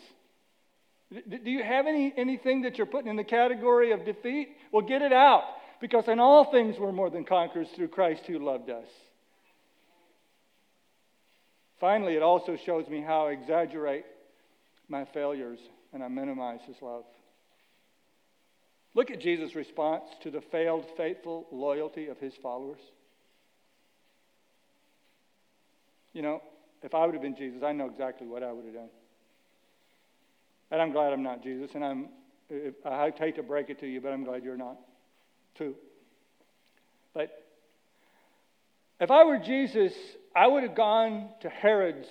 Do 1.11 1.49
you 1.49 1.63
have 1.63 1.87
any, 1.87 2.13
anything 2.15 2.61
that 2.61 2.77
you're 2.77 2.85
putting 2.85 3.09
in 3.09 3.17
the 3.17 3.23
category 3.23 3.93
of 3.93 4.05
defeat? 4.05 4.49
Well, 4.71 4.85
get 4.85 5.01
it 5.01 5.11
out 5.11 5.43
Because 5.81 6.07
in 6.07 6.19
all 6.19 6.51
things 6.51 6.75
we're 6.79 6.91
more 6.91 7.09
than 7.09 7.25
conquerors 7.25 7.67
through 7.75 7.87
Christ 7.87 8.21
who 8.27 8.37
loved 8.37 8.69
us. 8.69 8.87
Finally, 11.79 12.15
it 12.15 12.21
also 12.21 12.57
shows 12.63 12.87
me 12.87 13.01
how 13.01 13.27
exaggerate 13.27 14.05
my 14.93 15.05
failures 15.13 15.59
and 15.91 16.01
I 16.03 16.07
minimize 16.07 16.59
his 16.65 16.77
love. 16.81 17.03
Look 18.93 19.09
at 19.09 19.19
Jesus' 19.19 19.55
response 19.55 20.03
to 20.21 20.29
the 20.29 20.39
failed, 20.51 20.85
faithful 20.95 21.47
loyalty 21.51 22.07
of 22.07 22.19
his 22.19 22.33
followers. 22.41 22.79
You 26.13 26.21
know, 26.21 26.41
if 26.83 26.93
I 26.93 27.05
would 27.05 27.15
have 27.15 27.23
been 27.23 27.35
Jesus, 27.35 27.63
I 27.63 27.71
know 27.71 27.87
exactly 27.87 28.27
what 28.27 28.43
I 28.43 28.51
would 28.51 28.65
have 28.65 28.73
done. 28.73 28.89
And 30.69 30.79
I'm 30.79 30.91
glad 30.91 31.11
I'm 31.11 31.23
not 31.23 31.41
Jesus, 31.43 31.71
and 31.73 31.83
I'm, 31.83 32.09
I 32.85 33.11
hate 33.17 33.35
to 33.37 33.43
break 33.43 33.71
it 33.71 33.79
to 33.79 33.87
you, 33.87 33.99
but 33.99 34.09
I'm 34.09 34.23
glad 34.23 34.43
you're 34.43 34.57
not, 34.57 34.77
too. 35.57 35.73
But 37.15 37.31
if 38.99 39.09
I 39.09 39.23
were 39.23 39.39
Jesus, 39.39 39.93
I 40.35 40.45
would 40.47 40.61
have 40.61 40.75
gone 40.75 41.29
to 41.41 41.49
Herod's 41.49 42.07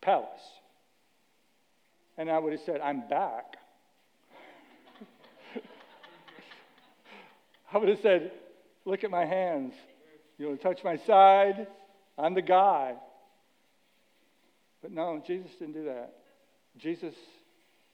palace. 0.00 0.28
And 2.18 2.30
I 2.30 2.38
would 2.38 2.52
have 2.52 2.62
said, 2.62 2.80
I'm 2.80 3.08
back. 3.08 3.56
I 7.72 7.78
would 7.78 7.88
have 7.88 8.00
said, 8.00 8.32
Look 8.84 9.02
at 9.02 9.10
my 9.10 9.24
hands. 9.24 9.74
You 10.38 10.46
want 10.46 10.60
to 10.60 10.68
touch 10.68 10.84
my 10.84 10.96
side? 10.96 11.66
I'm 12.16 12.34
the 12.34 12.42
guy. 12.42 12.94
But 14.80 14.92
no, 14.92 15.22
Jesus 15.26 15.50
didn't 15.58 15.74
do 15.74 15.84
that. 15.86 16.14
Jesus 16.78 17.14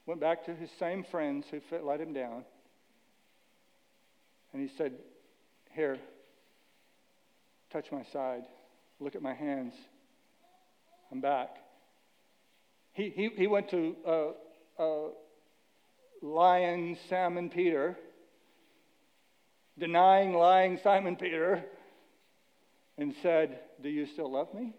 went 0.06 0.20
back 0.20 0.44
to 0.46 0.54
his 0.54 0.70
same 0.78 1.04
friends 1.04 1.46
who 1.50 1.60
let 1.82 2.00
him 2.00 2.12
down. 2.12 2.44
And 4.52 4.60
he 4.60 4.68
said, 4.76 4.92
Here, 5.72 5.98
touch 7.70 7.90
my 7.90 8.04
side. 8.12 8.42
Look 9.00 9.14
at 9.14 9.22
my 9.22 9.34
hands. 9.34 9.74
I'm 11.10 11.20
back. 11.20 11.56
He, 12.94 13.10
he, 13.10 13.30
he 13.36 13.46
went 13.46 13.70
to 13.70 13.96
uh, 14.06 14.82
uh, 14.82 15.08
lying 16.20 16.98
Simon 17.08 17.48
Peter, 17.48 17.96
denying 19.78 20.34
lying 20.34 20.78
Simon 20.82 21.16
Peter, 21.16 21.64
and 22.98 23.14
said, 23.22 23.60
Do 23.82 23.88
you 23.88 24.06
still 24.06 24.30
love 24.30 24.52
me? 24.54 24.74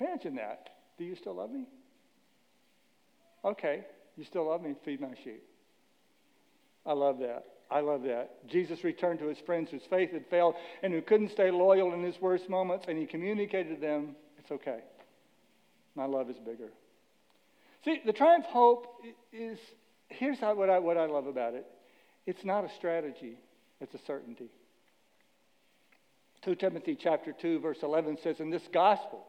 Imagine 0.00 0.36
that. 0.36 0.70
Do 0.96 1.04
you 1.04 1.16
still 1.16 1.34
love 1.34 1.50
me? 1.50 1.66
Okay, 3.44 3.84
you 4.16 4.24
still 4.24 4.48
love 4.48 4.62
me? 4.62 4.74
Feed 4.84 5.00
my 5.00 5.14
sheep. 5.22 5.42
I 6.86 6.92
love 6.92 7.18
that. 7.20 7.44
I 7.70 7.80
love 7.80 8.02
that. 8.04 8.48
Jesus 8.48 8.82
returned 8.82 9.18
to 9.18 9.26
his 9.26 9.38
friends 9.44 9.70
whose 9.70 9.82
faith 9.90 10.12
had 10.12 10.26
failed 10.30 10.54
and 10.82 10.92
who 10.92 11.02
couldn't 11.02 11.30
stay 11.30 11.50
loyal 11.50 11.92
in 11.92 12.02
his 12.02 12.18
worst 12.20 12.48
moments, 12.48 12.86
and 12.88 12.98
he 12.98 13.04
communicated 13.04 13.74
to 13.74 13.80
them, 13.80 14.16
It's 14.38 14.50
okay. 14.50 14.80
My 15.94 16.06
love 16.06 16.30
is 16.30 16.38
bigger. 16.38 16.70
See, 17.88 18.02
the 18.04 18.12
triumph 18.12 18.44
hope 18.44 19.02
is 19.32 19.58
here's 20.08 20.40
what 20.40 20.68
I, 20.68 20.78
what 20.78 20.98
I 20.98 21.06
love 21.06 21.26
about 21.26 21.54
it 21.54 21.64
it's 22.26 22.44
not 22.44 22.62
a 22.66 22.68
strategy, 22.76 23.38
it's 23.80 23.94
a 23.94 23.98
certainty. 24.06 24.50
2 26.44 26.54
Timothy 26.56 26.98
chapter 27.00 27.32
2 27.32 27.60
verse 27.60 27.78
11 27.82 28.18
says 28.22 28.40
in 28.40 28.50
this 28.50 28.68
gospel 28.74 29.26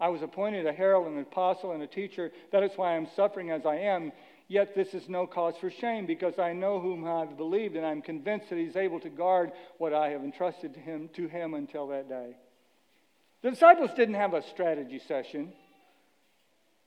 I 0.00 0.08
was 0.08 0.22
appointed 0.22 0.66
a 0.66 0.72
herald 0.72 1.06
an 1.06 1.20
apostle 1.20 1.70
and 1.70 1.84
a 1.84 1.86
teacher 1.86 2.32
that 2.50 2.64
is 2.64 2.72
why 2.74 2.96
I'm 2.96 3.06
suffering 3.14 3.50
as 3.52 3.64
I 3.64 3.76
am 3.76 4.10
yet 4.48 4.74
this 4.74 4.92
is 4.92 5.08
no 5.08 5.28
cause 5.28 5.54
for 5.60 5.70
shame 5.70 6.04
because 6.04 6.40
I 6.40 6.52
know 6.54 6.80
whom 6.80 7.06
I've 7.06 7.36
believed 7.36 7.76
and 7.76 7.86
I'm 7.86 8.02
convinced 8.02 8.50
that 8.50 8.58
he's 8.58 8.74
able 8.74 8.98
to 8.98 9.08
guard 9.08 9.52
what 9.78 9.94
I 9.94 10.08
have 10.08 10.24
entrusted 10.24 10.74
to 10.74 10.80
him 10.80 11.10
to 11.14 11.28
him 11.28 11.54
until 11.54 11.86
that 11.88 12.08
day. 12.08 12.34
The 13.42 13.50
disciples 13.50 13.90
didn't 13.96 14.16
have 14.16 14.34
a 14.34 14.42
strategy 14.50 15.00
session 15.06 15.52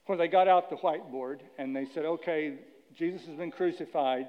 where 0.06 0.18
they 0.18 0.28
got 0.28 0.48
out 0.48 0.70
the 0.70 0.76
whiteboard 0.78 1.40
and 1.58 1.76
they 1.76 1.86
said, 1.94 2.06
okay, 2.06 2.56
Jesus 2.98 3.26
has 3.28 3.36
been 3.36 3.52
crucified. 3.52 4.28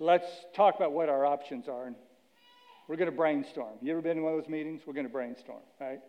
Let's 0.00 0.26
talk 0.54 0.76
about 0.76 0.92
what 0.92 1.08
our 1.08 1.24
options 1.24 1.68
are. 1.68 1.86
And 1.86 1.96
we're 2.88 2.96
going 2.96 3.10
to 3.10 3.16
brainstorm. 3.16 3.74
You 3.80 3.92
ever 3.92 4.02
been 4.02 4.18
in 4.18 4.22
one 4.22 4.34
of 4.34 4.40
those 4.40 4.50
meetings? 4.50 4.82
We're 4.86 4.92
going 4.92 5.06
to 5.06 5.12
brainstorm, 5.12 5.62
right? 5.80 6.00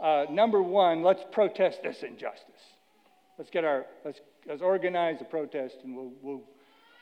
Uh, 0.00 0.30
number 0.30 0.62
one, 0.62 1.02
let's 1.02 1.22
protest 1.32 1.82
this 1.82 2.02
injustice. 2.02 2.62
Let's 3.36 3.50
get 3.50 3.64
our, 3.64 3.86
let's, 4.04 4.20
let's 4.46 4.62
organize 4.62 5.16
a 5.20 5.24
protest 5.24 5.76
and 5.84 5.94
we'll, 5.94 6.12
we'll, 6.22 6.42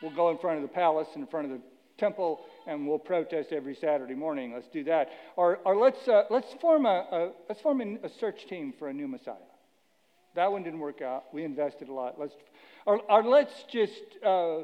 we'll 0.02 0.14
go 0.14 0.30
in 0.30 0.38
front 0.38 0.56
of 0.56 0.62
the 0.62 0.74
palace, 0.74 1.08
and 1.14 1.22
in 1.22 1.30
front 1.30 1.50
of 1.50 1.58
the 1.58 1.62
temple, 1.98 2.40
and 2.66 2.86
we'll 2.86 2.98
protest 2.98 3.52
every 3.52 3.74
Saturday 3.74 4.14
morning. 4.14 4.52
Let's 4.52 4.68
do 4.68 4.84
that. 4.84 5.08
Or, 5.36 5.58
or 5.64 5.76
let's, 5.76 6.06
uh, 6.08 6.24
let's 6.30 6.52
form, 6.60 6.84
a, 6.84 7.06
a, 7.10 7.32
let's 7.48 7.60
form 7.60 7.80
a 7.80 8.08
search 8.20 8.46
team 8.48 8.74
for 8.78 8.88
a 8.88 8.92
new 8.92 9.08
Messiah. 9.08 9.36
That 10.36 10.52
one 10.52 10.62
didn't 10.62 10.80
work 10.80 11.02
out. 11.02 11.24
We 11.32 11.44
invested 11.44 11.88
a 11.88 11.92
lot. 11.92 12.18
Let's, 12.18 12.34
or, 12.86 13.00
or 13.10 13.24
let's 13.24 13.52
just 13.70 14.02
uh, 14.24 14.58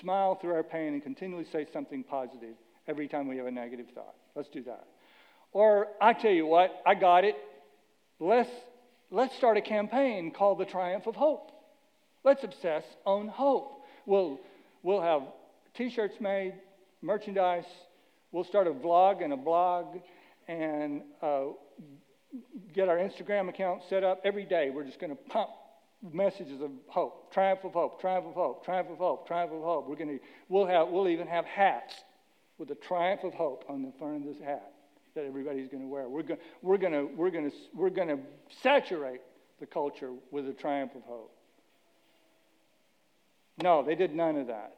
smile 0.00 0.36
through 0.36 0.54
our 0.54 0.62
pain 0.62 0.92
and 0.92 1.02
continually 1.02 1.46
say 1.50 1.66
something 1.72 2.04
positive 2.04 2.54
every 2.86 3.08
time 3.08 3.26
we 3.26 3.38
have 3.38 3.46
a 3.46 3.50
negative 3.50 3.86
thought. 3.94 4.14
Let's 4.34 4.48
do 4.50 4.62
that. 4.64 4.86
Or 5.52 5.88
I 6.00 6.12
tell 6.12 6.30
you 6.30 6.46
what, 6.46 6.82
I 6.86 6.94
got 6.94 7.24
it. 7.24 7.36
Let's, 8.20 8.50
let's 9.10 9.34
start 9.36 9.56
a 9.56 9.62
campaign 9.62 10.30
called 10.30 10.58
the 10.58 10.64
Triumph 10.66 11.06
of 11.06 11.16
Hope. 11.16 11.50
Let's 12.22 12.44
obsess 12.44 12.84
on 13.06 13.28
hope. 13.28 13.82
We'll, 14.06 14.40
we'll 14.82 15.02
have 15.02 15.22
t 15.74 15.90
shirts 15.90 16.16
made, 16.20 16.54
merchandise. 17.02 17.64
We'll 18.32 18.44
start 18.44 18.66
a 18.66 18.72
vlog 18.72 19.22
and 19.22 19.32
a 19.32 19.36
blog, 19.36 19.98
and 20.48 21.02
uh, 21.22 21.44
get 22.72 22.88
our 22.88 22.96
Instagram 22.96 23.48
account 23.48 23.82
set 23.88 24.04
up 24.04 24.20
every 24.24 24.44
day. 24.44 24.70
We're 24.70 24.84
just 24.84 24.98
going 24.98 25.14
to 25.14 25.22
pump 25.30 25.50
messages 26.12 26.60
of 26.60 26.70
hope, 26.86 27.32
triumph 27.32 27.60
of 27.64 27.72
hope, 27.72 28.00
triumph 28.00 28.26
of 28.26 28.34
hope, 28.34 28.64
triumph 28.64 28.90
of 28.90 28.98
hope, 28.98 29.26
triumph 29.26 29.52
of 29.52 29.62
hope. 29.62 29.88
We're 29.88 29.96
going 29.96 30.18
to, 30.18 30.24
we'll, 30.48 30.66
have, 30.66 30.88
we'll 30.88 31.08
even 31.08 31.26
have 31.26 31.44
hats 31.44 31.94
with 32.58 32.68
the 32.68 32.74
triumph 32.74 33.24
of 33.24 33.34
hope 33.34 33.64
on 33.68 33.82
the 33.82 33.92
front 33.98 34.16
of 34.16 34.34
this 34.34 34.42
hat 34.42 34.72
that 35.14 35.24
everybody's 35.24 35.68
going 35.68 35.82
to 35.82 35.88
wear. 35.88 36.08
We're 36.08 36.22
going, 36.22 36.40
we're 36.62 36.76
going 36.76 36.92
to, 36.92 37.08
we're 37.14 37.30
going 37.30 37.50
to, 37.50 37.56
we're 37.74 37.90
going 37.90 38.08
to 38.08 38.18
saturate 38.62 39.20
the 39.60 39.66
culture 39.66 40.10
with 40.30 40.46
the 40.46 40.52
triumph 40.52 40.94
of 40.94 41.02
hope. 41.02 41.32
No, 43.62 43.84
they 43.84 43.94
did 43.94 44.14
none 44.14 44.36
of 44.36 44.48
that. 44.48 44.76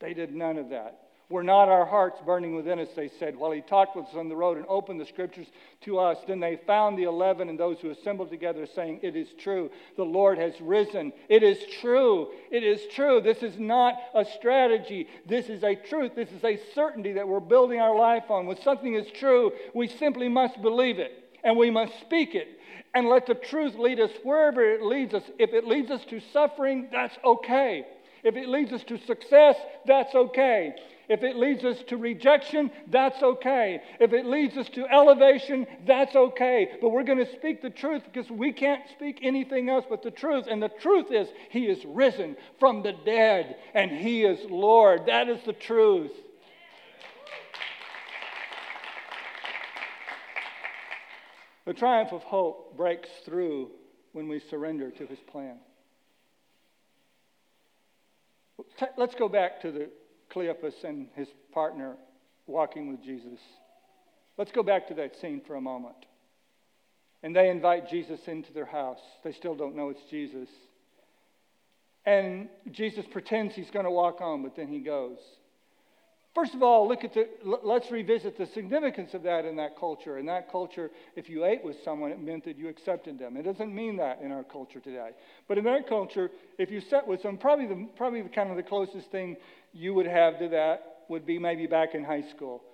They 0.00 0.14
did 0.14 0.34
none 0.34 0.58
of 0.58 0.70
that. 0.70 1.03
Were 1.34 1.42
not 1.42 1.68
our 1.68 1.84
hearts 1.84 2.20
burning 2.24 2.54
within 2.54 2.78
us, 2.78 2.90
they 2.94 3.08
said, 3.08 3.36
while 3.36 3.50
he 3.50 3.60
talked 3.60 3.96
with 3.96 4.06
us 4.06 4.14
on 4.14 4.28
the 4.28 4.36
road 4.36 4.56
and 4.56 4.64
opened 4.68 5.00
the 5.00 5.04
scriptures 5.04 5.48
to 5.80 5.98
us. 5.98 6.16
Then 6.28 6.38
they 6.38 6.60
found 6.64 6.96
the 6.96 7.02
eleven 7.02 7.48
and 7.48 7.58
those 7.58 7.80
who 7.80 7.90
assembled 7.90 8.30
together, 8.30 8.68
saying, 8.72 9.00
It 9.02 9.16
is 9.16 9.26
true, 9.36 9.68
the 9.96 10.04
Lord 10.04 10.38
has 10.38 10.54
risen. 10.60 11.12
It 11.28 11.42
is 11.42 11.58
true. 11.80 12.28
It 12.52 12.62
is 12.62 12.82
true. 12.94 13.20
This 13.20 13.42
is 13.42 13.58
not 13.58 13.96
a 14.14 14.24
strategy. 14.24 15.08
This 15.26 15.48
is 15.48 15.64
a 15.64 15.74
truth. 15.74 16.14
This 16.14 16.30
is 16.30 16.44
a 16.44 16.60
certainty 16.72 17.14
that 17.14 17.26
we're 17.26 17.40
building 17.40 17.80
our 17.80 17.98
life 17.98 18.30
on. 18.30 18.46
When 18.46 18.62
something 18.62 18.94
is 18.94 19.10
true, 19.10 19.50
we 19.74 19.88
simply 19.88 20.28
must 20.28 20.62
believe 20.62 21.00
it 21.00 21.34
and 21.42 21.56
we 21.56 21.68
must 21.68 21.98
speak 22.00 22.36
it 22.36 22.60
and 22.94 23.08
let 23.08 23.26
the 23.26 23.34
truth 23.34 23.74
lead 23.74 23.98
us 23.98 24.12
wherever 24.22 24.62
it 24.62 24.82
leads 24.82 25.14
us. 25.14 25.24
If 25.40 25.52
it 25.52 25.66
leads 25.66 25.90
us 25.90 26.04
to 26.10 26.20
suffering, 26.32 26.90
that's 26.92 27.18
okay. 27.24 27.84
If 28.22 28.36
it 28.36 28.48
leads 28.48 28.72
us 28.72 28.84
to 28.84 28.98
success, 28.98 29.56
that's 29.84 30.14
okay. 30.14 30.76
If 31.08 31.22
it 31.22 31.36
leads 31.36 31.64
us 31.64 31.76
to 31.88 31.96
rejection, 31.96 32.70
that's 32.88 33.22
okay. 33.22 33.82
If 34.00 34.12
it 34.12 34.24
leads 34.24 34.56
us 34.56 34.68
to 34.70 34.86
elevation, 34.90 35.66
that's 35.86 36.16
okay. 36.16 36.70
But 36.80 36.90
we're 36.90 37.04
going 37.04 37.24
to 37.24 37.32
speak 37.32 37.60
the 37.60 37.70
truth 37.70 38.02
because 38.04 38.30
we 38.30 38.52
can't 38.52 38.82
speak 38.90 39.20
anything 39.22 39.68
else 39.68 39.84
but 39.88 40.02
the 40.02 40.10
truth. 40.10 40.46
And 40.48 40.62
the 40.62 40.70
truth 40.70 41.10
is, 41.10 41.28
He 41.50 41.66
is 41.66 41.84
risen 41.84 42.36
from 42.58 42.82
the 42.82 42.94
dead 43.04 43.56
and 43.74 43.90
He 43.90 44.24
is 44.24 44.38
Lord. 44.50 45.06
That 45.06 45.28
is 45.28 45.42
the 45.44 45.52
truth. 45.52 46.12
The 51.66 51.74
triumph 51.74 52.12
of 52.12 52.22
hope 52.22 52.76
breaks 52.76 53.08
through 53.24 53.70
when 54.12 54.28
we 54.28 54.38
surrender 54.38 54.90
to 54.90 55.06
His 55.06 55.18
plan. 55.20 55.58
Let's 58.96 59.14
go 59.14 59.28
back 59.28 59.60
to 59.62 59.70
the 59.70 59.90
Cleopas 60.34 60.84
and 60.84 61.08
his 61.14 61.28
partner 61.52 61.96
walking 62.46 62.90
with 62.90 63.02
Jesus. 63.02 63.38
Let's 64.36 64.52
go 64.52 64.62
back 64.62 64.88
to 64.88 64.94
that 64.94 65.12
scene 65.20 65.40
for 65.46 65.54
a 65.54 65.60
moment. 65.60 65.96
And 67.22 67.34
they 67.34 67.48
invite 67.48 67.88
Jesus 67.88 68.20
into 68.26 68.52
their 68.52 68.66
house. 68.66 68.98
They 69.22 69.32
still 69.32 69.54
don't 69.54 69.76
know 69.76 69.90
it's 69.90 70.02
Jesus. 70.10 70.48
And 72.04 72.48
Jesus 72.70 73.06
pretends 73.10 73.54
he's 73.54 73.70
going 73.70 73.86
to 73.86 73.90
walk 73.90 74.20
on, 74.20 74.42
but 74.42 74.56
then 74.56 74.68
he 74.68 74.80
goes. 74.80 75.18
First 76.34 76.54
of 76.54 76.64
all, 76.64 76.88
look 76.88 77.04
at 77.04 77.14
the, 77.14 77.28
let's 77.62 77.92
revisit 77.92 78.36
the 78.36 78.46
significance 78.46 79.14
of 79.14 79.22
that 79.22 79.44
in 79.44 79.54
that 79.56 79.78
culture. 79.78 80.18
In 80.18 80.26
that 80.26 80.50
culture, 80.50 80.90
if 81.14 81.28
you 81.28 81.44
ate 81.44 81.62
with 81.62 81.76
someone, 81.84 82.10
it 82.10 82.20
meant 82.20 82.44
that 82.46 82.58
you 82.58 82.68
accepted 82.68 83.20
them. 83.20 83.36
It 83.36 83.44
doesn't 83.44 83.72
mean 83.72 83.96
that 83.98 84.20
in 84.20 84.32
our 84.32 84.42
culture 84.42 84.80
today. 84.80 85.10
But 85.46 85.58
in 85.58 85.64
that 85.64 85.88
culture, 85.88 86.30
if 86.58 86.72
you 86.72 86.80
sat 86.80 87.06
with 87.06 87.22
someone, 87.22 87.38
probably 87.38 87.66
the, 87.66 87.88
probably 87.96 88.22
kind 88.22 88.50
of 88.50 88.56
the 88.56 88.64
closest 88.64 89.12
thing 89.12 89.36
you 89.72 89.94
would 89.94 90.06
have 90.06 90.40
to 90.40 90.48
that 90.48 91.04
would 91.08 91.24
be 91.24 91.38
maybe 91.38 91.68
back 91.68 91.94
in 91.94 92.02
high 92.02 92.24
school 92.30 92.64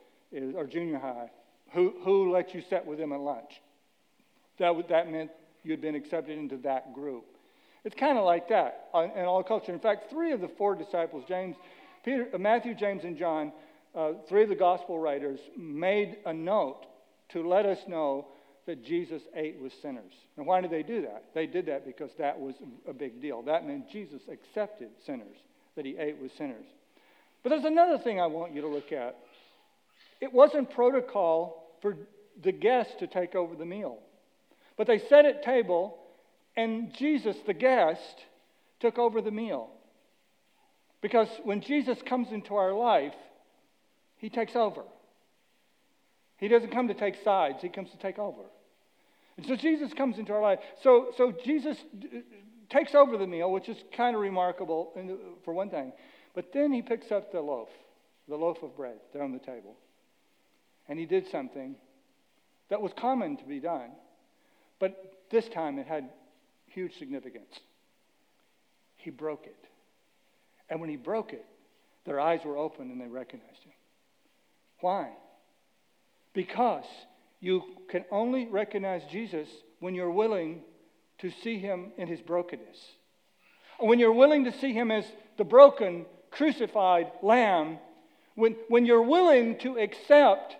or 0.54 0.66
junior 0.66 0.98
high. 0.98 1.30
Who, 1.72 1.92
who 2.02 2.32
let 2.32 2.54
you 2.54 2.62
sit 2.70 2.86
with 2.86 2.98
them 2.98 3.12
at 3.12 3.20
lunch? 3.20 3.60
That, 4.58 4.72
that 4.88 5.10
meant 5.10 5.30
you'd 5.64 5.82
been 5.82 5.94
accepted 5.94 6.38
into 6.38 6.56
that 6.58 6.94
group. 6.94 7.26
It's 7.84 7.94
kind 7.94 8.18
of 8.18 8.24
like 8.24 8.48
that 8.48 8.88
uh, 8.94 9.06
in 9.14 9.24
all 9.24 9.42
culture. 9.42 9.72
In 9.72 9.80
fact, 9.80 10.10
three 10.10 10.32
of 10.32 10.40
the 10.40 10.48
four 10.48 10.74
disciples, 10.74 11.24
James, 11.26 11.56
Peter, 12.04 12.28
uh, 12.32 12.38
Matthew, 12.38 12.74
James, 12.74 13.04
and 13.04 13.16
John, 13.16 13.52
uh, 13.94 14.12
three 14.28 14.42
of 14.42 14.48
the 14.48 14.54
gospel 14.54 14.98
writers, 14.98 15.40
made 15.56 16.18
a 16.26 16.32
note 16.32 16.86
to 17.30 17.46
let 17.46 17.66
us 17.66 17.78
know 17.86 18.26
that 18.66 18.84
Jesus 18.84 19.22
ate 19.34 19.60
with 19.60 19.72
sinners. 19.82 20.12
And 20.36 20.46
why 20.46 20.60
did 20.60 20.70
they 20.70 20.82
do 20.82 21.02
that? 21.02 21.24
They 21.34 21.46
did 21.46 21.66
that 21.66 21.84
because 21.84 22.10
that 22.18 22.38
was 22.38 22.54
a 22.88 22.92
big 22.92 23.20
deal. 23.20 23.42
That 23.42 23.66
meant 23.66 23.90
Jesus 23.90 24.22
accepted 24.30 24.90
sinners, 25.04 25.36
that 25.76 25.84
he 25.84 25.96
ate 25.96 26.20
with 26.20 26.36
sinners. 26.36 26.66
But 27.42 27.50
there's 27.50 27.64
another 27.64 27.98
thing 27.98 28.20
I 28.20 28.26
want 28.26 28.54
you 28.54 28.60
to 28.60 28.68
look 28.68 28.92
at. 28.92 29.16
It 30.20 30.32
wasn't 30.32 30.70
protocol 30.70 31.76
for 31.80 31.96
the 32.42 32.52
guests 32.52 32.92
to 33.00 33.06
take 33.06 33.34
over 33.34 33.54
the 33.54 33.64
meal. 33.64 33.98
But 34.76 34.86
they 34.86 34.98
sat 34.98 35.24
at 35.24 35.42
table, 35.42 35.98
and 36.56 36.94
Jesus, 36.94 37.36
the 37.46 37.54
guest, 37.54 38.24
took 38.80 38.98
over 38.98 39.20
the 39.20 39.30
meal. 39.30 39.70
Because 41.00 41.28
when 41.44 41.60
Jesus 41.60 41.98
comes 42.06 42.28
into 42.30 42.54
our 42.54 42.72
life, 42.72 43.14
he 44.16 44.28
takes 44.28 44.54
over. 44.54 44.82
He 46.36 46.48
doesn't 46.48 46.72
come 46.72 46.88
to 46.88 46.94
take 46.94 47.16
sides, 47.22 47.58
he 47.62 47.68
comes 47.68 47.90
to 47.90 47.98
take 47.98 48.18
over. 48.18 48.42
And 49.36 49.46
so 49.46 49.56
Jesus 49.56 49.92
comes 49.94 50.18
into 50.18 50.32
our 50.32 50.42
life. 50.42 50.58
So, 50.82 51.12
so 51.16 51.32
Jesus 51.44 51.76
takes 52.68 52.94
over 52.94 53.16
the 53.16 53.26
meal, 53.26 53.50
which 53.50 53.68
is 53.68 53.76
kind 53.96 54.14
of 54.14 54.22
remarkable 54.22 54.92
uh, 54.96 55.14
for 55.44 55.54
one 55.54 55.70
thing. 55.70 55.92
But 56.34 56.52
then 56.52 56.72
he 56.72 56.82
picks 56.82 57.10
up 57.10 57.32
the 57.32 57.40
loaf, 57.40 57.68
the 58.28 58.36
loaf 58.36 58.62
of 58.62 58.76
bread 58.76 58.96
there 59.12 59.22
on 59.22 59.32
the 59.32 59.38
table. 59.38 59.76
And 60.88 60.98
he 60.98 61.06
did 61.06 61.28
something 61.30 61.76
that 62.68 62.80
was 62.80 62.92
common 62.96 63.36
to 63.38 63.44
be 63.44 63.60
done, 63.60 63.90
but 64.78 65.14
this 65.30 65.48
time 65.48 65.78
it 65.78 65.86
had 65.86 66.10
huge 66.66 66.98
significance. 66.98 67.58
He 68.96 69.10
broke 69.10 69.46
it. 69.46 69.69
And 70.70 70.80
when 70.80 70.88
he 70.88 70.96
broke 70.96 71.32
it, 71.32 71.44
their 72.06 72.20
eyes 72.20 72.40
were 72.44 72.56
open 72.56 72.90
and 72.90 73.00
they 73.00 73.08
recognized 73.08 73.62
him. 73.64 73.72
Why? 74.80 75.10
Because 76.32 76.84
you 77.40 77.62
can 77.88 78.04
only 78.10 78.46
recognize 78.46 79.02
Jesus 79.10 79.48
when 79.80 79.94
you're 79.94 80.10
willing 80.10 80.62
to 81.18 81.30
see 81.42 81.58
him 81.58 81.92
in 81.98 82.08
his 82.08 82.20
brokenness. 82.20 82.78
When 83.78 83.98
you're 83.98 84.12
willing 84.12 84.44
to 84.44 84.52
see 84.52 84.72
him 84.72 84.90
as 84.90 85.04
the 85.36 85.44
broken, 85.44 86.06
crucified 86.30 87.10
lamb, 87.22 87.78
when, 88.34 88.56
when 88.68 88.86
you're 88.86 89.02
willing 89.02 89.58
to 89.58 89.76
accept 89.76 90.56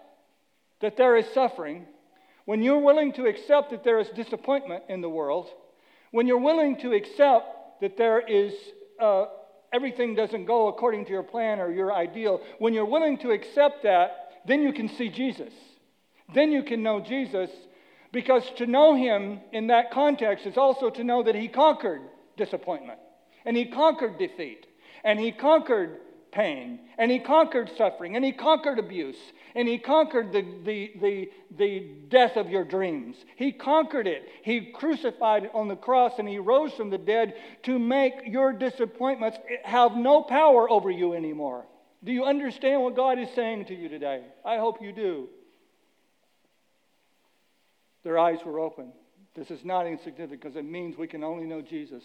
that 0.80 0.96
there 0.96 1.16
is 1.16 1.26
suffering, 1.32 1.86
when 2.46 2.62
you're 2.62 2.80
willing 2.80 3.12
to 3.12 3.26
accept 3.26 3.70
that 3.70 3.84
there 3.84 4.00
is 4.00 4.08
disappointment 4.08 4.84
in 4.88 5.02
the 5.02 5.08
world, 5.08 5.48
when 6.10 6.26
you're 6.26 6.38
willing 6.38 6.78
to 6.78 6.92
accept 6.92 7.80
that 7.80 7.96
there 7.96 8.20
is 8.20 8.52
uh, 8.98 9.26
everything 9.72 10.14
doesn't 10.14 10.46
go 10.46 10.68
according 10.68 11.04
to 11.06 11.10
your 11.10 11.22
plan 11.22 11.60
or 11.60 11.70
your 11.70 11.92
ideal, 11.92 12.40
when 12.58 12.74
you're 12.74 12.84
willing 12.84 13.18
to 13.18 13.30
accept 13.30 13.82
that, 13.82 14.30
then 14.46 14.62
you 14.62 14.72
can 14.72 14.88
see 14.88 15.08
Jesus. 15.08 15.52
Then 16.34 16.52
you 16.52 16.62
can 16.62 16.82
know 16.82 17.00
Jesus 17.00 17.50
because 18.12 18.42
to 18.58 18.66
know 18.66 18.94
him 18.94 19.40
in 19.52 19.68
that 19.68 19.90
context 19.92 20.46
is 20.46 20.56
also 20.56 20.90
to 20.90 21.04
know 21.04 21.22
that 21.22 21.34
he 21.34 21.48
conquered 21.48 22.02
disappointment 22.36 22.98
and 23.44 23.56
he 23.56 23.66
conquered 23.66 24.18
defeat 24.18 24.66
and 25.04 25.18
he 25.18 25.32
conquered 25.32 25.98
pain, 26.32 26.80
and 26.98 27.10
he 27.10 27.18
conquered 27.18 27.70
suffering, 27.76 28.16
and 28.16 28.24
he 28.24 28.32
conquered 28.32 28.78
abuse, 28.78 29.16
and 29.54 29.66
he 29.66 29.78
conquered 29.78 30.32
the, 30.32 30.42
the, 30.64 30.92
the, 31.00 31.30
the 31.56 31.80
death 32.08 32.36
of 32.36 32.50
your 32.50 32.64
dreams. 32.64 33.16
He 33.36 33.52
conquered 33.52 34.06
it. 34.06 34.28
He 34.42 34.72
crucified 34.72 35.44
it 35.44 35.50
on 35.54 35.68
the 35.68 35.76
cross, 35.76 36.14
and 36.18 36.28
he 36.28 36.38
rose 36.38 36.72
from 36.72 36.90
the 36.90 36.98
dead 36.98 37.34
to 37.64 37.78
make 37.78 38.14
your 38.26 38.52
disappointments 38.52 39.38
have 39.64 39.96
no 39.96 40.22
power 40.22 40.70
over 40.70 40.90
you 40.90 41.14
anymore. 41.14 41.66
Do 42.02 42.12
you 42.12 42.24
understand 42.24 42.82
what 42.82 42.96
God 42.96 43.18
is 43.18 43.28
saying 43.34 43.66
to 43.66 43.74
you 43.74 43.88
today? 43.88 44.24
I 44.44 44.56
hope 44.56 44.80
you 44.80 44.92
do. 44.92 45.28
Their 48.02 48.18
eyes 48.18 48.38
were 48.44 48.58
open. 48.58 48.92
This 49.34 49.50
is 49.50 49.64
not 49.64 49.86
insignificant 49.86 50.42
because 50.42 50.56
it 50.56 50.64
means 50.64 50.96
we 50.96 51.06
can 51.06 51.22
only 51.22 51.44
know 51.44 51.60
Jesus. 51.60 52.02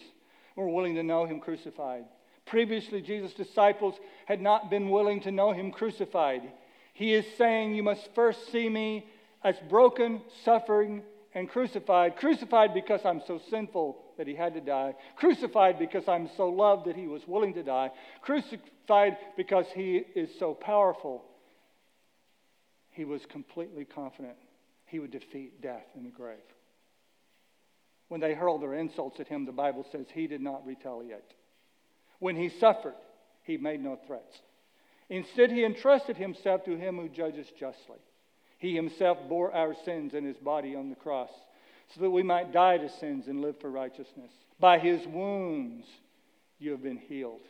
We're 0.54 0.68
willing 0.68 0.94
to 0.96 1.02
know 1.02 1.24
him 1.24 1.40
crucified. 1.40 2.04
Previously, 2.46 3.02
Jesus' 3.02 3.34
disciples 3.34 3.96
had 4.24 4.40
not 4.40 4.70
been 4.70 4.88
willing 4.90 5.20
to 5.22 5.32
know 5.32 5.52
him 5.52 5.72
crucified. 5.72 6.42
He 6.94 7.12
is 7.12 7.26
saying, 7.36 7.74
You 7.74 7.82
must 7.82 8.14
first 8.14 8.50
see 8.50 8.68
me 8.68 9.06
as 9.42 9.56
broken, 9.68 10.22
suffering, 10.44 11.02
and 11.34 11.48
crucified. 11.48 12.16
Crucified 12.16 12.72
because 12.72 13.04
I'm 13.04 13.20
so 13.26 13.40
sinful 13.50 13.98
that 14.16 14.26
he 14.26 14.34
had 14.34 14.54
to 14.54 14.60
die. 14.60 14.94
Crucified 15.16 15.78
because 15.78 16.08
I'm 16.08 16.30
so 16.36 16.48
loved 16.48 16.86
that 16.86 16.96
he 16.96 17.06
was 17.06 17.26
willing 17.26 17.52
to 17.54 17.62
die. 17.62 17.90
Crucified 18.22 19.18
because 19.36 19.66
he 19.74 20.04
is 20.14 20.30
so 20.38 20.54
powerful. 20.54 21.24
He 22.92 23.04
was 23.04 23.26
completely 23.26 23.84
confident 23.84 24.36
he 24.86 25.00
would 25.00 25.10
defeat 25.10 25.60
death 25.60 25.84
in 25.96 26.04
the 26.04 26.10
grave. 26.10 26.38
When 28.08 28.20
they 28.20 28.34
hurled 28.34 28.62
their 28.62 28.74
insults 28.74 29.20
at 29.20 29.28
him, 29.28 29.44
the 29.44 29.52
Bible 29.52 29.84
says 29.90 30.06
he 30.14 30.28
did 30.28 30.40
not 30.40 30.64
retaliate. 30.64 31.34
When 32.18 32.36
he 32.36 32.48
suffered, 32.60 32.94
he 33.42 33.56
made 33.56 33.82
no 33.82 33.98
threats. 34.06 34.34
Instead, 35.08 35.50
he 35.50 35.64
entrusted 35.64 36.16
himself 36.16 36.64
to 36.64 36.76
him 36.76 36.96
who 36.96 37.08
judges 37.08 37.46
justly. 37.58 37.98
He 38.58 38.74
himself 38.74 39.18
bore 39.28 39.52
our 39.54 39.74
sins 39.84 40.14
in 40.14 40.24
his 40.24 40.36
body 40.38 40.74
on 40.74 40.88
the 40.88 40.96
cross 40.96 41.30
so 41.94 42.00
that 42.00 42.10
we 42.10 42.22
might 42.22 42.52
die 42.52 42.78
to 42.78 42.88
sins 42.98 43.28
and 43.28 43.40
live 43.40 43.60
for 43.60 43.70
righteousness. 43.70 44.32
By 44.58 44.78
his 44.78 45.06
wounds, 45.06 45.86
you 46.58 46.72
have 46.72 46.82
been 46.82 46.96
healed. 46.96 47.42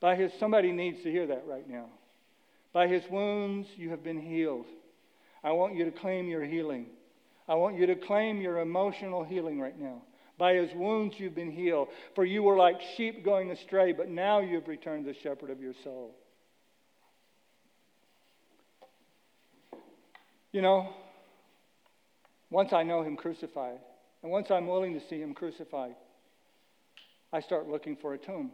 By 0.00 0.16
his, 0.16 0.32
somebody 0.38 0.72
needs 0.72 1.02
to 1.02 1.10
hear 1.10 1.26
that 1.28 1.44
right 1.46 1.68
now. 1.68 1.86
By 2.72 2.86
his 2.86 3.02
wounds, 3.10 3.68
you 3.76 3.90
have 3.90 4.04
been 4.04 4.20
healed. 4.20 4.66
I 5.42 5.52
want 5.52 5.74
you 5.74 5.84
to 5.84 5.90
claim 5.90 6.28
your 6.28 6.44
healing. 6.44 6.86
I 7.48 7.54
want 7.54 7.78
you 7.78 7.86
to 7.86 7.96
claim 7.96 8.40
your 8.40 8.58
emotional 8.58 9.24
healing 9.24 9.58
right 9.58 9.78
now. 9.78 10.02
By 10.38 10.54
his 10.54 10.72
wounds 10.72 11.16
you've 11.18 11.34
been 11.34 11.50
healed. 11.50 11.88
For 12.14 12.24
you 12.24 12.44
were 12.44 12.56
like 12.56 12.80
sheep 12.96 13.24
going 13.24 13.50
astray, 13.50 13.92
but 13.92 14.08
now 14.08 14.38
you've 14.38 14.68
returned 14.68 15.04
to 15.04 15.12
the 15.12 15.18
shepherd 15.18 15.50
of 15.50 15.60
your 15.60 15.74
soul. 15.82 16.14
You 20.52 20.62
know, 20.62 20.88
once 22.50 22.72
I 22.72 22.84
know 22.84 23.02
him 23.02 23.16
crucified, 23.16 23.78
and 24.22 24.32
once 24.32 24.50
I'm 24.50 24.66
willing 24.66 24.94
to 24.94 25.06
see 25.08 25.20
him 25.20 25.34
crucified, 25.34 25.94
I 27.32 27.40
start 27.40 27.68
looking 27.68 27.96
for 27.96 28.14
a 28.14 28.18
tomb. 28.18 28.52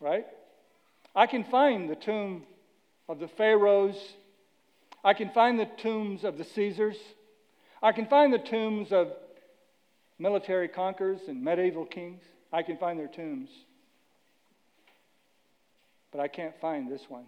Right? 0.00 0.26
I 1.16 1.26
can 1.26 1.44
find 1.44 1.90
the 1.90 1.96
tomb 1.96 2.44
of 3.08 3.18
the 3.18 3.28
Pharaohs. 3.28 3.96
I 5.02 5.14
can 5.14 5.30
find 5.30 5.58
the 5.58 5.68
tombs 5.82 6.22
of 6.22 6.38
the 6.38 6.44
Caesars. 6.44 6.96
I 7.82 7.92
can 7.92 8.06
find 8.06 8.32
the 8.32 8.38
tombs 8.38 8.92
of 8.92 9.08
military 10.18 10.68
conquerors 10.68 11.20
and 11.28 11.42
medieval 11.42 11.84
kings. 11.84 12.22
I 12.52 12.62
can 12.62 12.76
find 12.76 12.98
their 12.98 13.08
tombs. 13.08 13.50
But 16.10 16.20
I 16.20 16.28
can't 16.28 16.58
find 16.60 16.90
this 16.90 17.02
one. 17.08 17.26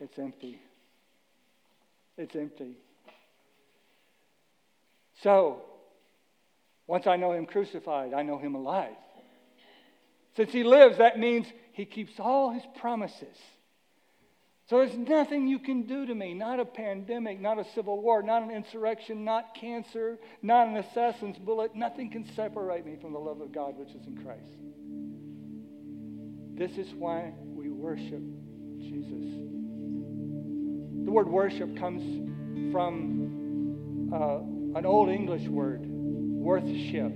It's 0.00 0.18
empty. 0.18 0.60
It's 2.16 2.34
empty. 2.34 2.76
So, 5.22 5.62
once 6.86 7.06
I 7.06 7.16
know 7.16 7.32
him 7.32 7.46
crucified, 7.46 8.14
I 8.14 8.22
know 8.22 8.38
him 8.38 8.54
alive. 8.54 8.96
Since 10.36 10.52
he 10.52 10.64
lives, 10.64 10.98
that 10.98 11.18
means 11.18 11.46
he 11.72 11.84
keeps 11.84 12.12
all 12.18 12.52
his 12.52 12.62
promises. 12.78 13.36
So 14.68 14.78
there's 14.78 14.96
nothing 14.96 15.46
you 15.46 15.60
can 15.60 15.82
do 15.82 16.06
to 16.06 16.14
me, 16.14 16.34
not 16.34 16.58
a 16.58 16.64
pandemic, 16.64 17.40
not 17.40 17.60
a 17.60 17.64
civil 17.72 18.02
war, 18.02 18.20
not 18.20 18.42
an 18.42 18.50
insurrection, 18.50 19.24
not 19.24 19.54
cancer, 19.54 20.18
not 20.42 20.66
an 20.66 20.76
assassin's 20.78 21.38
bullet. 21.38 21.76
Nothing 21.76 22.10
can 22.10 22.24
separate 22.34 22.84
me 22.84 22.96
from 23.00 23.12
the 23.12 23.18
love 23.20 23.40
of 23.40 23.52
God 23.52 23.76
which 23.76 23.90
is 23.90 24.04
in 24.08 24.16
Christ. 24.24 24.42
This 26.56 26.76
is 26.84 26.92
why 26.94 27.32
we 27.44 27.70
worship 27.70 28.22
Jesus. 28.80 29.24
The 31.04 31.12
word 31.12 31.28
worship 31.28 31.76
comes 31.76 32.02
from 32.72 34.10
uh, 34.12 34.78
an 34.78 34.84
old 34.84 35.10
English 35.10 35.46
word, 35.46 35.82
worthship. 35.86 37.14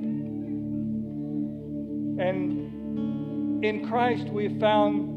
And 2.21 3.65
in 3.65 3.89
Christ 3.89 4.29
we 4.29 4.57
found 4.61 5.09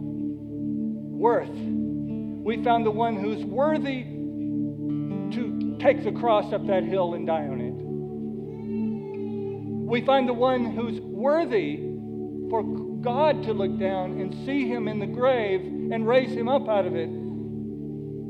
worth. 1.12 1.83
We 2.44 2.62
found 2.62 2.86
the 2.86 2.92
one 2.92 3.16
who's 3.16 3.44
worthy 3.46 4.04
to 4.04 5.78
take 5.80 6.04
the 6.04 6.12
cross 6.12 6.52
up 6.52 6.68
that 6.68 6.84
hill 6.84 7.14
and 7.14 7.26
die 7.26 7.48
on 7.48 7.62
it. 7.62 7.74
We 9.90 10.02
find 10.02 10.28
the 10.28 10.34
one 10.34 10.66
who's 10.66 11.00
worthy 11.00 11.78
for 12.50 12.64
God 13.02 13.44
to 13.44 13.54
look 13.54 13.80
down 13.80 14.20
and 14.20 14.34
see 14.46 14.68
him 14.68 14.90
in 14.90 15.00
the 15.00 15.08
grave 15.08 15.62
and 15.62 16.06
raise 16.08 16.32
him 16.32 16.50
up 16.50 16.68
out 16.68 16.86
of 16.86 16.96
it. 16.96 17.10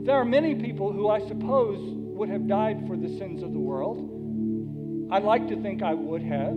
There 0.06 0.16
are 0.16 0.26
many 0.26 0.54
people 0.56 0.92
who 0.92 1.10
I 1.10 1.20
suppose 1.28 1.80
would 1.82 2.30
have 2.30 2.48
died 2.48 2.86
for 2.88 2.96
the 2.96 3.10
sins 3.18 3.42
of 3.42 3.52
the 3.54 3.60
world. 3.60 5.10
I'd 5.12 5.24
like 5.24 5.48
to 5.48 5.56
think 5.62 5.82
I 5.82 5.94
would 5.94 6.22
have 6.22 6.56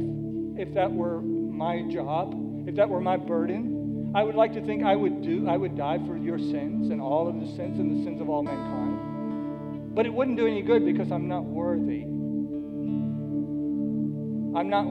if 0.58 0.74
that 0.74 0.92
were 0.92 1.22
my 1.22 1.82
job, 1.90 2.34
if 2.66 2.74
that 2.76 2.88
were 2.88 3.00
my 3.00 3.16
burden. 3.16 3.75
I 4.16 4.24
would 4.24 4.34
like 4.34 4.54
to 4.54 4.64
think 4.64 4.82
I 4.82 4.96
would 4.96 5.20
do, 5.20 5.46
I 5.46 5.58
would 5.58 5.76
die 5.76 5.98
for 6.06 6.16
your 6.16 6.38
sins 6.38 6.88
and 6.88 7.02
all 7.02 7.28
of 7.28 7.38
the 7.38 7.44
sins 7.54 7.78
and 7.78 8.00
the 8.00 8.02
sins 8.02 8.18
of 8.22 8.30
all 8.30 8.42
mankind. 8.42 9.94
But 9.94 10.06
it 10.06 10.14
wouldn't 10.14 10.38
do 10.38 10.46
any 10.46 10.62
good 10.62 10.86
because 10.86 11.12
I'm 11.12 11.28
not 11.28 11.44
worthy. 11.44 12.04
I'm 14.58 14.70
not 14.70 14.86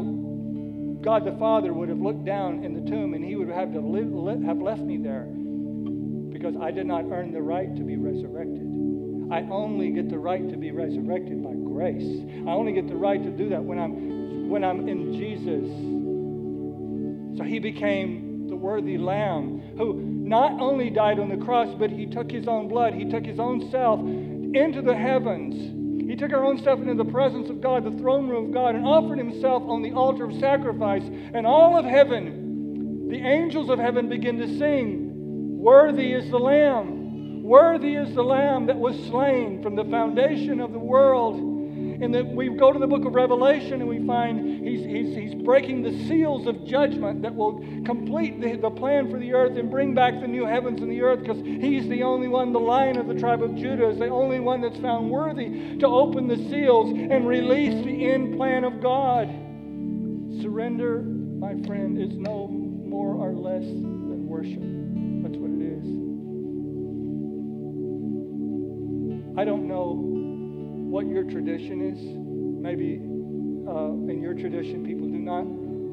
God 1.01 1.25
the 1.25 1.35
Father 1.39 1.73
would 1.73 1.89
have 1.89 1.97
looked 1.97 2.23
down 2.23 2.63
in 2.63 2.75
the 2.75 2.87
tomb 2.87 3.15
and 3.15 3.25
he 3.25 3.35
would 3.35 3.49
have 3.49 3.73
to 3.73 3.79
live, 3.79 4.43
have 4.43 4.59
left 4.59 4.81
me 4.81 4.97
there 4.97 5.25
because 6.31 6.55
I 6.61 6.69
did 6.69 6.85
not 6.85 7.05
earn 7.11 7.31
the 7.31 7.41
right 7.41 7.75
to 7.75 7.83
be 7.83 7.95
resurrected. 7.95 8.61
I 9.31 9.41
only 9.51 9.89
get 9.89 10.07
the 10.07 10.19
right 10.19 10.47
to 10.47 10.55
be 10.55 10.69
resurrected 10.69 11.43
by 11.43 11.53
grace. 11.53 12.21
I 12.45 12.51
only 12.51 12.73
get 12.73 12.87
the 12.87 12.95
right 12.95 13.23
to 13.23 13.31
do 13.31 13.49
that 13.49 13.63
when 13.63 13.79
I'm 13.79 14.49
when 14.49 14.63
I'm 14.63 14.87
in 14.87 15.13
Jesus. 15.13 15.65
So 17.39 17.43
he 17.43 17.57
became 17.57 18.24
the 18.47 18.55
worthy 18.55 18.97
lamb 18.97 19.61
who 19.77 19.93
not 20.01 20.59
only 20.59 20.89
died 20.89 21.19
on 21.19 21.29
the 21.29 21.43
cross, 21.43 21.73
but 21.77 21.89
he 21.89 22.05
took 22.05 22.31
his 22.31 22.47
own 22.47 22.67
blood, 22.67 22.93
he 22.93 23.09
took 23.09 23.25
his 23.25 23.39
own 23.39 23.69
self 23.71 23.99
into 23.99 24.81
the 24.81 24.95
heavens 24.95 25.83
he 26.07 26.15
took 26.15 26.33
our 26.33 26.45
own 26.45 26.59
stuff 26.59 26.79
into 26.79 26.93
the 26.93 27.11
presence 27.11 27.49
of 27.49 27.61
God, 27.61 27.83
the 27.83 27.99
throne 27.99 28.29
room 28.29 28.45
of 28.45 28.51
God, 28.53 28.75
and 28.75 28.85
offered 28.85 29.17
himself 29.17 29.63
on 29.63 29.81
the 29.81 29.91
altar 29.93 30.25
of 30.25 30.39
sacrifice. 30.39 31.03
And 31.03 31.47
all 31.47 31.77
of 31.77 31.83
heaven, 31.83 33.07
the 33.09 33.17
angels 33.17 33.69
of 33.69 33.79
heaven, 33.79 34.07
begin 34.07 34.37
to 34.37 34.47
sing, 34.59 35.57
Worthy 35.57 36.13
is 36.13 36.29
the 36.29 36.37
Lamb. 36.37 37.41
Worthy 37.41 37.95
is 37.95 38.13
the 38.13 38.23
Lamb 38.23 38.67
that 38.67 38.77
was 38.77 38.95
slain 39.07 39.63
from 39.63 39.75
the 39.75 39.83
foundation 39.85 40.59
of 40.59 40.71
the 40.71 40.79
world 40.79 41.37
and 41.37 42.13
that 42.13 42.25
we 42.27 42.49
go 42.49 42.71
to 42.71 42.79
the 42.79 42.87
book 42.87 43.05
of 43.05 43.15
Revelation 43.15 43.81
and 43.81 43.89
we 43.89 44.05
find 44.05 44.54
he's, 44.65 44.83
he's, 44.83 45.15
he's 45.15 45.35
breaking 45.35 45.83
the 45.83 46.07
seals 46.07 46.47
of 46.47 46.65
judgment 46.65 47.21
that 47.21 47.33
will 47.33 47.59
complete 47.85 48.41
the, 48.41 48.55
the 48.55 48.69
plan 48.69 49.09
for 49.09 49.19
the 49.19 49.31
earth 49.33 49.57
and 49.57 49.69
bring 49.69 49.93
back 49.93 50.19
the 50.19 50.27
new 50.27 50.45
heavens 50.45 50.81
and 50.81 50.91
the 50.91 51.01
earth 51.01 51.19
because 51.19 51.37
he's 51.37 51.87
the 51.87 52.01
only 52.01 52.27
one, 52.27 52.51
the 52.51 52.59
lion 52.59 52.97
of 52.97 53.07
the 53.07 53.13
tribe 53.13 53.43
of 53.43 53.55
Judah 53.55 53.89
is 53.89 53.99
the 53.99 54.09
only 54.09 54.39
one 54.39 54.61
that's 54.61 54.79
found 54.79 55.09
worthy 55.09 55.77
to 55.77 55.87
open 55.87 56.27
the 56.27 56.37
seals 56.49 56.89
and 56.89 57.27
release 57.27 57.85
the 57.85 58.11
end 58.11 58.35
plan 58.35 58.63
of 58.63 58.81
God. 58.81 59.27
Surrender, 60.41 61.01
my 61.03 61.53
friend, 61.67 62.01
is 62.01 62.17
no 62.17 62.47
more 62.47 63.13
or 63.15 63.33
less 63.33 63.63
than 63.63 64.27
worship. 64.27 64.61
That's 65.23 65.37
what 65.37 65.51
it 65.51 65.61
is. 65.61 65.85
I 69.37 69.43
don't 69.45 69.67
know 69.67 69.95
what 70.89 71.05
your 71.07 71.23
tradition 71.23 71.81
is. 71.81 71.99
Maybe 72.61 73.14
uh, 73.67 73.91
in 74.11 74.21
your 74.21 74.33
tradition, 74.33 74.85
people 74.85 75.07
do 75.07 75.17
not 75.17 75.43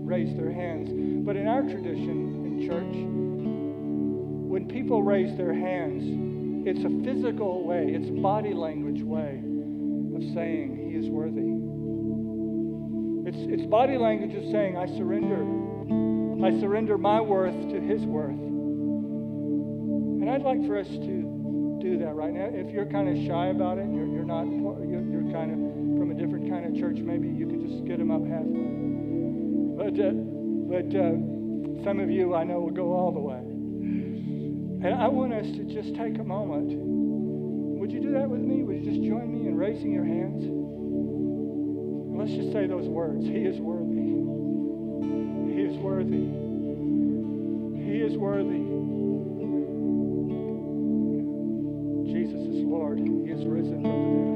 raise 0.04 0.34
their 0.36 0.52
hands. 0.52 0.90
But 1.24 1.36
in 1.36 1.46
our 1.48 1.62
tradition 1.62 2.44
in 2.44 2.68
church, 2.68 2.94
when 4.52 4.68
people 4.68 5.02
raise 5.02 5.36
their 5.36 5.54
hands, 5.54 6.04
it's 6.66 6.84
a 6.84 6.90
physical 7.04 7.64
way, 7.66 7.86
it's 7.88 8.10
body 8.20 8.52
language 8.52 9.02
way 9.02 9.40
of 10.14 10.22
saying, 10.34 10.76
He 10.90 10.98
is 10.98 11.08
worthy. 11.08 11.40
It's, 13.28 13.38
it's 13.50 13.66
body 13.70 13.96
language 13.96 14.34
of 14.34 14.44
saying, 14.52 14.76
I 14.76 14.86
surrender. 14.86 15.42
I 16.44 16.60
surrender 16.60 16.98
my 16.98 17.20
worth 17.20 17.54
to 17.70 17.80
His 17.80 18.02
worth. 18.02 18.30
And 18.30 20.28
I'd 20.28 20.42
like 20.42 20.66
for 20.66 20.76
us 20.78 20.88
to 20.88 21.78
do 21.80 21.98
that 21.98 22.14
right 22.14 22.32
now. 22.32 22.50
If 22.52 22.70
you're 22.72 22.86
kind 22.86 23.08
of 23.08 23.16
shy 23.26 23.46
about 23.46 23.78
it, 23.78 23.86
you're, 23.90 24.06
you're 24.06 24.24
not, 24.24 24.44
you're, 24.44 25.02
you're 25.02 25.32
kind 25.32 25.50
of 25.50 25.58
from 25.98 26.10
a 26.10 26.14
different 26.14 26.50
kind 26.50 26.66
of 26.66 26.78
church, 26.78 26.98
maybe 26.98 27.28
you 27.28 27.51
just 27.72 27.84
get 27.86 27.98
them 27.98 28.10
up 28.10 28.22
halfway. 28.28 28.68
But, 29.80 29.96
uh, 29.96 30.12
but 30.68 30.92
uh, 30.92 31.16
some 31.84 32.00
of 32.00 32.10
you 32.10 32.34
I 32.34 32.44
know 32.44 32.60
will 32.60 32.70
go 32.70 32.92
all 32.92 33.12
the 33.12 33.20
way. 33.20 33.40
And 34.84 34.94
I 35.00 35.08
want 35.08 35.32
us 35.32 35.46
to 35.46 35.64
just 35.64 35.94
take 35.96 36.18
a 36.18 36.24
moment. 36.24 36.68
Would 37.80 37.90
you 37.90 38.00
do 38.00 38.12
that 38.12 38.28
with 38.28 38.40
me? 38.40 38.62
Would 38.62 38.84
you 38.84 38.90
just 38.90 39.02
join 39.02 39.32
me 39.32 39.48
in 39.48 39.56
raising 39.56 39.92
your 39.92 40.04
hands? 40.04 40.44
let's 42.22 42.34
just 42.34 42.52
say 42.52 42.66
those 42.68 42.86
words 42.86 43.24
He 43.24 43.42
is 43.42 43.58
worthy. 43.58 44.14
He 45.50 45.62
is 45.62 45.76
worthy. 45.78 46.28
He 47.82 47.98
is 47.98 48.16
worthy. 48.16 48.62
Jesus 52.12 52.40
is 52.54 52.62
Lord. 52.62 52.98
He 52.98 53.30
is 53.30 53.44
risen 53.44 53.82
from 53.82 54.26
the 54.26 54.31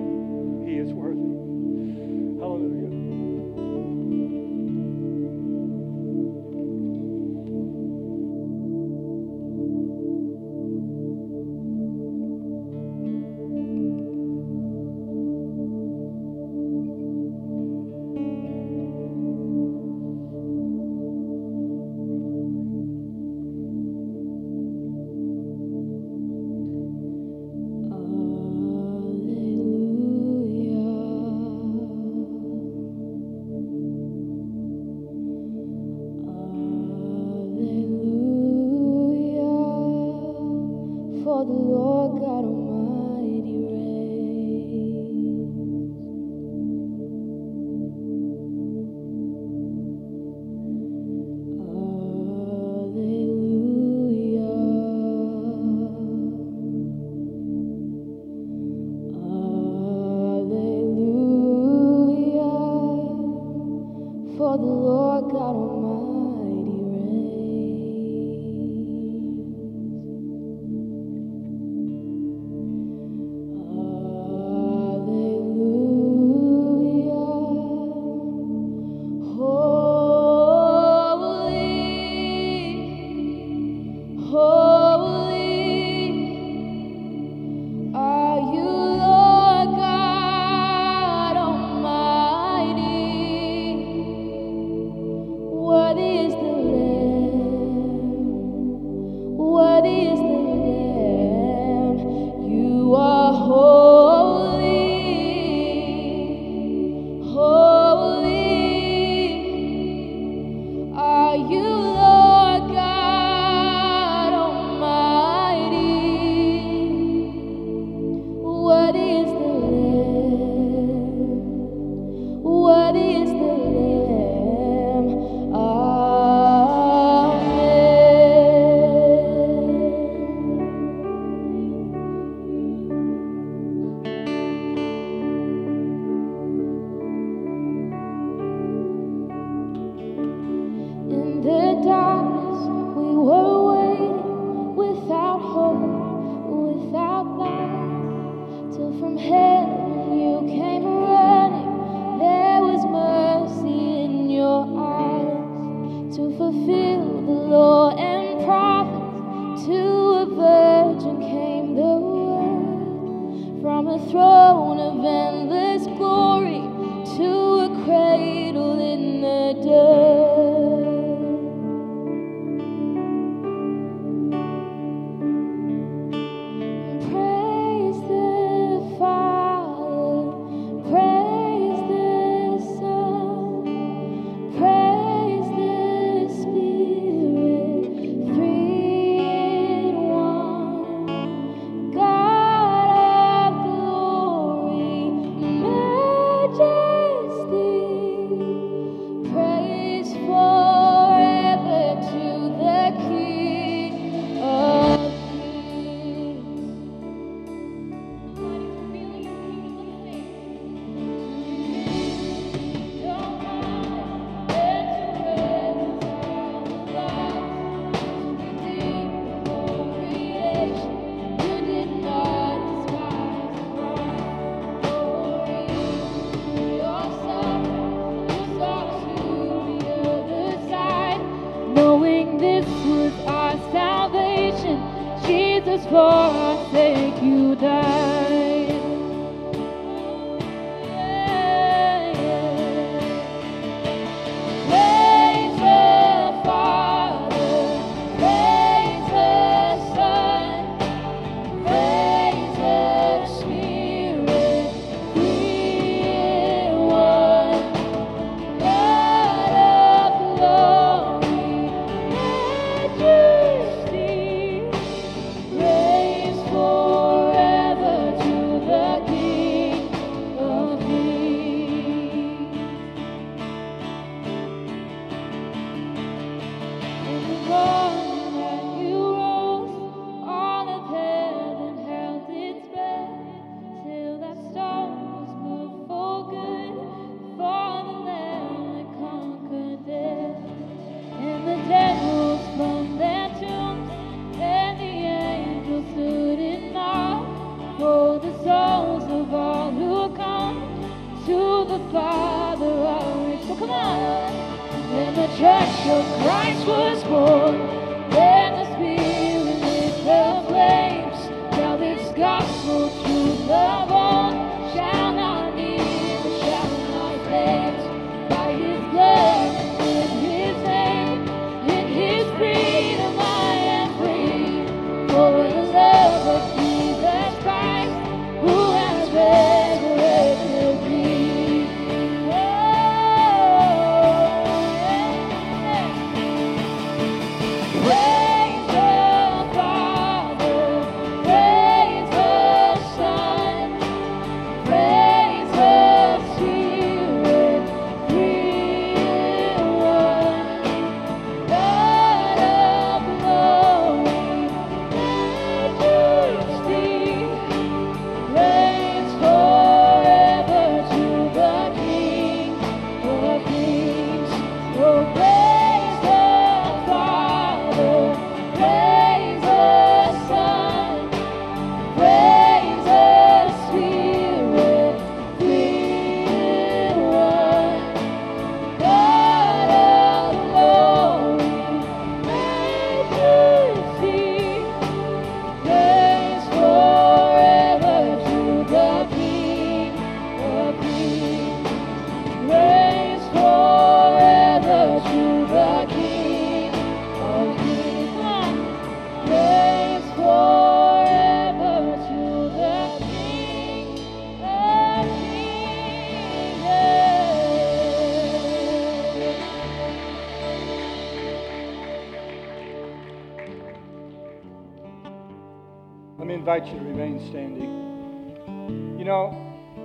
invite 416.57 416.73
you 416.73 416.79
to 416.79 416.87
remain 416.87 417.19
standing. 417.29 418.99
You 418.99 419.05
know, 419.05 419.37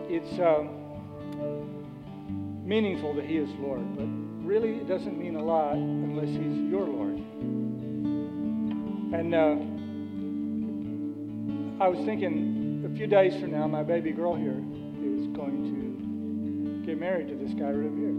it's 0.08 0.40
um, 0.40 0.70
meaningful 2.66 3.14
that 3.16 3.26
He 3.26 3.36
is 3.36 3.50
Lord, 3.60 3.98
but 3.98 4.06
really 4.46 4.78
it 4.78 4.88
doesn't 4.88 5.18
mean 5.20 5.36
a 5.36 5.44
lot 5.44 5.74
unless 5.74 6.30
He's 6.30 6.72
your 6.72 6.86
Lord. 6.86 7.18
And 9.14 9.36
uh, 9.36 9.58
I 11.84 11.90
was 11.90 12.06
thinking 12.06 12.86
a 12.90 12.96
few 12.96 13.08
days 13.08 13.34
from 13.42 13.52
now, 13.52 13.68
my 13.68 13.84
baby 13.84 14.12
girl 14.12 14.36
here 14.36 14.52
is 14.52 15.28
going 15.36 16.86
to 16.86 16.86
get 16.86 16.98
married 16.98 17.28
to 17.28 17.36
this 17.36 17.54
guy 17.54 17.72
right 17.72 17.92
here. 17.92 18.16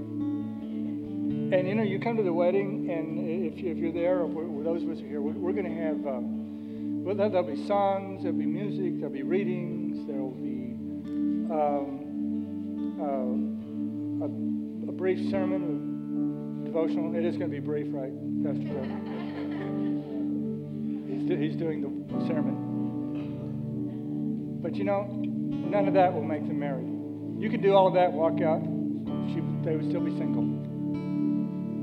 And 1.59 1.66
you 1.68 1.74
know, 1.74 1.84
you 1.84 1.98
come 2.00 2.18
to 2.18 2.22
the 2.22 2.34
wedding, 2.34 2.90
and 2.90 3.18
if, 3.46 3.55
if 3.64 3.78
you're 3.78 3.92
there, 3.92 4.20
or 4.20 4.62
those 4.62 4.82
of 4.82 4.90
us 4.90 4.98
who 4.98 5.07
are 5.07 5.09
here, 5.09 5.22
we're, 5.22 5.53
going 5.53 5.64
to 5.64 5.82
have. 5.82 6.07
Um, 6.07 6.41
well, 7.03 7.16
there'll 7.16 7.42
be 7.42 7.66
songs, 7.66 8.22
there'll 8.22 8.38
be 8.38 8.46
music, 8.46 9.00
there'll 9.00 9.12
be 9.12 9.24
readings, 9.24 10.07
there'll 10.07 10.30
be 10.30 10.76
um, 11.50 11.98
uh, 13.00 14.24
a, 14.24 14.88
a, 14.88 14.92
brief 14.92 15.28
sermon, 15.28 16.62
a 16.62 16.64
devotional. 16.64 17.12
It 17.16 17.24
is 17.24 17.36
going 17.36 17.50
to 17.50 17.55
be 17.55 17.59
brief, 17.59 17.88
right, 17.90 18.12
Pastor 18.44 18.62
Bill? 18.62 18.84
He's, 21.09 21.24
do, 21.28 21.36
he's 21.36 21.57
doing 21.57 21.82
the 21.82 21.88
sermon. 22.28 22.70
But 24.62 24.76
you 24.76 24.84
know, 24.84 25.09
none 25.11 25.88
of 25.88 25.94
that 25.94 26.14
will 26.14 26.22
make 26.22 26.46
them 26.46 26.61
married. 26.61 26.86
You 27.42 27.50
could 27.50 27.62
do 27.62 27.74
all 27.74 27.88
of 27.88 27.94
that, 27.94 28.12
walk 28.12 28.40
out, 28.40 28.62
she, 29.26 29.40
they 29.64 29.74
would 29.74 29.88
still 29.88 30.03
be 30.03 30.16
single. 30.16 30.44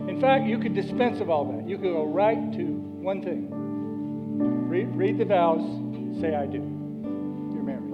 In 0.10 0.22
fact, 0.22 0.46
you 0.46 0.60
could 0.60 0.74
dispense 0.74 1.20
of 1.20 1.30
all 1.30 1.44
that. 1.52 1.68
You 1.68 1.78
could 1.78 1.92
go 1.92 2.06
right 2.06 2.54
to 2.54 2.64
one 2.64 3.22
thing 3.22 3.59
Read, 4.70 4.96
read 4.96 5.18
the 5.18 5.26
vows, 5.26 5.62
say, 6.22 6.36
I 6.36 6.46
do. 6.46 6.60
You're 6.60 7.64
married. 7.66 7.90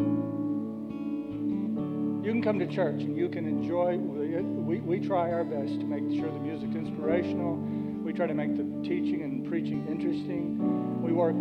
You 2.26 2.32
can 2.34 2.42
come 2.44 2.60
to 2.60 2.68
church 2.68 3.02
and 3.02 3.16
you 3.16 3.30
can 3.30 3.48
enjoy. 3.48 3.96
We, 3.96 4.82
we 4.82 5.00
try 5.00 5.32
our 5.32 5.46
best 5.46 5.80
to 5.80 5.86
make 5.86 6.04
sure 6.20 6.30
the 6.30 6.40
music's 6.40 6.76
inspirational. 6.76 7.56
We 8.04 8.12
try 8.12 8.28
to 8.28 8.34
make 8.34 8.58
the 8.58 8.64
teaching 8.84 9.22
and 9.24 9.48
preaching 9.48 9.88
interesting. 9.88 11.02
We 11.02 11.14
work, 11.14 11.36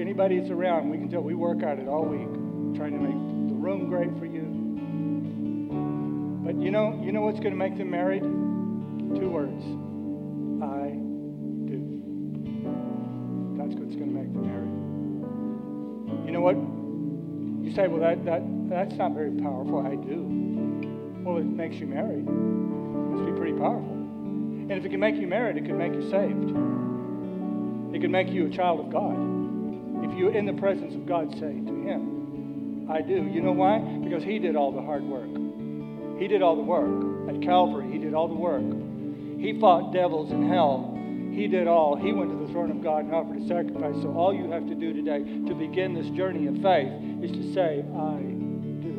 anybody 0.00 0.38
that's 0.38 0.50
around, 0.50 0.88
we 0.88 0.96
can 0.96 1.10
tell 1.10 1.20
we 1.20 1.34
work 1.34 1.62
at 1.62 1.78
it 1.78 1.86
all 1.86 2.06
week, 2.06 2.32
trying 2.74 2.92
to 2.92 2.98
make 2.98 3.48
the 3.50 3.54
room 3.54 3.90
great 3.90 4.16
for 4.18 4.24
you. 4.24 4.48
But 6.46 6.56
you 6.62 6.70
know, 6.70 6.98
you 7.04 7.12
know 7.12 7.20
what's 7.20 7.40
going 7.40 7.52
to 7.52 7.58
make 7.58 7.76
them 7.76 7.90
married? 7.90 8.22
Two 8.22 9.28
words. 9.28 9.91
Know 16.42 16.50
what? 16.50 17.64
You 17.64 17.72
say, 17.74 17.86
well, 17.86 18.00
that, 18.00 18.24
that, 18.24 18.42
that's 18.68 18.94
not 18.94 19.12
very 19.12 19.30
powerful. 19.30 19.86
I 19.86 19.94
do. 19.94 20.26
Well, 21.22 21.38
it 21.38 21.44
makes 21.44 21.76
you 21.76 21.86
married. 21.86 22.26
It 22.26 22.30
must 22.30 23.26
be 23.26 23.38
pretty 23.38 23.56
powerful. 23.56 23.92
And 23.92 24.72
if 24.72 24.84
it 24.84 24.90
can 24.90 25.00
make 25.00 25.16
you 25.16 25.26
married, 25.26 25.56
it 25.56 25.64
can 25.64 25.78
make 25.78 25.92
you 25.92 26.02
saved. 26.10 26.50
It 27.94 28.00
can 28.00 28.10
make 28.10 28.28
you 28.28 28.46
a 28.46 28.50
child 28.50 28.80
of 28.80 28.90
God. 28.90 29.14
If 30.04 30.18
you, 30.18 30.28
are 30.28 30.36
in 30.36 30.46
the 30.46 30.54
presence 30.54 30.94
of 30.94 31.06
God, 31.06 31.30
say 31.34 31.54
to 31.62 31.74
Him, 31.86 32.90
I 32.90 33.00
do. 33.00 33.30
You 33.30 33.40
know 33.40 33.52
why? 33.52 33.78
Because 34.02 34.24
He 34.24 34.38
did 34.38 34.56
all 34.56 34.72
the 34.72 34.82
hard 34.82 35.04
work. 35.04 35.30
He 36.18 36.26
did 36.26 36.42
all 36.42 36.56
the 36.56 36.62
work. 36.62 36.90
At 37.28 37.40
Calvary, 37.42 37.92
He 37.92 37.98
did 37.98 38.14
all 38.14 38.26
the 38.26 38.34
work. 38.34 38.64
He 39.38 39.58
fought 39.60 39.92
devils 39.92 40.32
in 40.32 40.48
hell. 40.48 40.98
He 41.32 41.48
did 41.48 41.66
all. 41.66 41.96
He 41.96 42.12
went 42.12 42.30
to 42.30 42.36
the 42.46 42.52
throne 42.52 42.70
of 42.70 42.82
God 42.82 43.04
and 43.04 43.14
offered 43.14 43.40
a 43.40 43.48
sacrifice. 43.48 43.94
So 44.02 44.12
all 44.12 44.34
you 44.34 44.50
have 44.50 44.66
to 44.66 44.74
do 44.74 44.92
today 44.92 45.24
to 45.48 45.54
begin 45.54 45.94
this 45.94 46.10
journey 46.10 46.46
of 46.46 46.60
faith 46.60 46.92
is 47.24 47.32
to 47.32 47.54
say, 47.54 47.80
I 47.80 48.20
do. 48.84 48.92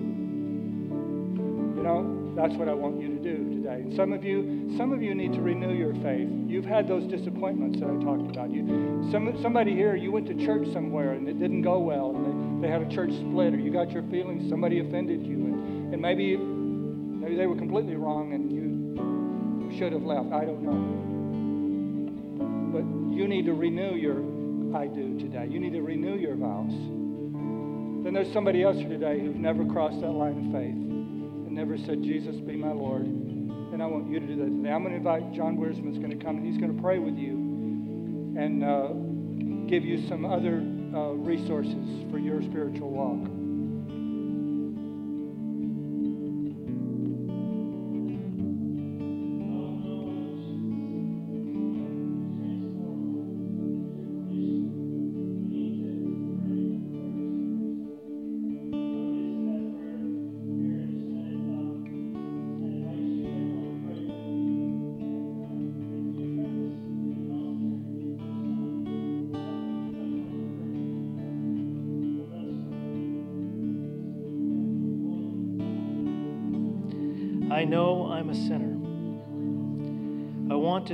You 1.78 1.84
know, 1.84 2.34
that's 2.36 2.56
what 2.56 2.68
I 2.68 2.74
want 2.74 3.00
you 3.00 3.10
to 3.10 3.22
do 3.22 3.62
today. 3.62 3.82
And 3.82 3.96
some 3.96 4.14
of 4.14 4.24
you, 4.24 4.74
some 4.78 4.92
of 4.92 5.04
you 5.04 5.14
need 5.14 5.34
to 5.34 5.42
renew 5.42 5.74
your 5.74 5.94
faith. 6.02 6.28
You've 6.48 6.66
had 6.66 6.88
those 6.88 7.06
disappointments 7.06 7.80
that 7.80 7.90
I 7.90 8.04
talked 8.04 8.28
about. 8.36 8.50
You, 8.50 9.08
some, 9.12 9.38
somebody 9.44 9.76
here, 9.76 9.96
you 9.96 10.12
went 10.12 10.26
to 10.28 10.34
church 10.34 10.68
somewhere 10.74 11.14
and 11.14 11.30
it 11.30 11.38
didn't 11.40 11.62
go 11.62 11.78
well, 11.78 12.16
and 12.16 12.64
they, 12.64 12.68
they 12.68 12.74
had 12.74 12.82
a 12.82 12.90
church 12.90 13.12
split, 13.12 13.54
or 13.54 13.60
you 13.60 13.72
got 13.72 13.92
your 13.92 14.04
feelings, 14.10 14.50
somebody 14.50 14.80
offended 14.80 15.24
you, 15.24 15.36
and, 15.36 15.94
and 15.94 16.02
maybe, 16.02 16.36
maybe 16.36 17.36
they 17.36 17.46
were 17.46 17.56
completely 17.56 17.96
wrong 17.96 18.34
and 18.34 18.52
you, 18.52 19.70
you 19.70 19.78
should 19.78 19.94
have 19.94 20.04
left. 20.04 20.32
I 20.34 20.46
don't 20.46 20.64
know. 20.64 21.13
But 22.74 22.84
you 23.16 23.28
need 23.28 23.46
to 23.46 23.54
renew 23.54 23.94
your 23.94 24.18
I 24.76 24.88
do 24.88 25.20
today. 25.20 25.46
You 25.48 25.60
need 25.60 25.74
to 25.74 25.84
renew 25.84 26.18
your 26.18 26.36
vows. 26.36 26.72
Then 28.04 28.14
there's 28.14 28.34
somebody 28.34 28.64
else 28.64 28.78
here 28.78 28.90
today 28.90 29.20
who's 29.20 29.36
never 29.36 29.64
crossed 29.66 30.02
that 30.02 30.10
line 30.10 30.48
of 30.48 30.52
faith 30.52 30.74
and 30.74 31.52
never 31.52 31.78
said, 31.78 32.02
Jesus, 32.02 32.36
be 32.38 32.56
my 32.56 32.72
Lord. 32.72 33.04
And 33.04 33.84
I 33.84 33.86
want 33.86 34.10
you 34.10 34.20
to 34.20 34.26
do 34.26 34.36
that 34.38 34.46
today. 34.46 34.72
I'm 34.72 34.82
going 34.82 34.92
to 34.92 34.98
invite 34.98 35.32
John 35.34 35.58
Wiersman's 35.58 36.00
going 36.00 36.18
to 36.18 36.26
come 36.26 36.38
and 36.38 36.46
he's 36.46 36.58
going 36.58 36.76
to 36.76 36.82
pray 36.82 36.98
with 36.98 37.16
you 37.16 37.38
and 38.36 38.64
uh, 38.64 39.70
give 39.70 39.86
you 39.86 40.08
some 40.10 40.26
other 40.26 40.58
uh, 40.98 41.14
resources 41.14 42.04
for 42.10 42.18
your 42.18 42.42
spiritual 42.42 42.90
walk. 42.90 43.30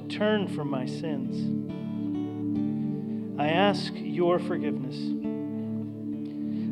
Turn 0.10 0.48
from 0.48 0.70
my 0.70 0.86
sins. 0.86 1.70
I 3.40 3.50
ask 3.50 3.94
your 3.96 4.40
forgiveness. 4.40 4.98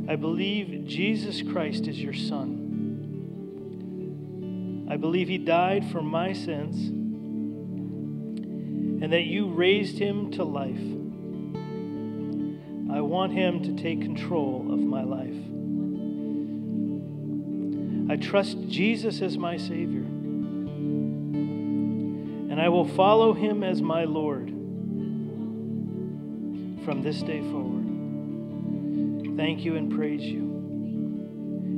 I 0.10 0.16
believe 0.16 0.86
Jesus 0.86 1.42
Christ 1.42 1.88
is 1.88 2.02
your 2.02 2.14
Son. 2.14 2.66
I 4.90 4.98
believe 4.98 5.28
He 5.28 5.38
died 5.38 5.86
for 5.92 6.02
my 6.02 6.34
sins 6.34 6.88
and 9.02 9.14
that 9.14 9.26
you 9.26 9.50
raised 9.50 10.00
Him 10.00 10.32
to 10.32 10.44
life. 10.44 10.76
I 12.92 13.02
want 13.02 13.34
Him 13.34 13.62
to 13.64 13.74
take 13.82 14.02
control 14.02 14.74
of 14.74 14.80
my 14.80 15.04
life. 15.04 15.36
I 18.10 18.16
trust 18.16 18.68
Jesus 18.68 19.22
as 19.22 19.38
my 19.38 19.58
Savior. 19.58 20.06
And 22.58 22.66
I 22.66 22.70
will 22.70 22.88
follow 22.88 23.34
him 23.34 23.64
as 23.64 23.84
my 23.84 24.06
Lord 24.06 24.48
from 26.84 27.04
this 27.04 27.22
day 27.22 27.40
forward. 27.40 29.38
Thank 29.38 29.64
you 29.64 29.76
and 29.76 29.96
praise 29.96 30.24
you. 30.24 30.42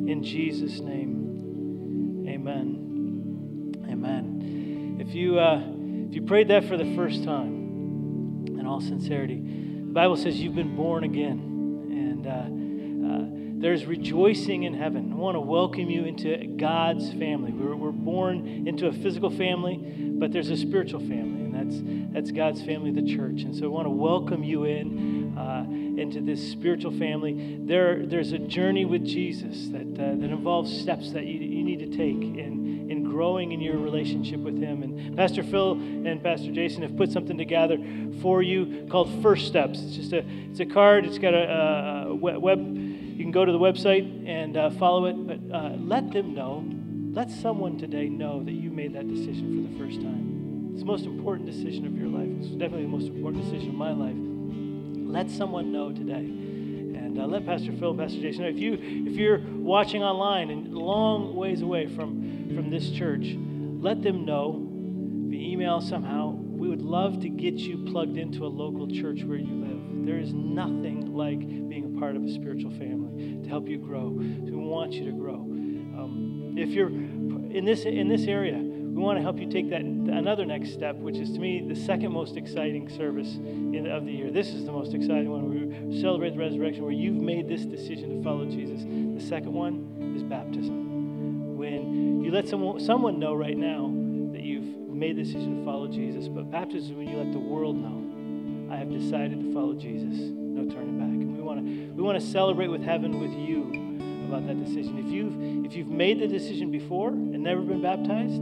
In 0.09 0.23
Jesus' 0.23 0.79
name, 0.79 2.25
amen. 2.29 3.75
Amen. 3.91 5.05
If 5.05 5.13
you, 5.13 5.37
uh, 5.37 5.63
if 6.07 6.15
you 6.15 6.21
prayed 6.21 6.47
that 6.47 6.63
for 6.63 6.77
the 6.77 6.95
first 6.95 7.25
time, 7.25 8.45
in 8.47 8.65
all 8.65 8.79
sincerity, 8.79 9.41
the 9.41 9.91
Bible 9.91 10.15
says 10.15 10.39
you've 10.39 10.55
been 10.55 10.77
born 10.77 11.03
again. 11.03 11.48
There's 13.59 13.85
rejoicing 13.85 14.63
in 14.63 14.73
heaven. 14.73 15.11
I 15.11 15.15
want 15.15 15.35
to 15.35 15.41
welcome 15.41 15.89
you 15.89 16.05
into 16.05 16.37
God's 16.55 17.11
family. 17.11 17.51
We're, 17.51 17.75
we're 17.75 17.91
born 17.91 18.65
into 18.65 18.87
a 18.87 18.93
physical 18.93 19.29
family, 19.29 19.75
but 20.17 20.31
there's 20.31 20.49
a 20.49 20.55
spiritual 20.55 21.01
family, 21.01 21.43
and 21.43 21.53
that's, 21.53 22.13
that's 22.13 22.31
God's 22.31 22.61
family, 22.61 22.91
the 22.91 23.15
church. 23.15 23.41
And 23.41 23.53
so 23.53 23.65
I 23.65 23.67
want 23.67 23.85
to 23.85 23.91
welcome 23.91 24.45
you 24.45 24.63
in 24.63 25.37
uh, 25.37 25.65
into 25.69 26.21
this 26.21 26.51
spiritual 26.51 26.97
family. 26.97 27.59
There, 27.61 28.05
there's 28.05 28.31
a 28.31 28.39
journey 28.39 28.85
with 28.85 29.05
Jesus 29.05 29.67
that, 29.67 29.81
uh, 29.81 30.15
that 30.15 30.29
involves 30.29 30.73
steps 30.79 31.11
that 31.11 31.25
you, 31.25 31.39
you 31.41 31.63
need 31.63 31.79
to 31.79 31.89
take 31.89 32.15
in, 32.15 32.87
in 32.89 33.03
growing 33.03 33.51
in 33.51 33.59
your 33.59 33.77
relationship 33.77 34.39
with 34.39 34.57
Him. 34.57 34.83
And 34.83 35.17
Pastor 35.17 35.43
Phil 35.43 35.73
and 35.73 36.23
Pastor 36.23 36.53
Jason 36.53 36.83
have 36.83 36.95
put 36.95 37.11
something 37.11 37.37
together 37.37 37.77
for 38.21 38.41
you 38.41 38.87
called 38.89 39.21
First 39.21 39.47
Steps. 39.47 39.81
It's 39.81 39.97
just 39.97 40.13
a, 40.13 40.23
it's 40.49 40.61
a 40.61 40.65
card. 40.65 41.05
It's 41.05 41.17
got 41.17 41.33
a, 41.33 42.07
a 42.07 42.15
web 42.15 42.88
can 43.29 43.41
go 43.41 43.45
to 43.45 43.51
the 43.51 43.59
website 43.59 44.27
and 44.27 44.57
uh, 44.57 44.71
follow 44.71 45.05
it, 45.05 45.27
but 45.27 45.55
uh, 45.55 45.75
let 45.77 46.11
them 46.11 46.33
know. 46.33 46.65
Let 47.13 47.29
someone 47.29 47.77
today 47.77 48.09
know 48.09 48.41
that 48.43 48.53
you 48.53 48.71
made 48.71 48.93
that 48.93 49.07
decision 49.07 49.67
for 49.67 49.71
the 49.71 49.77
first 49.77 50.01
time. 50.01 50.71
It's 50.71 50.81
the 50.81 50.87
most 50.87 51.05
important 51.05 51.45
decision 51.45 51.85
of 51.85 51.95
your 51.95 52.07
life. 52.07 52.27
It's 52.39 52.49
definitely 52.49 52.83
the 52.83 52.87
most 52.87 53.07
important 53.07 53.43
decision 53.43 53.69
of 53.69 53.75
my 53.75 53.91
life. 53.91 54.15
Let 54.15 55.29
someone 55.29 55.71
know 55.71 55.91
today. 55.91 56.25
And 56.25 57.19
uh, 57.19 57.27
let 57.27 57.45
Pastor 57.45 57.71
Phil, 57.73 57.95
Pastor 57.95 58.19
Jason 58.19 58.43
know. 58.43 58.49
If, 58.49 58.57
you, 58.57 58.73
if 58.81 59.13
you're 59.13 59.41
watching 59.57 60.01
online 60.01 60.49
and 60.49 60.73
long 60.73 61.35
ways 61.35 61.61
away 61.61 61.85
from, 61.85 62.55
from 62.55 62.71
this 62.71 62.89
church, 62.89 63.35
let 63.79 64.01
them 64.01 64.25
know 64.25 64.65
via 65.29 65.51
email 65.51 65.81
somehow. 65.81 66.31
We 66.31 66.67
would 66.67 66.81
love 66.81 67.21
to 67.21 67.29
get 67.29 67.55
you 67.55 67.85
plugged 67.91 68.17
into 68.17 68.43
a 68.43 68.49
local 68.49 68.87
church 68.87 69.23
where 69.23 69.37
you 69.37 69.53
live. 69.53 69.78
There 70.09 70.17
is 70.17 70.33
nothing 70.33 71.13
like 71.13 71.37
being 71.69 71.95
a 71.95 71.99
part 71.99 72.15
of 72.15 72.23
a 72.23 72.33
spiritual 72.33 72.71
family 72.71 73.43
to 73.43 73.47
help 73.47 73.67
you 73.67 73.77
grow. 73.77 74.09
We 74.09 74.49
want 74.55 74.91
you 74.91 75.05
to 75.05 75.11
grow. 75.11 75.35
Um, 75.35 76.55
if 76.57 76.69
you're 76.69 76.89
in 76.89 77.63
this 77.63 77.83
in 77.85 78.07
this 78.07 78.23
area, 78.23 78.57
we 78.57 79.03
want 79.03 79.19
to 79.19 79.21
help 79.21 79.37
you 79.37 79.47
take 79.47 79.69
that 79.69 79.81
another 79.81 80.47
next 80.47 80.73
step, 80.73 80.95
which 80.95 81.17
is 81.17 81.29
to 81.33 81.39
me 81.39 81.63
the 81.69 81.75
second 81.75 82.11
most 82.11 82.37
exciting 82.37 82.89
service 82.89 83.35
in, 83.35 83.85
of 83.85 84.05
the 84.05 84.11
year. 84.11 84.31
This 84.31 84.47
is 84.47 84.65
the 84.65 84.71
most 84.71 84.95
exciting 84.95 85.29
one. 85.29 85.47
We 85.47 86.01
celebrate 86.01 86.31
the 86.31 86.39
resurrection, 86.39 86.81
where 86.81 86.91
you've 86.91 87.21
made 87.21 87.47
this 87.47 87.65
decision 87.65 88.17
to 88.17 88.23
follow 88.23 88.45
Jesus. 88.45 88.81
The 88.81 89.23
second 89.29 89.53
one 89.53 90.15
is 90.15 90.23
baptism. 90.23 91.55
When 91.55 92.23
you 92.23 92.31
let 92.31 92.47
someone 92.47 92.79
someone 92.79 93.19
know 93.19 93.35
right 93.35 93.55
now 93.55 93.93
that 94.33 94.41
you've 94.41 94.89
made 94.89 95.17
the 95.17 95.23
decision 95.23 95.59
to 95.59 95.65
follow 95.65 95.87
Jesus, 95.87 96.27
but 96.27 96.49
baptism 96.49 96.93
is 96.93 96.97
when 96.97 97.07
you 97.07 97.17
let 97.17 97.31
the 97.31 97.37
world 97.37 97.75
know 97.75 97.98
I 98.71 98.77
have 98.77 98.91
decided 98.91 99.39
to 99.41 99.53
follow 99.53 99.73
Jesus. 99.73 100.17
No 100.17 100.69
turning 100.73 100.97
back. 100.97 101.07
And 101.07 101.35
we 101.35 101.41
want 101.41 101.59
to 101.59 101.91
we 101.93 102.03
want 102.03 102.19
to 102.19 102.25
celebrate 102.25 102.67
with 102.67 102.83
heaven 102.83 103.19
with 103.19 103.33
you 103.33 103.89
about 104.27 104.45
that 104.47 104.63
decision. 104.63 104.97
If 104.99 105.11
you've 105.11 105.65
if 105.65 105.73
you've 105.73 105.89
made 105.89 106.19
the 106.19 106.27
decision 106.27 106.71
before 106.71 107.09
and 107.09 107.41
never 107.43 107.61
been 107.61 107.81
baptized, 107.81 108.41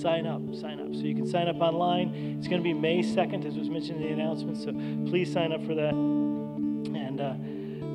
sign 0.00 0.26
up. 0.26 0.42
Sign 0.54 0.80
up. 0.80 0.94
So 0.94 1.02
you 1.02 1.14
can 1.14 1.26
sign 1.26 1.48
up 1.48 1.60
online. 1.60 2.36
It's 2.38 2.48
going 2.48 2.60
to 2.60 2.64
be 2.64 2.74
May 2.74 3.02
2nd, 3.02 3.44
as 3.44 3.56
was 3.56 3.68
mentioned 3.68 4.02
in 4.02 4.08
the 4.08 4.12
announcement. 4.22 4.56
So 4.58 4.72
please 5.10 5.32
sign 5.32 5.52
up 5.52 5.64
for 5.66 5.74
that. 5.74 5.94
And 5.94 7.20
uh, 7.20 7.34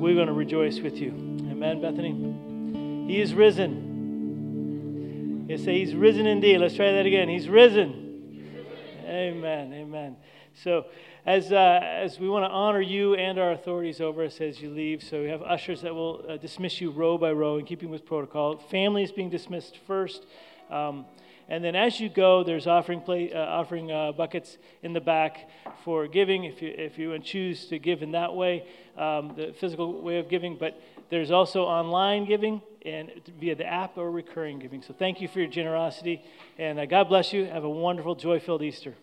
we're 0.00 0.14
going 0.14 0.28
to 0.28 0.32
rejoice 0.32 0.80
with 0.80 0.98
you. 0.98 1.10
Amen, 1.50 1.80
Bethany. 1.80 3.12
He 3.12 3.20
is 3.20 3.34
risen. 3.34 3.86
You 5.48 5.58
say 5.58 5.78
he's 5.78 5.94
risen 5.94 6.26
indeed. 6.26 6.58
Let's 6.58 6.74
try 6.74 6.92
that 6.92 7.06
again. 7.06 7.28
He's 7.28 7.48
risen. 7.48 8.02
Amen. 9.06 9.72
Amen. 9.72 10.16
So 10.62 10.86
as, 11.26 11.50
uh, 11.50 11.80
as 11.82 12.20
we 12.20 12.28
want 12.28 12.44
to 12.44 12.48
honor 12.48 12.80
you 12.80 13.14
and 13.14 13.36
our 13.38 13.50
authorities 13.50 14.00
over 14.00 14.24
us 14.24 14.40
as 14.40 14.62
you 14.62 14.70
leave. 14.70 15.02
So 15.02 15.22
we 15.22 15.28
have 15.28 15.42
ushers 15.42 15.82
that 15.82 15.92
will 15.92 16.24
uh, 16.28 16.36
dismiss 16.36 16.80
you 16.80 16.92
row 16.92 17.18
by 17.18 17.32
row 17.32 17.58
in 17.58 17.66
keeping 17.66 17.90
with 17.90 18.06
protocol. 18.06 18.58
Families 18.58 19.10
being 19.10 19.28
dismissed 19.28 19.76
first. 19.88 20.24
Um, 20.70 21.04
and 21.48 21.64
then 21.64 21.74
as 21.74 21.98
you 21.98 22.08
go, 22.08 22.44
there's 22.44 22.68
offering, 22.68 23.00
play, 23.00 23.32
uh, 23.32 23.38
offering 23.38 23.90
uh, 23.90 24.12
buckets 24.12 24.56
in 24.84 24.92
the 24.92 25.00
back 25.00 25.48
for 25.84 26.06
giving 26.06 26.44
if 26.44 26.62
you, 26.62 26.72
if 26.76 26.96
you 26.96 27.16
choose 27.18 27.66
to 27.66 27.78
give 27.78 28.02
in 28.02 28.12
that 28.12 28.34
way, 28.34 28.64
um, 28.96 29.34
the 29.36 29.52
physical 29.58 30.00
way 30.00 30.18
of 30.18 30.28
giving. 30.28 30.56
But 30.56 30.80
there's 31.10 31.32
also 31.32 31.62
online 31.62 32.24
giving 32.26 32.62
and 32.84 33.10
via 33.40 33.56
the 33.56 33.66
app 33.66 33.98
or 33.98 34.12
recurring 34.12 34.60
giving. 34.60 34.80
So 34.80 34.94
thank 34.96 35.20
you 35.20 35.26
for 35.26 35.40
your 35.40 35.48
generosity. 35.48 36.24
And 36.56 36.78
uh, 36.78 36.86
God 36.86 37.08
bless 37.08 37.32
you. 37.32 37.46
Have 37.46 37.64
a 37.64 37.70
wonderful, 37.70 38.14
joy 38.14 38.38
filled 38.38 38.62
Easter. 38.62 38.94